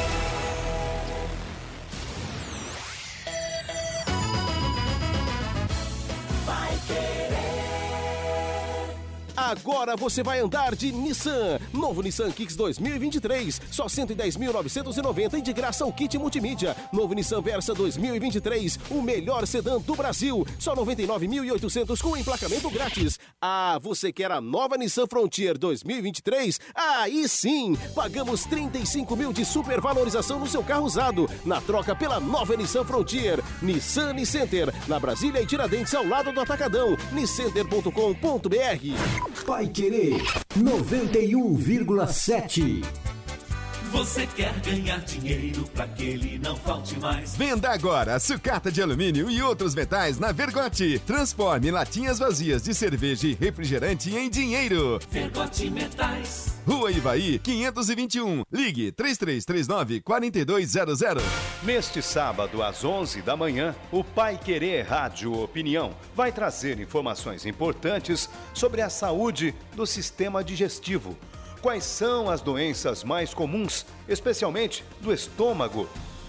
Agora 9.51 9.96
você 9.96 10.22
vai 10.22 10.38
andar 10.38 10.76
de 10.76 10.92
Nissan. 10.92 11.59
Novo 11.72 12.03
Nissan 12.03 12.30
Kicks 12.30 12.55
2023, 12.55 13.61
só 13.72 13.86
110.990 13.86 15.38
e 15.38 15.42
de 15.42 15.53
graça 15.53 15.84
o 15.84 15.92
kit 15.92 16.16
multimídia. 16.16 16.76
Novo 16.92 17.14
Nissan 17.14 17.42
Versa 17.42 17.74
2023, 17.74 18.78
o 18.92 19.03
melhor 19.03 19.44
sedã 19.48 19.80
do 19.80 19.96
Brasil, 19.96 20.46
só 20.57 20.76
99.800 20.76 22.01
com 22.01 22.16
emplacamento 22.16 22.70
grátis. 22.70 23.18
Ah, 23.42 23.76
você 23.82 24.12
quer 24.12 24.30
a 24.30 24.40
nova 24.40 24.76
Nissan 24.76 25.09
Frontier 25.09 25.59
2023? 25.59 26.61
Aí 26.72 27.28
sim! 27.28 27.76
Pagamos 27.92 28.44
35 28.44 29.16
mil 29.16 29.32
de 29.32 29.44
supervalorização 29.44 30.38
no 30.38 30.46
seu 30.46 30.62
carro 30.62 30.84
usado, 30.84 31.28
na 31.44 31.61
troca 31.61 31.96
pela 31.96 32.20
nova 32.20 32.57
Nissan 32.57 32.84
Frontier. 32.84 33.42
Nissan 33.61 34.12
Nicenter, 34.12 34.72
na 34.86 35.01
Brasília 35.01 35.42
e 35.42 35.46
Tiradentes 35.46 35.92
ao 35.92 36.07
lado 36.07 36.30
do 36.30 36.40
Atacadão. 36.40 36.96
Nicenter.com.br 37.11 39.39
Pai 39.47 39.68
Querer 39.68 40.16
91,7. 40.57 42.82
Você 43.91 44.24
quer 44.24 44.53
ganhar 44.61 45.01
dinheiro 45.01 45.64
para 45.74 45.88
que 45.88 46.05
ele 46.05 46.38
não 46.38 46.55
falte 46.55 46.97
mais? 47.01 47.34
Venda 47.34 47.70
agora 47.70 48.20
sucata 48.20 48.70
de 48.70 48.80
alumínio 48.80 49.28
e 49.28 49.43
outros 49.43 49.74
metais 49.74 50.16
na 50.16 50.30
Vergote. 50.30 51.01
Transforme 51.05 51.72
latinhas 51.72 52.20
vazias 52.20 52.62
de 52.62 52.72
cerveja 52.72 53.26
e 53.26 53.34
refrigerante 53.34 54.14
em 54.14 54.30
dinheiro. 54.30 55.01
Vergote 55.11 55.68
Metais. 55.68 56.55
Rua 56.64 56.93
Ivaí, 56.93 57.41
521. 57.41 58.45
Ligue 58.53 58.93
3339 58.93 60.01
4200. 60.03 61.24
Neste 61.64 62.01
sábado, 62.01 62.62
às 62.62 62.84
11 62.84 63.22
da 63.22 63.36
manhã, 63.36 63.74
o 63.91 64.05
Pai 64.05 64.38
Querer 64.38 64.82
Rádio 64.82 65.32
Opinião 65.43 65.93
vai 66.14 66.30
trazer 66.30 66.78
informações 66.78 67.45
importantes 67.45 68.30
sobre 68.55 68.82
a 68.82 68.88
saúde 68.88 69.53
do 69.74 69.84
sistema 69.84 70.45
digestivo 70.45 71.18
Quais 71.63 71.85
são 71.85 72.31
as 72.31 72.41
doenças 72.41 73.05
mais 73.05 73.35
comuns, 73.35 73.85
especialmente 74.09 74.83
do 74.99 75.13
estômago? 75.13 75.87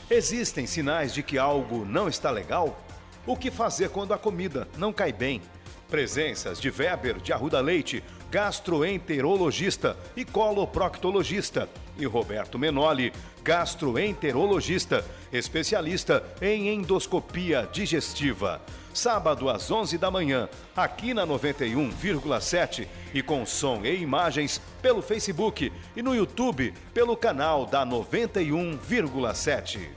Existem 0.10 0.68
sinais 0.68 1.14
de 1.14 1.24
que 1.24 1.38
algo 1.38 1.86
não 1.86 2.10
está 2.10 2.30
legal? 2.30 2.78
O 3.26 3.38
que 3.38 3.50
fazer 3.50 3.92
quando 3.92 4.14
a 4.14 4.18
comida 4.18 4.68
não 4.78 4.92
cai 4.92 5.14
bem? 5.14 5.42
Presenças 5.90 6.60
de 6.60 6.70
Weber 6.70 7.16
de 7.22 7.32
Arruda 7.32 7.62
Leite, 7.62 8.04
gastroenterologista 8.30 9.96
e 10.18 10.26
coloproctologista, 10.26 11.70
e 11.98 12.06
Roberto 12.06 12.60
Menoli, 12.60 13.14
gastroenterologista, 13.42 15.06
especialista 15.32 16.22
em 16.42 16.68
endoscopia 16.74 17.70
digestiva 17.72 18.62
sábado 18.94 19.50
às 19.50 19.72
11 19.72 19.98
da 19.98 20.12
manhã, 20.12 20.50
aqui 20.76 21.14
na 21.14 21.26
91,7 21.26 22.86
e 23.14 23.22
com 23.22 23.46
som 23.46 23.86
e 23.86 24.02
imagens 24.02 24.62
pelo 24.82 25.02
Facebook 25.02 25.72
e 25.96 26.02
no 26.02 26.14
YouTube 26.16 26.74
pelo 26.94 27.16
canal 27.16 27.66
da 27.66 27.86
91,7. 27.86 29.90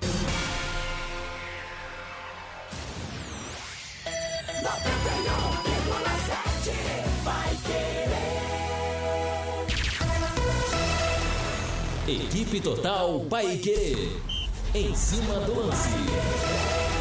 Equipe 12.07 12.61
Total 12.61 13.18
Paique. 13.30 14.20
Em 14.74 14.95
cima 14.95 15.40
do 15.40 15.55
lance. 15.55 16.93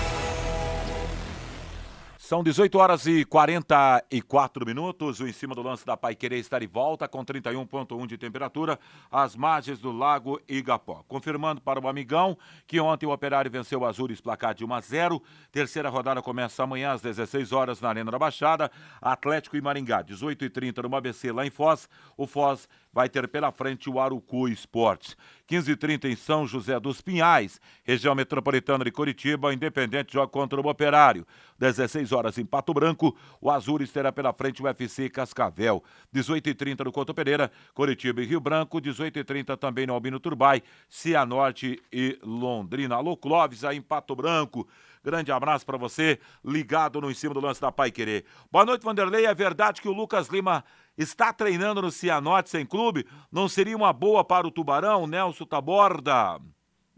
São 2.34 2.42
18 2.42 2.80
horas 2.80 3.06
e 3.06 3.24
44 3.26 4.66
minutos. 4.66 5.20
O 5.20 5.28
em 5.28 5.32
cima 5.32 5.54
do 5.54 5.62
lance 5.62 5.86
da 5.86 5.96
Pai 5.96 6.16
Querer 6.16 6.40
está 6.40 6.58
de 6.58 6.66
volta 6.66 7.08
com 7.08 7.24
31,1 7.24 8.08
de 8.08 8.18
temperatura 8.18 8.80
às 9.12 9.36
margens 9.36 9.78
do 9.78 9.92
Lago 9.92 10.42
Igapó. 10.50 11.04
Confirmando 11.08 11.62
para 11.62 11.80
o 11.80 11.88
amigão 11.88 12.36
que 12.66 12.80
ontem 12.80 13.06
o 13.06 13.12
Operário 13.12 13.52
venceu 13.52 13.82
o 13.82 13.86
Azures 13.86 14.20
placar 14.20 14.56
de 14.56 14.66
1 14.66 14.74
a 14.74 14.82
0. 14.82 15.22
Terceira 15.52 15.90
rodada 15.90 16.24
começa 16.24 16.64
amanhã 16.64 16.94
às 16.94 17.02
16 17.04 17.52
horas 17.52 17.80
na 17.80 17.90
Arena 17.90 18.10
da 18.10 18.18
Baixada. 18.18 18.72
Atlético 19.00 19.56
e 19.56 19.62
Maringá, 19.62 20.02
18 20.02 20.44
e 20.44 20.50
30 20.50 20.82
no 20.82 20.96
ABC 20.96 21.32
lá 21.32 21.46
em 21.46 21.52
Foz. 21.52 21.88
O 22.18 22.26
Foz 22.26 22.68
vai 22.94 23.10
ter 23.10 23.28
pela 23.28 23.52
frente 23.52 23.89
o 23.89 24.00
Arucu 24.00 24.48
Esportes. 24.48 25.18
15h30 25.50 26.06
em 26.06 26.16
São 26.16 26.48
José 26.48 26.80
dos 26.80 27.02
Pinhais, 27.02 27.60
região 27.84 28.16
metropolitana 28.16 28.86
de 28.86 28.91
Curitiba, 28.91 29.54
Independente 29.54 30.14
joga 30.14 30.32
contra 30.32 30.62
o 30.62 30.68
Operário. 30.68 31.26
16 31.60 32.12
horas 32.12 32.38
em 32.38 32.46
Pato 32.46 32.74
Branco, 32.74 33.16
o 33.41 33.50
Azures 33.52 33.91
terá 33.91 34.12
pela 34.12 34.32
frente 34.34 34.62
o 34.62 34.66
UFC 34.66 35.10
Cascavel. 35.10 35.84
18h30 36.14 36.86
no 36.86 36.91
Couto 36.91 37.14
Pereira, 37.14 37.52
Curitiba 37.74 38.22
e 38.22 38.26
Rio 38.26 38.39
Branco. 38.39 38.80
18h30 38.80 39.58
também 39.58 39.86
no 39.86 39.94
Albino 39.94 40.20
Turbai, 40.20 40.62
Cianorte 40.88 41.82
e 41.91 42.18
Londrina. 42.24 42.96
Alô 42.96 43.18
Clóvis 43.18 43.64
aí 43.64 43.78
em 43.78 43.82
Pato 43.82 44.16
Branco. 44.16 44.68
Grande 45.04 45.34
abraço 45.34 45.66
para 45.66 45.78
você, 45.78 46.18
ligado 46.46 47.02
no 47.02 47.12
em 47.12 47.14
cima 47.14 47.34
do 47.34 47.41
lance 47.41 47.60
da 47.60 47.70
Pai 47.70 47.91
Querer. 47.91 48.24
Boa 48.50 48.66
noite, 48.66 48.84
Vanderlei. 48.84 49.26
É 49.26 49.34
verdade 49.36 49.82
que 49.82 49.89
o 49.89 49.91
Lucas 49.91 50.30
Lima 50.30 50.64
está 50.98 51.34
treinando 51.34 51.82
no 51.82 51.91
Cianorte 51.91 52.50
sem 52.50 52.66
clube? 52.66 53.06
Não 53.32 53.48
seria 53.48 53.76
uma 53.76 53.94
boa 53.94 54.24
para 54.24 54.48
o 54.48 54.52
Tubarão, 54.52 55.08
Nelson 55.08 55.46
Taborda? 55.46 56.39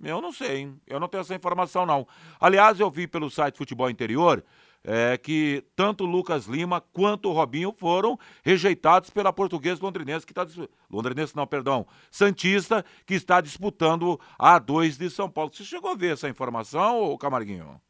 Eu 0.04 0.22
não 0.22 0.32
sei, 0.32 0.58
hein? 0.58 0.82
Eu 0.86 1.00
não 1.00 1.08
tenho 1.08 1.22
essa 1.22 1.36
informação, 1.36 1.86
não. 1.86 2.08
Aliás, 2.40 2.80
eu 2.80 2.92
vi 2.92 3.08
pelo 3.08 3.30
site 3.30 3.58
Futebol 3.58 3.90
Interior 3.90 4.44
é, 4.86 5.18
que 5.18 5.64
tanto 5.76 6.04
o 6.04 6.08
Lucas 6.08 6.46
Lima 6.46 6.80
quanto 6.80 7.30
o 7.30 7.34
Robinho 7.34 7.74
foram 7.76 8.20
rejeitados 8.44 9.10
pela 9.10 9.34
portuguesa 9.34 9.82
londrinense, 9.82 10.26
que 10.26 10.32
está. 10.32 10.46
Londrinense, 10.90 11.36
não, 11.36 11.48
perdão. 11.48 11.88
Santista, 12.12 12.86
que 13.06 13.16
está 13.16 13.42
disputando 13.42 14.20
a 14.38 14.60
A2 14.60 14.98
de 14.98 15.10
São 15.10 15.30
Paulo. 15.30 15.52
Você 15.54 15.64
chegou 15.64 15.92
a 15.92 15.96
ver 15.96 16.14
essa 16.14 16.30
informação, 16.30 17.18
Camarguinho? 17.18 17.82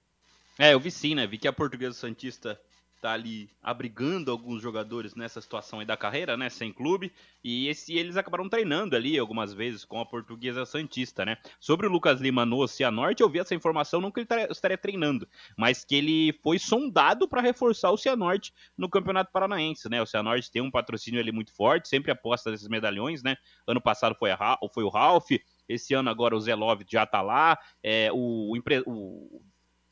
É, 0.57 0.73
eu 0.73 0.79
vi 0.79 0.89
sim, 0.89 1.15
né? 1.15 1.27
Vi 1.27 1.37
que 1.37 1.47
a 1.47 1.53
portuguesa 1.53 1.93
Santista 1.93 2.59
tá 3.01 3.13
ali 3.13 3.49
abrigando 3.61 4.31
alguns 4.31 4.61
jogadores 4.61 5.15
nessa 5.15 5.39
situação 5.41 5.79
aí 5.79 5.85
da 5.85 5.95
carreira, 5.95 6.35
né, 6.35 6.49
sem 6.49 6.71
clube, 6.71 7.11
e 7.43 7.67
esse, 7.67 7.93
eles 7.93 8.17
acabaram 8.17 8.49
treinando 8.49 8.95
ali 8.95 9.17
algumas 9.17 9.53
vezes 9.53 9.85
com 9.85 9.99
a 9.99 10.05
portuguesa 10.05 10.65
Santista, 10.65 11.23
né. 11.23 11.37
Sobre 11.59 11.87
o 11.87 11.89
Lucas 11.89 12.19
Lima 12.19 12.45
no 12.45 12.67
Cianorte, 12.67 13.21
eu 13.21 13.29
vi 13.29 13.39
essa 13.39 13.53
informação, 13.55 14.01
não 14.01 14.11
que 14.11 14.21
ele 14.21 14.27
estaria 14.49 14.77
treinando, 14.77 15.27
mas 15.57 15.83
que 15.83 15.95
ele 15.95 16.33
foi 16.41 16.57
sondado 16.57 17.27
para 17.27 17.41
reforçar 17.41 17.91
o 17.91 17.97
Cianorte 17.97 18.53
no 18.77 18.89
Campeonato 18.89 19.31
Paranaense, 19.31 19.89
né, 19.89 20.01
o 20.01 20.05
Cianorte 20.05 20.51
tem 20.51 20.61
um 20.61 20.71
patrocínio 20.71 21.19
ali 21.19 21.31
muito 21.31 21.51
forte, 21.53 21.87
sempre 21.87 22.11
aposta 22.11 22.51
nesses 22.51 22.67
medalhões, 22.67 23.21
né, 23.21 23.37
ano 23.67 23.81
passado 23.81 24.15
foi, 24.15 24.31
a, 24.31 24.57
foi 24.73 24.83
o 24.83 24.89
Ralph, 24.89 25.31
esse 25.67 25.93
ano 25.93 26.09
agora 26.09 26.35
o 26.35 26.39
Zelov 26.39 26.81
já 26.87 27.05
tá 27.05 27.21
lá, 27.21 27.57
é, 27.83 28.11
o, 28.11 28.55
o, 28.55 28.61
o 28.85 29.41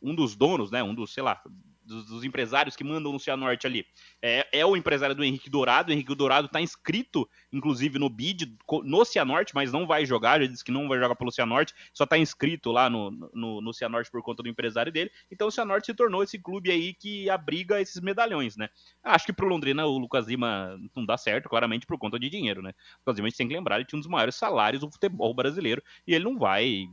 um 0.04 0.14
dos 0.14 0.36
donos, 0.36 0.70
né, 0.70 0.84
um 0.84 0.93
dos, 0.93 1.14
sei 1.14 1.24
lá, 1.24 1.41
dos, 1.86 2.05
dos, 2.05 2.23
empresários 2.23 2.75
que 2.75 2.84
mandam 2.84 3.11
no 3.11 3.19
Cianorte 3.19 3.67
ali. 3.67 3.86
É, 4.21 4.47
é 4.51 4.65
o 4.65 4.75
empresário 4.75 5.15
do 5.15 5.23
Henrique 5.23 5.49
Dourado. 5.49 5.89
O 5.89 5.93
Henrique 5.93 6.15
Dourado 6.15 6.47
está 6.47 6.61
inscrito, 6.61 7.27
inclusive, 7.51 7.99
no 7.99 8.09
BID, 8.09 8.55
no 8.84 9.05
Cianorte, 9.05 9.53
mas 9.53 9.71
não 9.71 9.86
vai 9.86 10.05
jogar. 10.05 10.41
Já 10.41 10.47
disse 10.47 10.63
que 10.63 10.71
não 10.71 10.88
vai 10.88 10.99
jogar 10.99 11.15
pelo 11.15 11.31
Cianorte, 11.31 11.73
só 11.93 12.03
está 12.03 12.17
inscrito 12.17 12.71
lá 12.71 12.89
no, 12.89 13.11
no, 13.34 13.61
no 13.61 13.73
Cianorte 13.73 14.09
por 14.09 14.21
conta 14.21 14.43
do 14.43 14.49
empresário 14.49 14.91
dele. 14.91 15.11
Então 15.31 15.47
o 15.47 15.51
Cianorte 15.51 15.88
se 15.88 15.93
tornou 15.93 16.23
esse 16.23 16.39
clube 16.39 16.71
aí 16.71 16.93
que 16.93 17.29
abriga 17.29 17.81
esses 17.81 18.01
medalhões, 18.01 18.55
né? 18.55 18.69
Acho 19.03 19.25
que 19.25 19.34
pro 19.34 19.47
Londrina 19.47 19.86
o 19.86 19.97
Lucas 19.97 20.27
Lima 20.27 20.79
não 20.95 21.05
dá 21.05 21.17
certo, 21.17 21.49
claramente 21.49 21.86
por 21.86 21.97
conta 21.97 22.19
de 22.19 22.29
dinheiro, 22.29 22.61
né? 22.61 22.69
O 22.69 22.99
Lucas 23.01 23.17
Lima 23.17 23.27
a 23.27 23.29
gente 23.29 23.38
tem 23.38 23.47
que 23.47 23.53
lembrar, 23.53 23.75
ele 23.75 23.86
tinha 23.86 23.97
um 23.97 24.01
dos 24.01 24.09
maiores 24.09 24.36
salários 24.36 24.81
do 24.81 24.91
futebol 24.91 25.34
brasileiro 25.34 25.84
e 26.07 26.13
ele 26.13 26.23
não 26.23 26.38
vai 26.38 26.88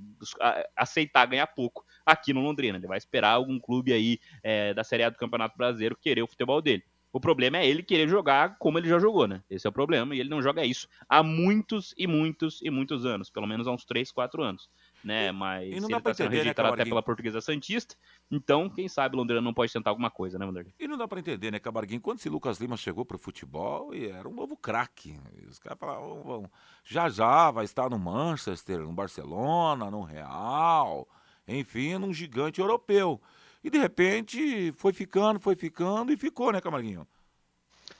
aceitar 0.76 1.26
ganhar 1.26 1.46
pouco 1.46 1.84
aqui 2.04 2.32
no 2.32 2.40
Londrina. 2.40 2.78
Ele 2.78 2.86
vai 2.86 2.98
esperar 2.98 3.30
algum 3.30 3.58
clube 3.58 3.92
aí 3.92 4.18
é, 4.42 4.74
da 4.80 4.84
Série 4.84 5.02
A 5.02 5.10
do 5.10 5.18
Campeonato 5.18 5.56
Brasileiro 5.56 5.96
querer 5.96 6.22
o 6.22 6.26
futebol 6.26 6.60
dele. 6.62 6.82
O 7.12 7.20
problema 7.20 7.58
é 7.58 7.66
ele 7.66 7.82
querer 7.82 8.08
jogar 8.08 8.56
como 8.58 8.78
ele 8.78 8.88
já 8.88 8.98
jogou, 8.98 9.26
né? 9.26 9.42
Esse 9.50 9.66
é 9.66 9.70
o 9.70 9.72
problema. 9.72 10.14
E 10.14 10.20
ele 10.20 10.28
não 10.28 10.40
joga 10.40 10.64
isso 10.64 10.88
há 11.08 11.22
muitos 11.22 11.92
e 11.98 12.06
muitos 12.06 12.60
e 12.62 12.70
muitos 12.70 13.04
anos. 13.04 13.28
Pelo 13.28 13.48
menos 13.48 13.66
há 13.66 13.72
uns 13.72 13.84
3, 13.84 14.12
4 14.12 14.42
anos. 14.42 14.70
Né? 15.02 15.32
Mas 15.32 15.66
e 15.76 15.80
não 15.80 15.88
ele 15.88 16.00
dá 16.00 16.00
tá 16.00 16.14
sendo 16.14 16.26
entender, 16.28 16.44
né, 16.44 16.54
rejeitado 16.54 16.68
até 16.68 16.76
Camarguinho? 16.76 16.94
pela 16.94 17.02
Portuguesa 17.02 17.40
Santista. 17.40 17.96
Então, 18.30 18.70
quem 18.70 18.88
sabe 18.88 19.16
Londrina 19.16 19.40
não 19.40 19.52
pode 19.52 19.72
tentar 19.72 19.90
alguma 19.90 20.10
coisa, 20.10 20.38
né, 20.38 20.46
Wanderlei? 20.46 20.72
E 20.78 20.86
não 20.86 20.96
dá 20.96 21.08
pra 21.08 21.18
entender, 21.18 21.50
né, 21.50 21.58
Camarguinho? 21.58 22.00
Quando 22.00 22.18
esse 22.18 22.28
Lucas 22.28 22.60
Lima 22.60 22.76
chegou 22.76 23.04
pro 23.04 23.18
futebol, 23.18 23.92
e 23.92 24.06
era 24.06 24.28
um 24.28 24.34
novo 24.34 24.56
craque. 24.56 25.18
Os 25.48 25.58
caras 25.58 25.78
falavam, 25.78 26.22
"Vão, 26.22 26.50
já 26.84 27.08
já 27.08 27.50
vai 27.50 27.64
estar 27.64 27.90
no 27.90 27.98
Manchester, 27.98 28.80
no 28.80 28.92
Barcelona, 28.92 29.90
no 29.90 30.02
Real, 30.02 31.08
enfim, 31.48 31.98
num 31.98 32.12
gigante 32.12 32.60
europeu. 32.60 33.20
E 33.62 33.70
de 33.70 33.78
repente 33.78 34.72
foi 34.72 34.92
ficando, 34.92 35.38
foi 35.38 35.54
ficando 35.54 36.12
e 36.12 36.16
ficou, 36.16 36.52
né, 36.52 36.60
Camarguinho? 36.60 37.06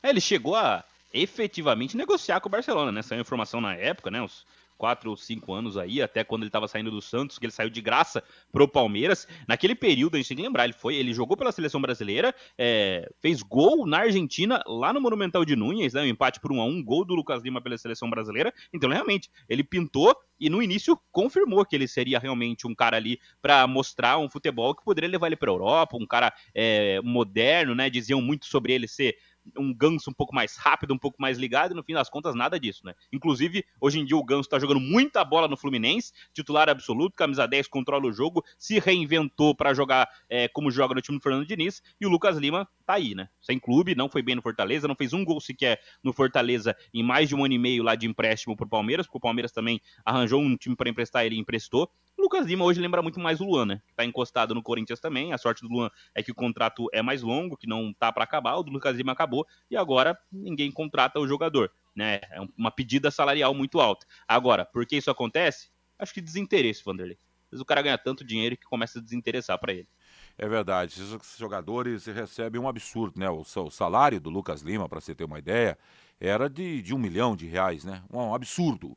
É, 0.03 0.09
ele 0.09 0.21
chegou 0.21 0.57
a 0.57 0.85
efetivamente 1.13 1.97
negociar 1.97 2.41
com 2.41 2.49
o 2.49 2.53
Barcelona, 2.53 2.93
né? 2.93 3.03
Saiu 3.03 3.21
informação 3.21 3.61
na 3.61 3.75
época, 3.75 4.11
né? 4.11 4.23
Uns 4.23 4.47
quatro 4.81 5.11
ou 5.11 5.16
cinco 5.16 5.53
anos 5.53 5.76
aí, 5.76 6.01
até 6.01 6.24
quando 6.24 6.41
ele 6.41 6.49
estava 6.49 6.66
saindo 6.66 6.91
do 6.91 7.03
Santos, 7.03 7.39
que 7.39 7.45
ele 7.45 7.53
saiu 7.53 7.68
de 7.68 7.83
graça 7.83 8.24
pro 8.51 8.66
Palmeiras. 8.66 9.28
Naquele 9.47 9.74
período, 9.74 10.14
a 10.14 10.16
gente 10.16 10.28
tem 10.28 10.39
que 10.39 10.43
lembrar, 10.43 10.64
ele 10.64 10.72
foi, 10.72 10.97
ele 10.97 11.12
jogou 11.12 11.37
pela 11.37 11.53
seleção 11.53 11.83
brasileira, 11.83 12.35
é, 12.57 13.07
fez 13.20 13.43
gol 13.43 13.87
na 13.87 13.99
Argentina, 13.99 14.62
lá 14.66 14.91
no 14.91 14.99
Monumental 14.99 15.45
de 15.45 15.55
Núñez, 15.55 15.93
né? 15.93 16.01
Um 16.01 16.07
empate 16.07 16.41
por 16.41 16.51
um 16.51 16.62
a 16.62 16.64
um, 16.64 16.83
gol 16.83 17.05
do 17.05 17.14
Lucas 17.14 17.43
Lima 17.43 17.61
pela 17.61 17.76
seleção 17.76 18.09
brasileira. 18.09 18.55
Então, 18.72 18.89
realmente, 18.89 19.31
ele 19.51 19.62
pintou 19.62 20.16
e 20.41 20.49
no 20.49 20.62
início 20.62 20.99
confirmou 21.12 21.66
que 21.66 21.76
ele 21.76 21.87
seria 21.87 22.18
realmente 22.18 22.66
um 22.66 22.74
cara 22.74 22.97
ali 22.97 23.20
para 23.43 23.66
mostrar 23.66 24.16
um 24.16 24.31
futebol 24.31 24.74
que 24.74 24.83
poderia 24.83 25.11
levar 25.11 25.26
ele 25.26 25.37
para 25.37 25.51
Europa, 25.51 25.99
um 25.99 26.07
cara 26.07 26.33
é, 26.55 26.99
moderno, 27.03 27.74
né? 27.74 27.91
Diziam 27.91 28.22
muito 28.22 28.47
sobre 28.47 28.72
ele 28.72 28.89
ser 28.89 29.18
um 29.57 29.72
Ganso 29.72 30.11
um 30.11 30.12
pouco 30.12 30.34
mais 30.34 30.57
rápido, 30.57 30.94
um 30.94 30.98
pouco 30.98 31.20
mais 31.20 31.38
ligado, 31.38 31.72
e 31.72 31.74
no 31.74 31.82
fim 31.82 31.94
das 31.94 32.09
contas, 32.09 32.34
nada 32.34 32.59
disso, 32.59 32.82
né? 32.84 32.94
Inclusive, 33.12 33.64
hoje 33.80 34.01
em 34.01 34.05
dia 34.05 34.16
o 34.16 34.24
Ganso 34.24 34.48
tá 34.48 34.59
jogando 34.59 34.80
muita 34.80 35.24
bola 35.24 35.48
no 35.48 35.57
Fluminense, 35.57 36.12
titular 36.32 36.68
absoluto, 36.68 37.14
camisa 37.16 37.46
10, 37.46 37.68
controla 37.68 38.07
o 38.07 38.12
jogo, 38.12 38.44
se 38.59 38.78
reinventou 38.78 39.55
para 39.55 39.74
jogar 39.74 40.09
é, 40.28 40.48
como 40.48 40.70
joga 40.70 40.94
no 40.94 41.01
time 41.01 41.18
do 41.18 41.22
Fernando 41.22 41.46
Diniz, 41.46 41.82
e 42.01 42.07
o 42.07 42.09
Lucas 42.09 42.36
Lima 42.36 42.68
tá 42.86 42.94
aí, 42.94 43.14
né? 43.14 43.28
Sem 43.40 43.59
clube, 43.59 43.94
não 43.94 44.09
foi 44.09 44.22
bem 44.22 44.34
no 44.34 44.42
Fortaleza, 44.42 44.88
não 44.88 44.96
fez 44.96 45.12
um 45.12 45.24
gol 45.24 45.40
sequer 45.40 45.80
no 46.03 46.12
Fortaleza 46.12 46.76
em 46.92 47.03
mais 47.03 47.28
de 47.28 47.34
um 47.34 47.44
ano 47.44 47.55
e 47.55 47.59
meio 47.59 47.82
lá 47.82 47.94
de 47.94 48.07
empréstimo 48.07 48.57
pro 48.57 48.68
Palmeiras, 48.68 49.07
porque 49.07 49.18
o 49.18 49.20
Palmeiras 49.20 49.53
também 49.53 49.80
arranjou 50.05 50.40
um 50.40 50.57
time 50.57 50.74
para 50.74 50.90
emprestar 50.90 51.24
ele 51.24 51.36
e 51.36 51.38
emprestou. 51.38 51.90
O 52.21 52.23
Lucas 52.23 52.45
Lima 52.45 52.66
hoje 52.66 52.79
lembra 52.79 53.01
muito 53.01 53.18
mais 53.18 53.41
o 53.41 53.45
Luan, 53.47 53.64
né? 53.64 53.83
Tá 53.97 54.05
encostado 54.05 54.55
no 54.55 54.62
Corinthians 54.62 55.01
também. 55.01 55.33
A 55.33 55.39
sorte 55.39 55.62
do 55.62 55.73
Luan 55.73 55.91
é 56.14 56.23
que 56.23 56.31
o 56.31 56.35
contrato 56.35 56.87
é 56.93 57.01
mais 57.01 57.23
longo, 57.23 57.57
que 57.57 57.66
não 57.66 57.95
tá 57.95 58.12
para 58.12 58.23
acabar. 58.23 58.57
O 58.57 58.62
do 58.62 58.71
Lucas 58.71 58.95
Lima 58.95 59.12
acabou 59.12 59.47
e 59.71 59.77
agora 59.77 60.18
ninguém 60.31 60.71
contrata 60.71 61.18
o 61.18 61.27
jogador, 61.27 61.73
né? 61.97 62.21
É 62.31 62.39
uma 62.59 62.71
pedida 62.71 63.11
salarial 63.11 63.55
muito 63.55 63.81
alta. 63.81 64.07
Agora, 64.29 64.66
por 64.66 64.85
que 64.85 64.99
isso 64.99 65.11
acontece? 65.11 65.71
Acho 65.99 66.12
que 66.12 66.21
desinteresse, 66.21 66.85
Vanderlei. 66.85 67.16
Vezes 67.51 67.62
o 67.62 67.64
cara 67.64 67.81
ganha 67.81 67.97
tanto 67.97 68.23
dinheiro 68.23 68.55
que 68.55 68.66
começa 68.66 68.99
a 68.99 69.03
desinteressar 69.03 69.59
para 69.59 69.73
ele. 69.73 69.89
É 70.37 70.47
verdade, 70.47 71.01
esses 71.01 71.39
jogadores 71.39 72.05
recebem 72.05 72.61
um 72.61 72.68
absurdo, 72.68 73.18
né? 73.18 73.31
O, 73.31 73.71
salário 73.71 74.21
do 74.21 74.29
Lucas 74.29 74.61
Lima, 74.61 74.87
para 74.87 75.01
você 75.01 75.14
ter 75.14 75.25
uma 75.25 75.39
ideia, 75.39 75.79
era 76.21 76.51
de, 76.51 76.83
de 76.83 76.95
um 76.95 76.99
milhão 76.99 77.35
de 77.35 77.47
reais, 77.47 77.83
né? 77.83 78.03
Um 78.12 78.35
absurdo. 78.35 78.95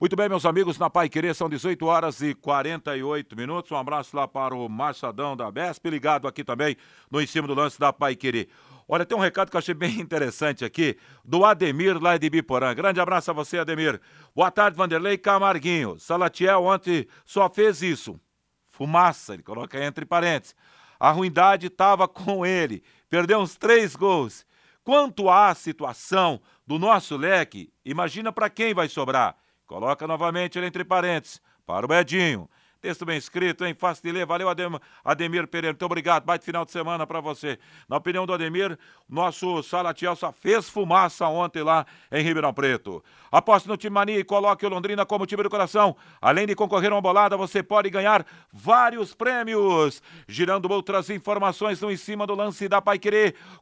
Muito 0.00 0.14
bem, 0.14 0.28
meus 0.28 0.46
amigos, 0.46 0.78
na 0.78 0.88
Pai 0.88 1.08
Querer 1.08 1.34
são 1.34 1.48
18 1.48 1.84
horas 1.84 2.20
e 2.20 2.32
48 2.32 3.34
minutos. 3.34 3.72
Um 3.72 3.76
abraço 3.76 4.16
lá 4.16 4.28
para 4.28 4.54
o 4.54 4.68
Machadão 4.68 5.36
da 5.36 5.50
BESP, 5.50 5.90
ligado 5.90 6.28
aqui 6.28 6.44
também 6.44 6.76
no 7.10 7.20
Em 7.20 7.26
Cima 7.26 7.48
do 7.48 7.54
Lance 7.54 7.80
da 7.80 7.92
Pai 7.92 8.14
Querer. 8.14 8.48
Olha, 8.86 9.04
tem 9.04 9.18
um 9.18 9.20
recado 9.20 9.50
que 9.50 9.56
eu 9.56 9.58
achei 9.58 9.74
bem 9.74 9.98
interessante 9.98 10.64
aqui, 10.64 10.96
do 11.24 11.44
Ademir 11.44 12.00
lá 12.00 12.16
de 12.16 12.30
Biporã. 12.30 12.72
Grande 12.76 13.00
abraço 13.00 13.32
a 13.32 13.34
você, 13.34 13.58
Ademir. 13.58 14.00
Boa 14.32 14.52
tarde, 14.52 14.76
Vanderlei 14.76 15.18
Camarguinho. 15.18 15.98
Salatiel 15.98 16.62
ontem 16.62 17.08
só 17.24 17.50
fez 17.50 17.82
isso. 17.82 18.20
Fumaça, 18.68 19.34
ele 19.34 19.42
coloca 19.42 19.84
entre 19.84 20.06
parênteses. 20.06 20.54
A 21.00 21.10
ruindade 21.10 21.66
estava 21.66 22.06
com 22.06 22.46
ele. 22.46 22.84
Perdeu 23.10 23.40
uns 23.40 23.56
três 23.56 23.96
gols. 23.96 24.46
Quanto 24.84 25.28
à 25.28 25.52
situação 25.56 26.40
do 26.64 26.78
nosso 26.78 27.16
leque, 27.16 27.72
imagina 27.84 28.30
para 28.30 28.48
quem 28.48 28.72
vai 28.72 28.88
sobrar. 28.88 29.34
Coloca 29.68 30.06
novamente 30.06 30.58
ele 30.58 30.66
entre 30.66 30.82
parênteses. 30.82 31.40
Para 31.64 31.86
o 31.86 31.94
Edinho. 31.94 32.48
Texto 32.80 33.04
bem 33.04 33.18
escrito, 33.18 33.64
hein? 33.64 33.74
Fácil 33.76 34.04
de 34.04 34.12
ler. 34.12 34.24
Valeu, 34.24 34.48
Adem 34.48 34.70
Ademir 35.04 35.48
Pereira. 35.48 35.72
Muito 35.72 35.84
obrigado. 35.84 36.24
Baita 36.24 36.44
final 36.44 36.64
de 36.64 36.70
semana 36.70 37.04
para 37.04 37.20
você. 37.20 37.58
Na 37.88 37.96
opinião 37.96 38.24
do 38.24 38.32
Ademir, 38.32 38.78
nosso 39.08 39.64
Salatiel 39.64 40.14
só 40.14 40.30
fez 40.30 40.68
fumaça 40.68 41.26
ontem 41.26 41.64
lá 41.64 41.84
em 42.12 42.22
Ribeirão 42.22 42.54
Preto. 42.54 43.02
Aposte 43.32 43.68
no 43.68 43.76
Time 43.76 43.94
Mania 43.94 44.20
e 44.20 44.22
coloque 44.22 44.64
o 44.64 44.68
Londrina 44.68 45.04
como 45.04 45.26
time 45.26 45.42
do 45.42 45.50
coração. 45.50 45.96
Além 46.20 46.46
de 46.46 46.54
concorrer 46.54 46.92
a 46.92 46.94
uma 46.94 47.00
bolada, 47.00 47.36
você 47.36 47.64
pode 47.64 47.90
ganhar 47.90 48.24
vários 48.52 49.12
prêmios. 49.12 50.00
Girando 50.28 50.70
outras 50.70 51.10
informações 51.10 51.80
no 51.80 51.90
em 51.90 51.96
cima 51.96 52.28
do 52.28 52.34
lance 52.36 52.68
da 52.68 52.80
Pai. 52.80 52.98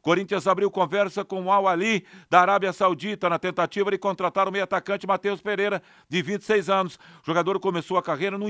Corinthians 0.01 0.45
abriu 0.45 0.69
conversa 0.69 1.25
com 1.25 1.45
o 1.45 1.51
Al 1.51 1.67
Ali 1.67 2.05
da 2.29 2.41
Arábia 2.41 2.71
Saudita 2.71 3.29
na 3.29 3.39
tentativa 3.39 3.89
de 3.89 3.97
contratar 3.97 4.47
o 4.47 4.51
meio 4.51 4.63
atacante 4.63 5.07
Matheus 5.07 5.41
Pereira, 5.41 5.81
de 6.07 6.21
26 6.21 6.69
anos. 6.69 6.99
O 7.23 7.25
jogador 7.25 7.59
começou 7.59 7.97
a 7.97 8.03
carreira 8.03 8.37
no 8.37 8.49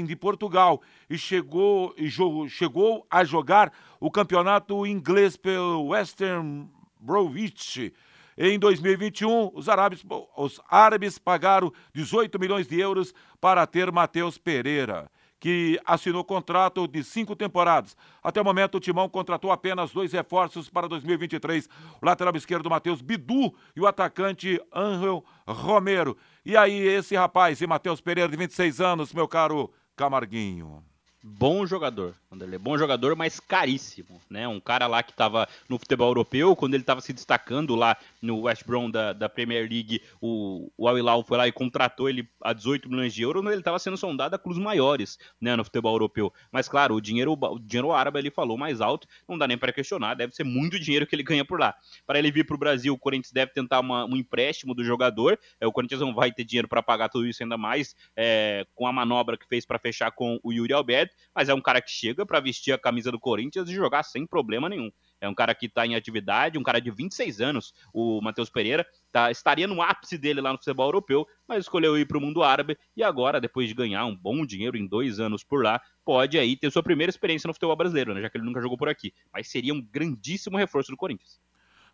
Sporting 0.00 0.04
de 0.04 0.16
Portugal 0.16 0.80
e 1.08 1.18
chegou, 1.18 1.94
e 1.96 2.10
chegou 2.48 3.06
a 3.10 3.24
jogar 3.24 3.72
o 3.98 4.10
campeonato 4.10 4.86
inglês 4.86 5.36
pelo 5.36 5.88
Western 5.88 6.68
Bromwich. 6.98 7.92
Em 8.38 8.58
2021, 8.58 9.50
os 9.54 9.68
árabes, 9.68 10.02
os 10.36 10.60
árabes 10.68 11.18
pagaram 11.18 11.72
18 11.92 12.38
milhões 12.38 12.66
de 12.66 12.78
euros 12.80 13.12
para 13.40 13.66
ter 13.66 13.92
Matheus 13.92 14.38
Pereira, 14.38 15.10
que 15.38 15.78
assinou 15.84 16.24
contrato 16.24 16.86
de 16.86 17.04
cinco 17.04 17.36
temporadas. 17.36 17.96
Até 18.22 18.40
o 18.40 18.44
momento, 18.44 18.76
o 18.76 18.80
Timão 18.80 19.08
contratou 19.08 19.50
apenas 19.50 19.90
dois 19.90 20.12
reforços 20.12 20.70
para 20.70 20.88
2023. 20.88 21.68
O 22.00 22.06
lateral 22.06 22.34
esquerdo, 22.34 22.70
Matheus 22.70 23.02
Bidu, 23.02 23.52
e 23.76 23.80
o 23.80 23.86
atacante 23.86 24.60
Angel 24.72 25.22
Romero. 25.46 26.16
E 26.44 26.56
aí, 26.56 26.78
esse 26.78 27.14
rapaz, 27.16 27.60
e 27.60 27.66
Matheus 27.66 28.00
Pereira, 28.00 28.30
de 28.30 28.36
26 28.36 28.80
anos, 28.80 29.12
meu 29.12 29.28
caro 29.28 29.70
Camarguinho. 30.00 30.82
Bom 31.22 31.66
jogador, 31.66 32.14
Vanderlei. 32.30 32.58
Bom 32.58 32.78
jogador, 32.78 33.14
mas 33.14 33.38
caríssimo, 33.38 34.18
né? 34.30 34.48
Um 34.48 34.58
cara 34.58 34.86
lá 34.86 35.02
que 35.02 35.10
estava 35.10 35.46
no 35.68 35.78
futebol 35.78 36.08
europeu, 36.08 36.56
quando 36.56 36.72
ele 36.72 36.82
estava 36.82 37.02
se 37.02 37.12
destacando 37.12 37.74
lá 37.74 37.94
no 38.22 38.40
West 38.42 38.64
Brom 38.64 38.90
da, 38.90 39.12
da 39.12 39.28
Premier 39.28 39.68
League, 39.68 40.00
o, 40.18 40.72
o 40.78 40.88
Al 40.88 40.96
Hilal 40.96 41.22
foi 41.22 41.36
lá 41.36 41.46
e 41.46 41.52
contratou 41.52 42.08
ele 42.08 42.26
a 42.42 42.54
18 42.54 42.88
milhões 42.88 43.12
de 43.12 43.20
euros, 43.20 43.44
ele 43.44 43.56
estava 43.56 43.78
sendo 43.78 43.98
sondado 43.98 44.34
a 44.34 44.38
clubes 44.38 44.62
maiores, 44.62 45.18
né, 45.38 45.54
no 45.54 45.62
futebol 45.62 45.92
europeu. 45.92 46.32
Mas 46.50 46.70
claro, 46.70 46.94
o 46.94 47.00
dinheiro, 47.02 47.32
o 47.38 47.58
dinheiro 47.58 47.92
árabe 47.92 48.18
ele 48.18 48.30
falou 48.30 48.56
mais 48.56 48.80
alto, 48.80 49.06
não 49.28 49.36
dá 49.36 49.46
nem 49.46 49.58
para 49.58 49.74
questionar, 49.74 50.14
deve 50.14 50.34
ser 50.34 50.44
muito 50.44 50.80
dinheiro 50.80 51.06
que 51.06 51.14
ele 51.14 51.22
ganha 51.22 51.44
por 51.44 51.60
lá. 51.60 51.74
Para 52.06 52.18
ele 52.18 52.32
vir 52.32 52.46
para 52.46 52.56
o 52.56 52.58
Brasil, 52.58 52.94
o 52.94 52.98
Corinthians 52.98 53.32
deve 53.32 53.52
tentar 53.52 53.80
uma, 53.80 54.06
um 54.06 54.16
empréstimo 54.16 54.74
do 54.74 54.82
jogador, 54.82 55.38
é, 55.60 55.66
o 55.66 55.72
Corinthians 55.72 56.00
não 56.00 56.14
vai 56.14 56.32
ter 56.32 56.44
dinheiro 56.44 56.66
para 56.66 56.82
pagar 56.82 57.10
tudo 57.10 57.26
isso 57.26 57.42
ainda 57.42 57.58
mais, 57.58 57.94
é, 58.16 58.66
com 58.74 58.86
a 58.86 58.92
manobra 58.92 59.36
que 59.36 59.46
fez 59.46 59.66
para 59.66 59.78
fechar 59.78 60.10
com 60.12 60.40
o 60.42 60.50
Yuri 60.50 60.72
Alberto, 60.72 61.09
mas 61.34 61.48
é 61.48 61.54
um 61.54 61.60
cara 61.60 61.80
que 61.80 61.90
chega 61.90 62.24
para 62.24 62.40
vestir 62.40 62.72
a 62.72 62.78
camisa 62.78 63.10
do 63.10 63.18
Corinthians 63.18 63.68
e 63.68 63.74
jogar 63.74 64.02
sem 64.02 64.26
problema 64.26 64.68
nenhum. 64.68 64.90
É 65.20 65.28
um 65.28 65.34
cara 65.34 65.54
que 65.54 65.66
está 65.66 65.86
em 65.86 65.94
atividade, 65.94 66.58
um 66.58 66.62
cara 66.62 66.80
de 66.80 66.90
26 66.90 67.40
anos, 67.40 67.74
o 67.92 68.20
Matheus 68.22 68.48
Pereira, 68.48 68.86
tá, 69.12 69.30
estaria 69.30 69.66
no 69.66 69.82
ápice 69.82 70.16
dele 70.16 70.40
lá 70.40 70.52
no 70.52 70.58
futebol 70.58 70.86
europeu, 70.86 71.26
mas 71.46 71.64
escolheu 71.64 71.98
ir 71.98 72.06
para 72.06 72.16
o 72.16 72.20
mundo 72.20 72.42
árabe 72.42 72.78
e 72.96 73.02
agora, 73.02 73.40
depois 73.40 73.68
de 73.68 73.74
ganhar 73.74 74.06
um 74.06 74.16
bom 74.16 74.46
dinheiro 74.46 74.76
em 74.76 74.86
dois 74.86 75.20
anos 75.20 75.44
por 75.44 75.62
lá, 75.62 75.80
pode 76.04 76.38
aí 76.38 76.56
ter 76.56 76.70
sua 76.70 76.82
primeira 76.82 77.10
experiência 77.10 77.46
no 77.46 77.54
futebol 77.54 77.76
brasileiro, 77.76 78.14
né, 78.14 78.22
já 78.22 78.30
que 78.30 78.38
ele 78.38 78.44
nunca 78.44 78.60
jogou 78.60 78.78
por 78.78 78.88
aqui. 78.88 79.12
Mas 79.32 79.50
seria 79.50 79.74
um 79.74 79.82
grandíssimo 79.82 80.56
reforço 80.56 80.90
do 80.90 80.96
Corinthians. 80.96 81.38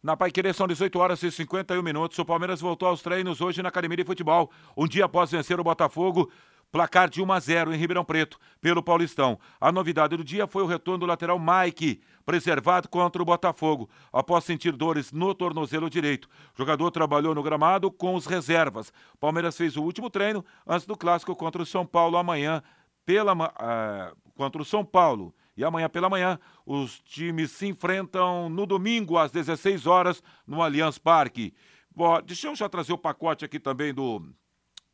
Na 0.03 0.17
Pai 0.17 0.31
Querer 0.31 0.55
são 0.55 0.69
18 0.69 0.99
horas 0.99 1.23
e 1.23 1.33
51 1.33 1.83
minutos. 1.83 2.17
O 2.19 2.25
Palmeiras 2.25 2.61
voltou 2.61 2.87
aos 2.87 3.03
treinos 3.03 3.41
hoje 3.41 3.61
na 3.61 3.71
Academia 3.71 3.97
de 3.97 4.05
Futebol. 4.05 4.53
Um 4.77 4.87
dia 4.87 5.07
após 5.07 5.33
vencer 5.33 5.59
o 5.59 5.65
Botafogo 5.65 6.31
Placar 6.71 7.09
de 7.09 7.23
1 7.23 7.33
a 7.33 7.41
0 7.41 7.75
em 7.75 7.77
Ribeirão 7.77 8.05
Preto, 8.05 8.39
pelo 8.61 8.83
Paulistão. 8.83 9.39
A 9.61 9.73
novidade 9.73 10.17
do 10.17 10.25
dia 10.25 10.47
foi 10.47 10.63
o 10.63 10.67
retorno 10.67 10.99
do 10.99 11.07
lateral 11.07 11.39
Mike, 11.39 12.01
preservado 12.25 12.89
contra 12.89 13.23
o 13.23 13.25
Botafogo, 13.25 13.89
após 14.13 14.45
sentir 14.45 14.73
dores 14.73 15.13
no 15.13 15.35
tornozelo 15.35 15.89
direito. 15.89 16.29
O 16.55 16.59
jogador 16.59 16.91
trabalhou 16.91 17.35
no 17.35 17.43
gramado 17.43 17.91
com 17.91 18.15
os 18.15 18.27
reservas. 18.27 18.93
Palmeiras 19.19 19.57
fez 19.57 19.77
o 19.77 19.83
último 19.83 20.11
treino 20.11 20.45
antes 20.67 20.87
do 20.87 20.97
clássico 20.97 21.35
contra 21.37 21.63
o 21.63 21.67
São 21.67 21.87
Paulo 21.87 22.17
amanhã, 22.17 22.63
pela, 23.07 23.33
uh, 23.33 24.17
contra 24.35 24.61
o 24.61 24.65
São 24.65 24.85
Paulo. 24.85 25.35
E 25.57 25.65
amanhã 25.65 25.89
pela 25.89 26.11
manhã, 26.11 26.39
os 26.67 27.01
times 27.01 27.53
se 27.53 27.67
enfrentam 27.67 28.51
no 28.51 28.67
domingo 28.67 29.17
às 29.17 29.31
16 29.31 29.87
horas 29.87 30.23
no 30.47 30.61
Allianz 30.61 30.99
Parque. 30.99 31.55
Bom, 31.95 32.21
deixa 32.21 32.49
eu 32.49 32.55
já 32.55 32.69
trazer 32.69 32.93
o 32.93 32.99
pacote 32.99 33.45
aqui 33.45 33.59
também 33.59 33.95
do 33.95 34.23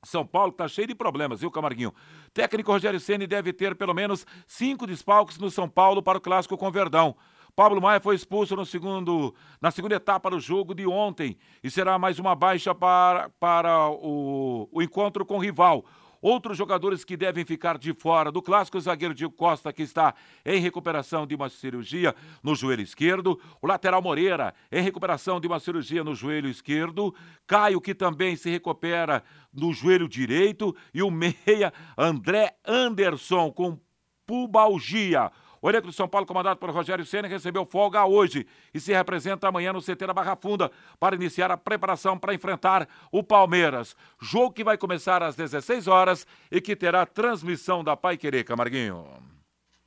são 0.05 0.27
Paulo 0.27 0.51
está 0.51 0.67
cheio 0.67 0.89
de 0.89 0.95
problemas, 0.95 1.41
viu, 1.41 1.51
Camarguinho? 1.51 1.95
Técnico 2.35 2.73
Rogério 2.73 2.99
Ceni 2.99 3.27
deve 3.27 3.53
ter 3.53 3.77
pelo 3.77 3.95
menos 3.95 4.27
cinco 4.47 4.87
desfalques 4.87 5.39
no 5.39 5.51
São 5.51 5.69
Paulo 5.69 6.03
para 6.03 6.19
o 6.19 6.21
clássico 6.21 6.59
com 6.59 6.71
Verdão. 6.71 7.17
Pablo 7.55 7.81
Maia 7.81 8.01
foi 8.01 8.17
expulso 8.17 8.57
no 8.57 8.65
segundo, 8.65 9.35
na 9.61 9.71
segunda 9.71 9.95
etapa 9.95 10.31
do 10.31 10.41
jogo 10.41 10.75
de 10.75 10.87
ontem 10.87 11.37
e 11.63 11.71
será 11.71 11.99
mais 11.99 12.19
uma 12.19 12.35
baixa 12.35 12.75
para, 12.75 13.29
para 13.39 13.91
o, 13.91 14.69
o 14.73 14.83
encontro 14.83 15.25
com 15.25 15.37
o 15.37 15.41
rival. 15.41 15.85
Outros 16.23 16.57
jogadores 16.57 17.05
que 17.05 17.17
devem 17.17 17.45
ficar 17.45 17.77
de 17.77 17.93
fora 17.93 18.31
do 18.31 18.41
clássico, 18.41 18.79
o 18.79 18.81
zagueiro 18.81 19.13
Diego 19.13 19.35
Costa, 19.35 19.73
que 19.73 19.83
está 19.83 20.15
em 20.47 20.61
recuperação 20.61 21.27
de 21.27 21.35
uma 21.35 21.49
cirurgia 21.49 22.15
no 22.45 22.55
joelho 22.55 22.81
esquerdo. 22.81 23.41
O 23.61 23.67
lateral 23.67 24.01
Moreira, 24.01 24.55
em 24.71 24.81
recuperação 24.81 25.41
de 25.41 25.49
uma 25.49 25.59
cirurgia 25.59 26.05
no 26.05 26.15
joelho 26.15 26.49
esquerdo. 26.49 27.13
Caio, 27.45 27.81
que 27.81 27.93
também 27.93 28.37
se 28.37 28.49
recupera 28.49 29.25
no 29.53 29.73
joelho 29.73 30.09
direito. 30.09 30.77
E 30.95 31.03
o 31.03 31.11
meia 31.11 31.73
André 31.99 32.57
Anderson, 32.65 33.51
com 33.51 33.77
pubalgia. 34.25 35.33
O 35.63 35.71
elenco 35.71 35.87
do 35.87 35.93
São 35.93 36.09
Paulo, 36.09 36.27
comandado 36.27 36.59
por 36.59 36.69
Rogério 36.71 37.07
Senna, 37.07 37.29
recebeu 37.29 37.65
folga 37.65 38.05
hoje 38.05 38.45
e 38.75 38.81
se 38.81 38.93
representa 38.93 39.47
amanhã 39.47 39.73
no 39.73 39.81
CT 39.81 40.09
da 40.09 40.13
Barra 40.13 40.35
Funda 40.35 40.73
para 40.99 41.15
iniciar 41.15 41.53
a 41.53 41.57
preparação 41.57 42.19
para 42.19 42.35
enfrentar 42.35 42.89
o 43.13 43.23
Palmeiras. 43.23 43.95
Jogo 44.21 44.53
que 44.53 44.65
vai 44.65 44.77
começar 44.77 45.23
às 45.23 45.37
16 45.37 45.87
horas 45.87 46.27
e 46.51 46.61
que 46.61 46.75
terá 46.75 47.07
transmissão 47.07 47.85
da 47.85 47.97
Pai 47.97 48.17
Querer, 48.17 48.43
Camarguinho. 48.43 49.07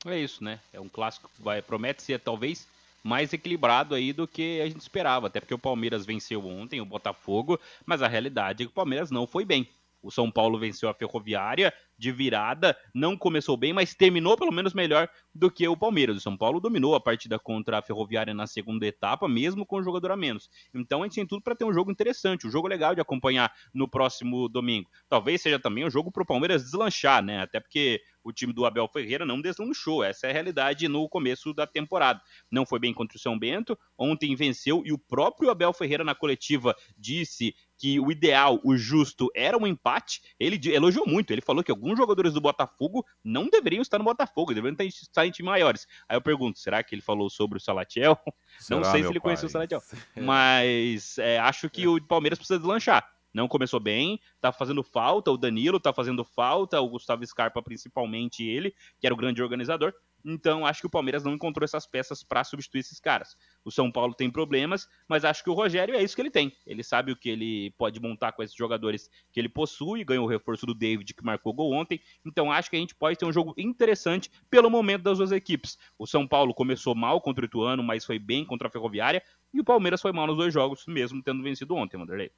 É 0.06 0.18
isso, 0.18 0.42
né? 0.42 0.62
É 0.72 0.80
um 0.80 0.88
clássico 0.88 1.30
que 1.36 1.42
vai, 1.42 1.62
promete 1.62 2.02
ser 2.04 2.22
talvez 2.22 2.70
mais 3.04 3.34
equilibrado 3.34 3.96
aí 3.96 4.14
do 4.14 4.26
que 4.26 4.62
a 4.62 4.68
gente 4.68 4.80
esperava, 4.80 5.28
até 5.28 5.42
porque 5.42 5.54
o 5.54 5.60
Palmeiras 5.60 6.06
venceu 6.06 6.46
ontem 6.48 6.80
o 6.80 6.86
Botafogo, 6.86 7.60
mas 7.86 8.02
a 8.02 8.08
realidade 8.08 8.64
é 8.64 8.66
que 8.66 8.72
o 8.72 8.76
Palmeiras 8.76 9.12
não 9.12 9.28
foi 9.28 9.44
bem. 9.44 9.68
O 10.06 10.12
São 10.12 10.32
Paulo 10.32 10.60
venceu 10.60 10.88
a 10.88 10.94
Ferroviária 10.94 11.74
de 11.98 12.12
virada, 12.12 12.78
não 12.94 13.18
começou 13.18 13.58
bem, 13.58 13.74
mas 13.74 13.96
terminou 13.96 14.38
pelo 14.38 14.52
menos 14.52 14.74
melhor 14.74 15.10
do 15.34 15.50
que 15.50 15.68
o 15.68 15.76
Palmeiras. 15.76 16.18
O 16.18 16.22
São 16.22 16.38
Paulo 16.38 16.60
dominou 16.60 16.94
a 16.94 17.00
partida 17.00 17.40
contra 17.40 17.80
a 17.80 17.82
Ferroviária 17.82 18.34
na 18.34 18.46
segunda 18.46 18.86
etapa, 18.86 19.28
mesmo 19.28 19.66
com 19.66 19.78
o 19.78 19.84
jogador 19.84 20.12
a 20.12 20.18
menos. 20.18 20.50
Então 20.74 21.02
a 21.02 21.06
gente 21.06 21.16
tem 21.16 21.26
tudo 21.26 21.42
para 21.42 21.56
ter 21.56 21.66
um 21.66 21.74
jogo 21.74 21.92
interessante, 21.92 22.46
um 22.46 22.52
jogo 22.52 22.68
legal 22.68 22.94
de 22.94 23.02
acompanhar 23.02 23.52
no 23.74 23.88
próximo 23.88 24.48
domingo. 24.48 24.90
Talvez 25.10 25.42
seja 25.42 25.58
também 25.58 25.86
um 25.86 25.90
jogo 25.90 26.12
para 26.12 26.22
o 26.22 26.26
Palmeiras 26.26 26.64
deslanchar, 26.64 27.24
né? 27.24 27.42
Até 27.42 27.60
porque 27.60 28.02
o 28.24 28.34
time 28.34 28.52
do 28.52 28.66
Abel 28.66 28.88
Ferreira 28.88 29.26
não 29.26 29.42
deslanchou. 29.42 30.04
Essa 30.04 30.28
é 30.28 30.30
a 30.32 30.34
realidade 30.34 30.88
no 30.88 31.08
começo 31.08 31.54
da 31.54 31.66
temporada. 31.66 32.22
Não 32.52 32.66
foi 32.66 32.80
bem 32.80 32.94
contra 32.94 33.18
o 33.18 33.20
São 33.20 33.38
Bento, 33.38 33.78
ontem 33.98 34.36
venceu 34.36 34.82
e 34.86 34.92
o 34.92 34.98
próprio 34.98 35.50
Abel 35.50 35.72
Ferreira 35.72 36.04
na 36.04 36.16
coletiva 36.16 36.76
disse 36.98 37.56
que 37.78 38.00
o 38.00 38.12
ideal, 38.12 38.60
o 38.64 38.78
justo, 38.78 39.30
era 39.36 39.58
um 39.58 39.68
empate. 39.68 40.22
Ele 40.40 40.60
elogiou 40.72 41.08
muito, 41.08 41.32
ele 41.32 41.42
falou 41.42 41.64
que 41.64 41.72
alguns 41.72 41.98
jogadores 41.98 42.34
do 42.34 42.42
Botafogo 42.42 43.06
não 43.24 43.48
deveriam 43.50 43.82
estar 43.82 43.98
no 43.98 44.04
Botafogo, 44.04 44.54
deveriam 44.54 44.76
estar 44.82 45.26
em 45.26 45.32
times 45.32 45.52
maiores. 45.52 45.88
Aí 46.08 46.18
eu 46.18 46.22
pergunto, 46.22 46.60
será 46.60 46.84
que 46.84 46.96
ele 46.96 47.02
falou 47.02 47.30
sobre 47.30 47.58
o 47.58 47.62
Salatiel? 47.62 48.18
Será, 48.60 48.80
não 48.80 48.86
sei 48.86 49.02
se 49.02 49.10
ele 49.10 49.20
pai? 49.20 49.22
conheceu 49.22 49.48
o 49.48 49.52
Salatiel, 49.52 49.82
mas 50.16 51.18
é, 51.18 51.38
acho 51.40 51.70
que 51.70 51.88
o 51.88 52.02
Palmeiras 52.02 52.40
precisa 52.40 52.58
deslanchar 52.58 53.06
não 53.36 53.50
começou 53.50 53.82
bem, 53.82 54.18
tá 54.40 54.54
fazendo 54.54 54.82
falta, 54.82 55.30
o 55.30 55.38
Danilo 55.38 55.78
tá 55.78 55.92
fazendo 55.92 56.24
falta, 56.24 56.80
o 56.80 56.88
Gustavo 56.88 57.28
Scarpa 57.28 57.62
principalmente 57.62 58.46
ele, 58.46 58.74
que 58.98 59.06
era 59.06 59.14
o 59.14 59.18
grande 59.18 59.44
organizador. 59.44 59.94
Então, 60.28 60.66
acho 60.66 60.82
que 60.82 60.88
o 60.88 60.90
Palmeiras 60.90 61.24
não 61.24 61.34
encontrou 61.34 61.64
essas 61.64 61.86
peças 61.86 62.24
para 62.24 62.44
substituir 62.44 62.80
esses 62.80 63.00
caras. 63.00 63.38
O 63.64 63.70
São 63.72 63.92
Paulo 63.92 64.16
tem 64.16 64.32
problemas, 64.32 64.90
mas 65.08 65.24
acho 65.24 65.44
que 65.44 65.50
o 65.52 65.54
Rogério 65.54 65.94
é 65.94 66.02
isso 66.02 66.16
que 66.16 66.22
ele 66.22 66.32
tem. 66.32 66.52
Ele 66.66 66.84
sabe 66.84 67.12
o 67.12 67.16
que 67.16 67.30
ele 67.30 67.70
pode 67.78 68.00
montar 68.00 68.32
com 68.32 68.42
esses 68.42 68.56
jogadores 68.56 69.08
que 69.32 69.40
ele 69.40 69.48
possui, 69.48 70.04
ganhou 70.04 70.26
o 70.26 70.30
reforço 70.30 70.66
do 70.66 70.74
David, 70.74 71.14
que 71.14 71.24
marcou 71.24 71.54
gol 71.54 71.72
ontem. 71.74 72.02
Então, 72.26 72.52
acho 72.52 72.72
que 72.72 72.76
a 72.76 72.80
gente 72.80 72.96
pode 72.96 73.20
ter 73.20 73.26
um 73.26 73.32
jogo 73.32 73.54
interessante 73.56 74.32
pelo 74.50 74.68
momento 74.68 75.04
das 75.04 75.20
duas 75.20 75.32
equipes. 75.32 75.78
O 75.96 76.08
São 76.08 76.28
Paulo 76.28 76.56
começou 76.56 76.96
mal 76.96 77.22
contra 77.22 77.44
o 77.44 77.46
Ituano, 77.46 77.84
mas 77.84 78.04
foi 78.04 78.18
bem 78.18 78.44
contra 78.44 78.68
a 78.68 78.72
Ferroviária. 78.72 79.22
E 79.54 79.60
o 79.60 79.64
Palmeiras 79.64 80.02
foi 80.02 80.12
mal 80.12 80.26
nos 80.26 80.38
dois 80.38 80.52
jogos, 80.52 80.86
mesmo 80.88 81.22
tendo 81.22 81.44
vencido 81.44 81.76
ontem, 81.76 81.98
Wanderlei. 81.98 82.32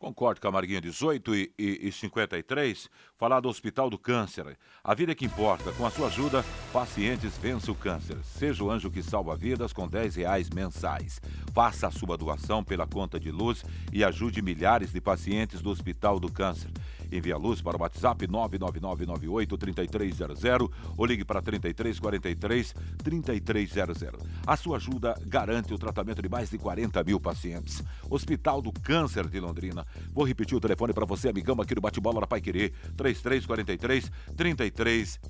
Concordo, 0.00 0.40
Camarguinha, 0.40 0.80
18 0.80 1.34
e, 1.34 1.52
e, 1.58 1.88
e 1.88 1.92
53. 1.92 2.88
Falar 3.18 3.38
do 3.40 3.50
Hospital 3.50 3.90
do 3.90 3.98
Câncer. 3.98 4.56
A 4.82 4.94
vida 4.94 5.12
é 5.12 5.14
que 5.14 5.26
importa. 5.26 5.72
Com 5.72 5.84
a 5.84 5.90
sua 5.90 6.06
ajuda, 6.06 6.42
pacientes 6.72 7.36
vencem 7.36 7.70
o 7.70 7.76
câncer. 7.76 8.16
Seja 8.24 8.64
o 8.64 8.70
anjo 8.70 8.90
que 8.90 9.02
salva 9.02 9.36
vidas 9.36 9.74
com 9.74 9.86
10 9.86 10.16
reais 10.16 10.48
mensais. 10.48 11.20
Faça 11.52 11.86
a 11.86 11.90
sua 11.90 12.16
doação 12.16 12.64
pela 12.64 12.86
conta 12.86 13.20
de 13.20 13.30
luz 13.30 13.62
e 13.92 14.02
ajude 14.02 14.40
milhares 14.40 14.90
de 14.90 15.02
pacientes 15.02 15.60
do 15.60 15.68
Hospital 15.68 16.18
do 16.18 16.32
Câncer. 16.32 16.70
Envie 17.10 17.32
a 17.32 17.36
luz 17.36 17.60
para 17.60 17.76
o 17.76 17.80
WhatsApp 17.80 18.24
999983300 18.26 20.70
ou 20.96 21.06
ligue 21.06 21.24
para 21.24 21.42
3343 21.42 22.74
3300. 23.02 24.02
A 24.46 24.56
sua 24.56 24.76
ajuda 24.76 25.18
garante 25.26 25.74
o 25.74 25.78
tratamento 25.78 26.22
de 26.22 26.28
mais 26.28 26.50
de 26.50 26.58
40 26.58 27.02
mil 27.04 27.20
pacientes. 27.20 27.82
Hospital 28.08 28.62
do 28.62 28.72
Câncer 28.72 29.28
de 29.28 29.40
Londrina. 29.40 29.86
Vou 30.12 30.24
repetir 30.24 30.56
o 30.56 30.60
telefone 30.60 30.92
para 30.92 31.06
você, 31.06 31.28
amigão, 31.28 31.60
aqui 31.60 31.74
do 31.74 31.80
Bate-Bola 31.80 32.20
da 32.20 32.26
Pai 32.26 32.40
Querer, 32.40 32.72
3343 32.96 34.10
3300. 34.36 35.20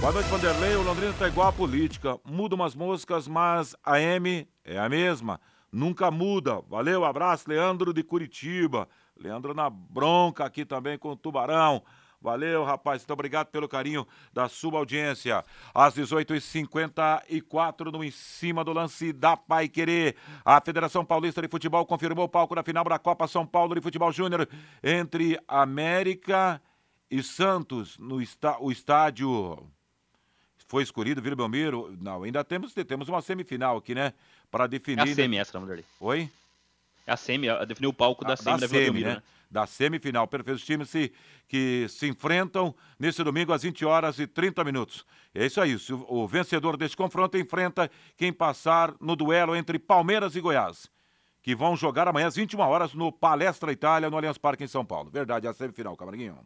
Boa 0.00 0.12
noite, 0.12 0.28
Vanderlei. 0.28 0.76
O 0.76 0.82
Londrina 0.82 1.12
tá 1.14 1.28
igual 1.28 1.48
a 1.48 1.52
política. 1.52 2.18
Muda 2.24 2.54
umas 2.54 2.74
moscas, 2.74 3.28
mas 3.28 3.76
a 3.84 4.00
M 4.00 4.48
é 4.64 4.78
a 4.78 4.88
mesma. 4.88 5.40
Nunca 5.70 6.10
muda. 6.10 6.60
Valeu, 6.68 7.04
abraço, 7.04 7.48
Leandro 7.48 7.92
de 7.94 8.02
Curitiba. 8.02 8.88
Leandro 9.16 9.54
na 9.54 9.70
bronca 9.70 10.44
aqui 10.44 10.64
também 10.64 10.98
com 10.98 11.10
o 11.10 11.16
Tubarão. 11.16 11.82
Valeu, 12.22 12.62
rapaz. 12.62 13.02
Muito 13.02 13.12
obrigado 13.12 13.48
pelo 13.48 13.68
carinho 13.68 14.06
da 14.32 14.48
sua 14.48 14.78
audiência. 14.78 15.44
Às 15.74 15.94
18h54, 15.96 17.90
no 17.90 18.04
em 18.04 18.12
cima 18.12 18.62
do 18.62 18.72
lance 18.72 19.12
da 19.12 19.36
Pai 19.36 19.68
Querer. 19.68 20.14
A 20.44 20.60
Federação 20.60 21.04
Paulista 21.04 21.42
de 21.42 21.48
Futebol 21.48 21.84
confirmou 21.84 22.26
o 22.26 22.28
palco 22.28 22.54
da 22.54 22.62
final 22.62 22.84
da 22.84 22.96
Copa 22.98 23.26
São 23.26 23.44
Paulo 23.44 23.74
de 23.74 23.80
Futebol 23.80 24.12
Júnior 24.12 24.48
entre 24.84 25.36
América 25.48 26.62
e 27.10 27.20
Santos 27.24 27.98
no 27.98 28.22
está, 28.22 28.56
o 28.60 28.70
estádio. 28.70 29.58
Foi 30.68 30.84
escolhido, 30.84 31.20
Vila 31.20 31.34
Belmiro. 31.34 31.94
Não, 32.00 32.22
ainda 32.22 32.44
temos, 32.44 32.72
temos 32.72 33.08
uma 33.08 33.20
semifinal 33.20 33.76
aqui, 33.76 33.96
né? 33.96 34.14
Para 34.48 34.68
definir. 34.68 35.08
É 35.08 35.12
a 35.12 35.14
semi, 35.14 35.38
essa, 35.38 35.60
Oi? 36.00 36.30
É 37.06 37.12
a 37.12 37.16
semi, 37.16 37.48
definiu 37.66 37.90
o 37.90 37.92
palco 37.92 38.24
da 38.24 38.36
semi 38.36 38.60
da, 38.60 38.66
da 38.66 38.66
Vila 38.66 38.84
semi, 38.84 39.00
né? 39.00 39.14
né? 39.14 39.22
Da 39.50 39.66
semifinal. 39.66 40.26
Perfeito. 40.26 40.56
Os 40.56 40.64
times 40.64 40.88
se, 40.88 41.12
que 41.48 41.86
se 41.88 42.08
enfrentam 42.08 42.74
nesse 42.98 43.22
domingo 43.22 43.52
às 43.52 43.62
20 43.62 43.84
horas 43.84 44.18
e 44.18 44.26
30 44.26 44.64
minutos. 44.64 45.04
É 45.34 45.44
isso 45.44 45.60
aí. 45.60 45.74
O, 45.74 46.22
o 46.22 46.28
vencedor 46.28 46.76
desse 46.76 46.96
confronto 46.96 47.36
enfrenta 47.36 47.90
quem 48.16 48.32
passar 48.32 48.94
no 49.00 49.16
duelo 49.16 49.56
entre 49.56 49.78
Palmeiras 49.78 50.36
e 50.36 50.40
Goiás. 50.40 50.90
Que 51.42 51.56
vão 51.56 51.76
jogar 51.76 52.06
amanhã 52.06 52.28
às 52.28 52.36
21 52.36 52.60
horas 52.60 52.94
no 52.94 53.10
Palestra 53.10 53.72
Itália, 53.72 54.08
no 54.08 54.16
Allianz 54.16 54.38
Parque 54.38 54.62
em 54.62 54.68
São 54.68 54.84
Paulo. 54.84 55.10
Verdade, 55.10 55.46
é 55.46 55.50
a 55.50 55.52
semifinal, 55.52 55.96
Camarguinho. 55.96 56.38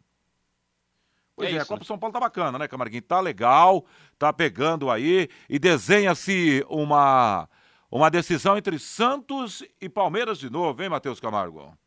Pois 1.35 1.53
é, 1.53 1.57
é 1.57 1.59
a 1.59 1.65
Copa 1.65 1.81
né? 1.81 1.85
São 1.85 1.99
Paulo 1.99 2.11
tá 2.11 2.19
bacana, 2.19 2.57
né, 2.57 2.67
Camarguinho? 2.67 3.03
Tá 3.03 3.19
legal, 3.19 3.85
tá 4.17 4.33
pegando 4.33 4.89
aí 4.89 5.29
e 5.47 5.59
desenha-se 5.59 6.65
uma 6.67 7.47
uma 7.89 8.09
decisão 8.09 8.57
entre 8.57 8.77
Santos 8.79 9.63
e 9.79 9.87
Palmeiras 9.87 10.37
de 10.37 10.49
novo, 10.49 10.81
hein, 10.83 10.89
Matheus 10.89 11.19
Camargo? 11.19 11.77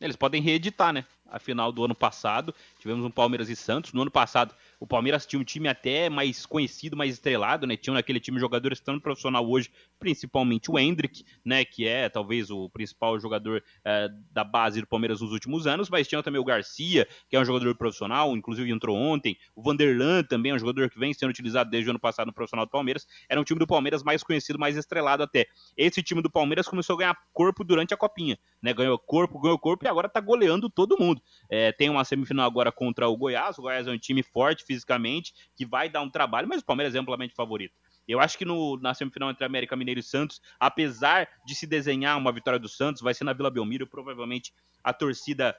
Eles 0.00 0.16
podem 0.16 0.42
reeditar, 0.42 0.92
né? 0.92 1.04
A 1.26 1.38
final 1.38 1.70
do 1.72 1.84
ano 1.84 1.94
passado, 1.94 2.54
tivemos 2.78 3.04
um 3.04 3.10
Palmeiras 3.10 3.48
e 3.48 3.56
Santos. 3.56 3.92
No 3.92 4.02
ano 4.02 4.10
passado, 4.10 4.54
o 4.82 4.86
Palmeiras 4.86 5.24
tinha 5.24 5.38
um 5.38 5.44
time 5.44 5.68
até 5.68 6.10
mais 6.10 6.44
conhecido, 6.44 6.96
mais 6.96 7.14
estrelado, 7.14 7.68
né? 7.68 7.76
Tinha 7.76 7.94
naquele 7.94 8.18
time 8.18 8.40
jogadores 8.40 8.80
tanto 8.80 9.00
profissional 9.00 9.48
hoje, 9.48 9.70
principalmente 9.96 10.72
o 10.72 10.76
Hendrick, 10.76 11.24
né? 11.44 11.64
Que 11.64 11.86
é 11.86 12.08
talvez 12.08 12.50
o 12.50 12.68
principal 12.68 13.20
jogador 13.20 13.62
é, 13.84 14.08
da 14.32 14.42
base 14.42 14.80
do 14.80 14.86
Palmeiras 14.88 15.20
nos 15.20 15.30
últimos 15.30 15.68
anos, 15.68 15.88
mas 15.88 16.08
tinha 16.08 16.20
também 16.20 16.40
o 16.40 16.44
Garcia, 16.44 17.06
que 17.30 17.36
é 17.36 17.40
um 17.40 17.44
jogador 17.44 17.72
profissional, 17.76 18.36
inclusive 18.36 18.72
entrou 18.72 18.96
ontem. 18.96 19.36
O 19.54 19.62
Vanderlan 19.62 20.24
também 20.24 20.50
é 20.50 20.54
um 20.56 20.58
jogador 20.58 20.90
que 20.90 20.98
vem 20.98 21.14
sendo 21.14 21.30
utilizado 21.30 21.70
desde 21.70 21.88
o 21.88 21.92
ano 21.92 22.00
passado 22.00 22.26
no 22.26 22.32
profissional 22.32 22.66
do 22.66 22.70
Palmeiras. 22.70 23.06
Era 23.28 23.40
um 23.40 23.44
time 23.44 23.60
do 23.60 23.68
Palmeiras 23.68 24.02
mais 24.02 24.24
conhecido, 24.24 24.58
mais 24.58 24.76
estrelado 24.76 25.22
até. 25.22 25.46
Esse 25.76 26.02
time 26.02 26.20
do 26.20 26.28
Palmeiras 26.28 26.66
começou 26.66 26.96
a 26.96 26.98
ganhar 26.98 27.16
corpo 27.32 27.62
durante 27.62 27.94
a 27.94 27.96
copinha, 27.96 28.36
né? 28.60 28.74
Ganhou 28.74 28.98
corpo, 28.98 29.38
ganhou 29.38 29.60
corpo 29.60 29.84
e 29.84 29.88
agora 29.88 30.08
tá 30.08 30.18
goleando 30.18 30.68
todo 30.68 30.98
mundo. 30.98 31.22
É, 31.48 31.70
tem 31.70 31.88
uma 31.88 32.04
semifinal 32.04 32.48
agora 32.48 32.72
contra 32.72 33.08
o 33.08 33.16
Goiás. 33.16 33.56
O 33.58 33.62
Goiás 33.62 33.86
é 33.86 33.92
um 33.92 33.98
time 33.98 34.24
forte 34.24 34.71
fisicamente, 34.72 35.34
que 35.54 35.66
vai 35.66 35.88
dar 35.88 36.00
um 36.02 36.10
trabalho, 36.10 36.48
mas 36.48 36.62
o 36.62 36.64
Palmeiras 36.64 36.94
é 36.94 36.98
amplamente 36.98 37.34
favorito. 37.34 37.74
Eu 38.08 38.18
acho 38.20 38.36
que 38.36 38.44
no, 38.44 38.76
na 38.78 38.94
semifinal 38.94 39.30
entre 39.30 39.44
América 39.44 39.76
Mineiro 39.76 40.00
e 40.00 40.02
Santos, 40.02 40.40
apesar 40.58 41.28
de 41.46 41.54
se 41.54 41.66
desenhar 41.66 42.18
uma 42.18 42.32
vitória 42.32 42.58
do 42.58 42.68
Santos, 42.68 43.00
vai 43.00 43.14
ser 43.14 43.24
na 43.24 43.32
Vila 43.32 43.50
Belmiro, 43.50 43.86
provavelmente 43.86 44.52
a 44.82 44.92
torcida 44.92 45.56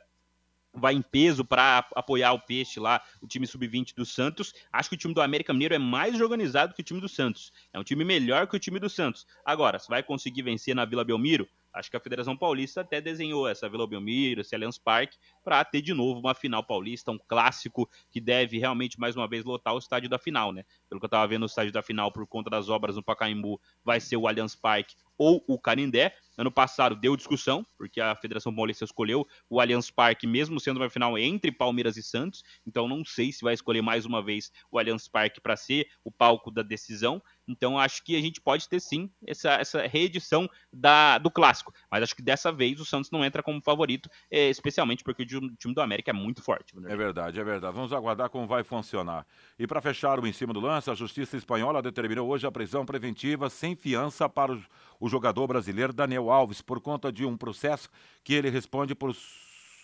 vai 0.73 0.95
em 0.95 1.01
peso 1.03 1.45
para 1.45 1.87
apoiar 1.95 2.33
o 2.33 2.39
Peixe 2.39 2.79
lá, 2.79 3.01
o 3.21 3.27
time 3.27 3.45
sub-20 3.45 3.93
do 3.95 4.05
Santos. 4.05 4.53
Acho 4.71 4.89
que 4.89 4.95
o 4.95 4.97
time 4.97 5.13
do 5.13 5.21
América 5.21 5.53
Mineiro 5.53 5.75
é 5.75 5.79
mais 5.79 6.19
organizado 6.19 6.73
que 6.73 6.81
o 6.81 6.83
time 6.83 6.99
do 6.99 7.07
Santos. 7.07 7.53
É 7.71 7.79
um 7.79 7.83
time 7.83 8.03
melhor 8.03 8.47
que 8.47 8.55
o 8.55 8.59
time 8.59 8.79
do 8.79 8.89
Santos. 8.89 9.27
Agora, 9.45 9.77
se 9.77 9.87
vai 9.87 10.01
conseguir 10.01 10.41
vencer 10.41 10.75
na 10.75 10.83
Vila 10.83 11.03
Belmiro, 11.03 11.47
Acho 11.73 11.89
que 11.89 11.97
a 11.97 11.99
Federação 11.99 12.37
Paulista 12.37 12.81
até 12.81 13.01
desenhou 13.01 13.47
essa 13.47 13.67
Vila 13.67 13.87
Belmiro, 13.87 14.41
esse 14.41 14.53
Allianz 14.53 14.77
Parque, 14.77 15.17
para 15.43 15.63
ter 15.65 15.81
de 15.81 15.93
novo 15.93 16.19
uma 16.19 16.35
final 16.35 16.63
paulista, 16.63 17.11
um 17.11 17.17
clássico 17.17 17.89
que 18.11 18.21
deve 18.21 18.59
realmente 18.59 18.99
mais 18.99 19.15
uma 19.15 19.27
vez 19.27 19.43
lotar 19.43 19.73
o 19.73 19.79
estádio 19.79 20.09
da 20.09 20.19
final, 20.19 20.51
né? 20.51 20.63
Pelo 20.87 20.99
que 20.99 21.05
eu 21.05 21.07
estava 21.07 21.27
vendo, 21.27 21.43
o 21.43 21.47
estádio 21.47 21.71
da 21.71 21.81
final, 21.81 22.11
por 22.11 22.27
conta 22.27 22.49
das 22.49 22.69
obras 22.69 22.95
no 22.95 23.03
Pacaembu, 23.03 23.59
vai 23.83 23.99
ser 23.99 24.17
o 24.17 24.27
Allianz 24.27 24.55
Parque 24.55 24.95
ou 25.17 25.43
o 25.47 25.59
Canindé. 25.59 26.15
Ano 26.35 26.51
passado 26.51 26.95
deu 26.95 27.15
discussão, 27.15 27.65
porque 27.77 28.01
a 28.01 28.15
Federação 28.15 28.53
Paulista 28.55 28.83
escolheu 28.83 29.27
o 29.47 29.59
Allianz 29.59 29.91
Parque, 29.91 30.25
mesmo 30.25 30.59
sendo 30.59 30.77
uma 30.77 30.89
final 30.89 31.15
entre 31.17 31.51
Palmeiras 31.51 31.95
e 31.95 32.01
Santos. 32.01 32.43
Então 32.65 32.87
não 32.87 33.05
sei 33.05 33.31
se 33.31 33.43
vai 33.43 33.53
escolher 33.53 33.83
mais 33.83 34.05
uma 34.05 34.23
vez 34.23 34.51
o 34.71 34.79
Allianz 34.79 35.07
Parque 35.07 35.39
para 35.39 35.55
ser 35.55 35.87
o 36.03 36.11
palco 36.11 36.49
da 36.49 36.63
decisão. 36.63 37.21
Então 37.47 37.77
acho 37.77 38.03
que 38.03 38.15
a 38.15 38.21
gente 38.21 38.41
pode 38.41 38.67
ter 38.67 38.79
sim 38.79 39.11
essa, 39.27 39.51
essa 39.51 39.85
reedição 39.85 40.49
da, 40.71 41.19
do 41.19 41.29
clássico. 41.29 41.71
Mas 41.91 42.01
acho 42.01 42.15
que 42.15 42.23
dessa 42.23 42.51
vez 42.51 42.79
o 42.79 42.85
Santos 42.85 43.11
não 43.11 43.23
entra 43.23 43.43
como 43.43 43.61
favorito, 43.61 44.09
é, 44.31 44.49
especialmente 44.49 45.03
porque 45.03 45.23
o 45.23 45.25
time 45.55 45.73
do 45.73 45.81
América 45.81 46.09
é 46.09 46.13
muito 46.13 46.41
forte. 46.41 46.73
É 46.87 46.95
verdade, 46.95 47.39
é 47.39 47.43
verdade. 47.43 47.75
Vamos 47.75 47.93
aguardar 47.93 48.29
como 48.29 48.47
vai 48.47 48.63
funcionar. 48.63 49.25
E 49.59 49.67
para 49.67 49.81
fechar 49.81 50.19
o 50.19 50.25
em 50.25 50.33
cima 50.33 50.53
do 50.53 50.59
lance, 50.59 50.89
a 50.89 50.95
Justiça 50.95 51.37
Espanhola 51.37 51.81
determinou 51.81 52.27
hoje 52.29 52.47
a 52.47 52.51
prisão 52.51 52.85
preventiva 52.85 53.49
sem 53.49 53.75
fiança 53.75 54.27
para 54.27 54.53
o, 54.53 54.63
o 55.03 55.09
jogador 55.09 55.47
brasileiro 55.47 55.91
Daniel 55.91 56.31
Alves 56.31 56.61
por 56.61 56.79
conta 56.79 57.11
de 57.11 57.25
um 57.25 57.35
processo 57.35 57.89
que 58.23 58.33
ele 58.33 58.49
responde 58.49 58.95
por 58.95 59.13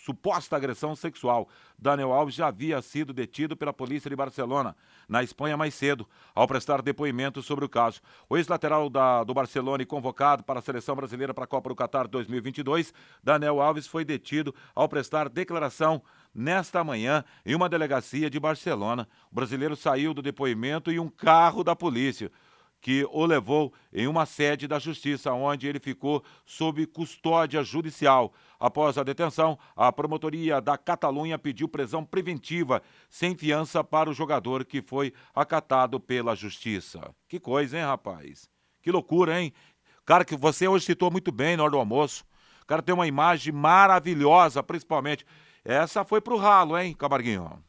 suposta 0.02 0.56
agressão 0.56 0.96
sexual. 0.96 1.46
Daniel 1.78 2.10
Alves 2.10 2.34
já 2.34 2.46
havia 2.46 2.80
sido 2.80 3.12
detido 3.12 3.54
pela 3.54 3.70
polícia 3.70 4.08
de 4.08 4.16
Barcelona, 4.16 4.74
na 5.06 5.22
Espanha, 5.22 5.58
mais 5.58 5.74
cedo, 5.74 6.08
ao 6.34 6.48
prestar 6.48 6.80
depoimento 6.80 7.42
sobre 7.42 7.66
o 7.66 7.68
caso. 7.68 8.00
O 8.30 8.38
ex-lateral 8.38 8.88
do 9.26 9.34
Barcelona 9.34 9.82
e 9.82 9.86
convocado 9.86 10.42
para 10.42 10.60
a 10.60 10.62
seleção 10.62 10.96
brasileira 10.96 11.34
para 11.34 11.44
a 11.44 11.46
Copa 11.46 11.68
do 11.68 11.76
Catar 11.76 12.08
2022, 12.08 12.94
Daniel 13.22 13.60
Alves 13.60 13.86
foi 13.86 14.06
detido 14.06 14.54
ao 14.74 14.88
prestar 14.88 15.28
declaração 15.28 16.00
nesta 16.34 16.82
manhã 16.82 17.22
em 17.44 17.54
uma 17.54 17.68
delegacia 17.68 18.30
de 18.30 18.40
Barcelona. 18.40 19.06
O 19.30 19.34
brasileiro 19.34 19.76
saiu 19.76 20.14
do 20.14 20.22
depoimento 20.22 20.90
em 20.90 20.98
um 20.98 21.10
carro 21.10 21.62
da 21.62 21.76
polícia 21.76 22.32
que 22.80 23.06
o 23.10 23.26
levou 23.26 23.72
em 23.92 24.06
uma 24.06 24.24
sede 24.24 24.66
da 24.66 24.78
Justiça, 24.78 25.32
onde 25.32 25.66
ele 25.66 25.78
ficou 25.78 26.24
sob 26.46 26.86
custódia 26.86 27.62
judicial. 27.62 28.32
Após 28.58 28.96
a 28.96 29.02
detenção, 29.02 29.58
a 29.76 29.92
promotoria 29.92 30.60
da 30.60 30.78
Catalunha 30.78 31.38
pediu 31.38 31.68
prisão 31.68 32.04
preventiva, 32.04 32.82
sem 33.08 33.36
fiança, 33.36 33.84
para 33.84 34.08
o 34.08 34.14
jogador 34.14 34.64
que 34.64 34.80
foi 34.80 35.12
acatado 35.34 36.00
pela 36.00 36.34
Justiça. 36.34 37.14
Que 37.28 37.38
coisa, 37.38 37.78
hein, 37.78 37.84
rapaz? 37.84 38.48
Que 38.82 38.90
loucura, 38.90 39.40
hein? 39.40 39.52
Cara, 40.06 40.24
que 40.24 40.36
você 40.36 40.66
hoje 40.66 40.86
citou 40.86 41.10
muito 41.10 41.30
bem 41.30 41.56
na 41.56 41.62
hora 41.62 41.72
do 41.72 41.78
almoço. 41.78 42.24
O 42.62 42.66
cara 42.66 42.82
tem 42.82 42.94
uma 42.94 43.06
imagem 43.06 43.52
maravilhosa, 43.52 44.62
principalmente. 44.62 45.26
Essa 45.64 46.04
foi 46.04 46.20
pro 46.20 46.36
ralo, 46.36 46.78
hein, 46.78 46.94
Camarguinho? 46.94 47.62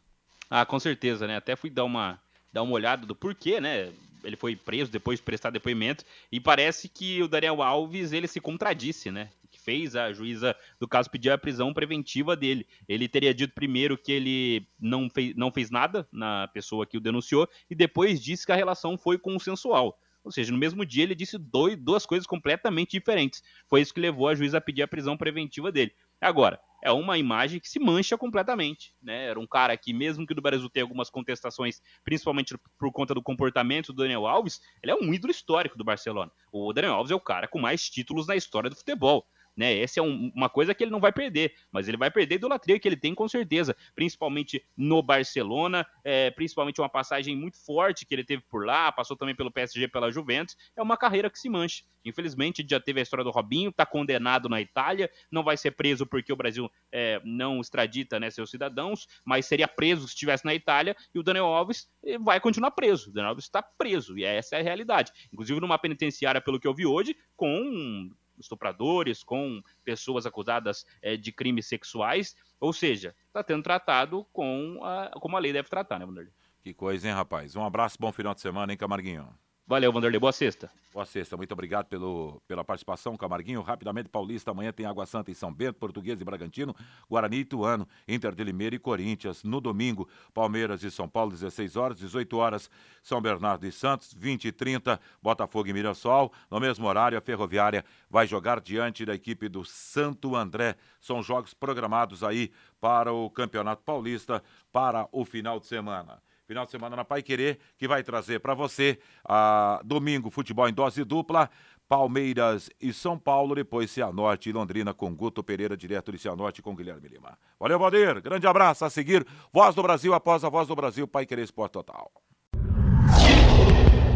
Ah, 0.50 0.66
com 0.66 0.80
certeza, 0.80 1.28
né? 1.28 1.38
Até 1.38 1.56
fui 1.56 1.70
dar 1.70 1.84
uma, 1.84 2.20
dar 2.52 2.64
uma 2.64 2.74
olhada 2.74 3.06
do 3.06 3.16
porquê, 3.16 3.60
né? 3.60 3.92
Ele 4.24 4.36
foi 4.36 4.56
preso 4.56 4.92
depois 4.92 5.20
de 5.20 5.24
prestar 5.24 5.50
depoimento 5.50 6.04
e 6.32 6.40
parece 6.40 6.88
que 6.88 7.22
o 7.22 7.28
Daniel 7.28 7.62
Alves 7.62 8.12
ele 8.12 8.28
se 8.28 8.40
contradisse, 8.40 9.12
né? 9.12 9.30
Que 9.50 9.60
fez 9.60 9.96
a 9.96 10.14
juíza 10.14 10.56
do 10.80 10.88
caso 10.88 11.10
pedir 11.10 11.30
a 11.30 11.38
prisão 11.38 11.74
preventiva 11.74 12.36
dele. 12.36 12.66
Ele 12.88 13.08
teria 13.08 13.34
dito 13.34 13.54
primeiro 13.54 13.98
que 13.98 14.12
ele 14.12 14.68
não 14.80 15.10
fez, 15.10 15.36
não 15.36 15.52
fez 15.52 15.70
nada 15.70 16.08
na 16.12 16.48
pessoa 16.48 16.86
que 16.86 16.98
o 16.98 17.02
denunciou 17.02 17.48
e 17.70 17.76
depois 17.76 18.22
disse 18.22 18.46
que 18.46 18.52
a 18.52 18.56
relação 18.56 18.98
foi 18.98 19.18
consensual. 19.18 20.00
Ou 20.24 20.32
seja, 20.32 20.52
no 20.52 20.58
mesmo 20.58 20.86
dia 20.86 21.04
ele 21.04 21.16
disse 21.16 21.38
dois, 21.38 21.76
duas 21.78 22.06
coisas 22.06 22.28
completamente 22.28 22.92
diferentes. 22.92 23.44
Foi 23.68 23.82
isso 23.82 23.94
que 23.94 24.00
levou 24.00 24.28
a 24.28 24.36
juíza 24.36 24.60
a 24.60 24.62
pedir 24.62 24.84
a 24.84 24.88
prisão 24.88 25.18
preventiva 25.18 25.72
dele. 25.72 25.94
Agora, 26.20 26.60
é 26.82 26.92
uma 26.92 27.18
imagem 27.18 27.60
que 27.60 27.70
se 27.70 27.80
mancha 27.80 28.18
completamente. 28.18 28.94
Né? 29.02 29.28
Era 29.28 29.40
um 29.40 29.48
cara 29.48 29.76
que, 29.78 29.94
mesmo 29.94 30.26
que 30.26 30.34
do 30.34 30.42
Brasil 30.42 30.70
tenha 30.70 30.84
algumas 30.84 31.10
contestações, 31.10 31.82
principalmente 32.04 32.56
por 32.78 32.92
conta 32.92 33.14
do 33.14 33.22
comportamento 33.22 33.94
do 33.94 34.02
Daniel 34.02 34.26
Alves, 34.26 34.60
ele 34.82 34.92
é 34.92 34.96
um 34.96 35.14
ídolo 35.14 35.32
histórico 35.32 35.78
do 35.78 35.84
Barcelona. 35.84 36.32
O 36.52 36.74
Daniel 36.74 36.94
Alves 36.94 37.12
é 37.12 37.16
o 37.16 37.20
cara 37.20 37.48
com 37.48 37.60
mais 37.60 37.90
títulos 37.90 38.28
na 38.28 38.36
história 38.36 38.70
do 38.70 38.76
futebol. 38.76 39.26
Né? 39.62 39.78
Essa 39.78 40.00
é 40.00 40.04
um, 40.04 40.32
uma 40.36 40.50
coisa 40.50 40.74
que 40.74 40.84
ele 40.84 40.90
não 40.90 41.00
vai 41.00 41.12
perder, 41.12 41.54
mas 41.72 41.88
ele 41.88 41.96
vai 41.96 42.10
perder 42.10 42.34
a 42.34 42.38
idolatria 42.38 42.80
que 42.80 42.88
ele 42.88 42.96
tem 42.98 43.14
com 43.14 43.28
certeza, 43.28 43.78
principalmente 43.94 44.66
no 44.76 45.04
Barcelona, 45.04 45.86
é, 46.04 46.32
principalmente 46.32 46.82
uma 46.82 46.90
passagem 46.90 47.36
muito 47.36 47.64
forte 47.64 48.04
que 48.04 48.16
ele 48.16 48.24
teve 48.24 48.42
por 48.50 48.66
lá, 48.66 48.92
passou 48.92 49.16
também 49.16 49.36
pelo 49.36 49.52
PSG, 49.52 49.88
pela 49.88 50.12
Juventus, 50.12 50.58
é 50.76 50.82
uma 50.82 50.98
carreira 50.98 51.30
que 51.30 51.38
se 51.38 51.48
mancha. 51.48 51.84
Infelizmente, 52.04 52.66
já 52.68 52.80
teve 52.80 53.02
a 53.02 53.04
história 53.04 53.24
do 53.24 53.30
Robinho, 53.30 53.70
está 53.70 53.86
condenado 53.86 54.50
na 54.50 54.60
Itália, 54.60 55.12
não 55.32 55.44
vai 55.44 55.56
ser 55.56 55.70
preso 55.70 56.08
porque 56.08 56.34
o 56.34 56.36
Brasil 56.36 56.68
é, 56.92 57.22
não 57.24 57.62
extradita 57.62 58.20
né, 58.20 58.32
seus 58.32 58.50
cidadãos, 58.50 59.08
mas 59.24 59.46
seria 59.46 59.68
preso 59.68 60.08
se 60.08 60.16
estivesse 60.16 60.44
na 60.44 60.56
Itália, 60.56 60.96
e 61.14 61.20
o 61.20 61.24
Daniel 61.24 61.46
Alves 61.46 61.88
eh, 62.04 62.18
vai 62.18 62.40
continuar 62.40 62.72
preso. 62.72 63.12
O 63.12 63.14
Daniel 63.14 63.30
Alves 63.30 63.46
está 63.46 63.62
preso, 63.62 64.18
e 64.18 64.24
essa 64.24 64.56
é 64.56 64.60
a 64.60 64.64
realidade. 64.64 65.12
Inclusive 65.32 65.60
numa 65.60 65.78
penitenciária, 65.78 66.42
pelo 66.42 66.60
que 66.60 66.68
eu 66.68 66.74
vi 66.74 66.88
hoje, 66.88 67.16
com 67.36 68.10
estupradores, 68.46 69.24
com 69.24 69.62
pessoas 69.84 70.26
acusadas 70.26 70.86
é, 71.02 71.16
de 71.16 71.32
crimes 71.32 71.68
sexuais, 71.68 72.36
ou 72.60 72.74
seja, 72.74 73.16
está 73.28 73.44
tendo 73.44 73.64
tratado 73.64 74.26
com 74.34 74.80
a, 74.84 75.12
como 75.20 75.38
a 75.38 75.40
lei 75.40 75.54
deve 75.54 75.70
tratar, 75.70 76.00
né, 76.00 76.06
Vanderlei? 76.06 76.34
Que 76.62 76.74
coisa, 76.74 77.08
hein, 77.08 77.14
rapaz? 77.14 77.56
Um 77.56 77.64
abraço, 77.64 77.98
bom 78.00 78.12
final 78.12 78.36
de 78.36 78.42
semana, 78.42 78.72
hein, 78.72 78.78
Camarguinho? 78.78 79.28
Valeu, 79.72 79.90
Vanderlei. 79.90 80.20
Boa 80.20 80.34
sexta. 80.34 80.70
Boa 80.94 81.06
sexta. 81.06 81.38
Muito 81.38 81.54
obrigado 81.54 81.86
pelo, 81.86 82.42
pela 82.46 82.62
participação, 82.62 83.16
Camarguinho. 83.16 83.62
Rapidamente, 83.62 84.10
Paulista. 84.10 84.52
Amanhã 84.52 84.74
tem 84.74 84.86
Água 84.86 85.06
Santa 85.06 85.32
em 85.32 85.34
São 85.34 85.50
Bento, 85.54 85.80
Português 85.80 86.20
e 86.20 86.26
Bragantino, 86.26 86.76
Guarani 87.10 87.38
e 87.38 87.40
Ituano, 87.40 87.88
Inter 88.06 88.36
de 88.36 88.44
Limeira 88.44 88.76
e 88.76 88.80
Corinthians. 88.80 89.46
No 89.46 89.62
domingo, 89.62 90.10
Palmeiras 90.34 90.84
e 90.84 90.92
São 90.92 91.08
Paulo, 91.08 91.32
16 91.32 91.78
horas, 91.78 91.98
18 92.00 92.36
horas, 92.36 92.70
São 93.02 93.22
Bernardo 93.22 93.66
e 93.66 93.72
Santos, 93.72 94.14
20 94.14 94.50
e 94.50 94.52
30, 94.52 95.00
Botafogo 95.24 95.70
e 95.70 95.72
Mirassol. 95.72 96.34
No 96.50 96.60
mesmo 96.60 96.86
horário, 96.86 97.18
a 97.18 97.22
Ferroviária 97.22 97.86
vai 98.10 98.28
jogar 98.28 98.60
diante 98.60 99.06
da 99.06 99.16
equipe 99.16 99.48
do 99.48 99.64
Santo 99.64 100.36
André. 100.36 100.76
São 101.00 101.24
jogos 101.24 101.54
programados 101.54 102.26
aí 102.26 102.52
para 102.82 103.14
o 103.14 103.30
Campeonato 103.30 103.84
Paulista 103.84 104.44
para 104.70 105.08
o 105.14 105.24
final 105.24 105.62
de 105.62 105.68
semana 105.68 106.22
final 106.52 106.66
de 106.66 106.72
semana 106.72 106.98
na 106.98 107.06
Pai 107.06 107.24
Querer, 107.24 107.58
que 107.78 107.88
vai 107.88 108.04
trazer 108.04 108.42
para 108.42 108.54
você 108.54 109.00
a 109.24 109.80
domingo 109.86 110.30
futebol 110.30 110.68
em 110.68 110.74
dose 110.74 111.06
dupla. 111.06 111.50
Palmeiras 111.88 112.70
e 112.80 112.94
São 112.94 113.18
Paulo, 113.18 113.54
depois 113.54 113.92
Cianorte 113.92 114.50
e 114.50 114.54
Londrina 114.54 114.94
com 114.94 115.14
Guto 115.14 115.44
Pereira, 115.44 115.76
direto 115.76 116.12
de 116.12 116.18
Cianorte 116.18 116.62
com 116.62 116.74
Guilherme 116.74 117.08
Lima. 117.08 117.38
Valeu, 117.60 117.78
Valdir. 117.78 118.22
Grande 118.22 118.48
abraço. 118.48 118.86
A 118.86 118.90
seguir, 118.90 119.26
Voz 119.52 119.76
do 119.76 119.82
Brasil 119.82 120.14
após 120.14 120.44
a 120.46 120.50
Voz 120.50 120.70
do 120.70 120.76
Brasil, 120.76 121.08
Pai 121.08 121.26
Querer 121.26 121.44
Esporte 121.44 121.74
Total. 121.74 122.10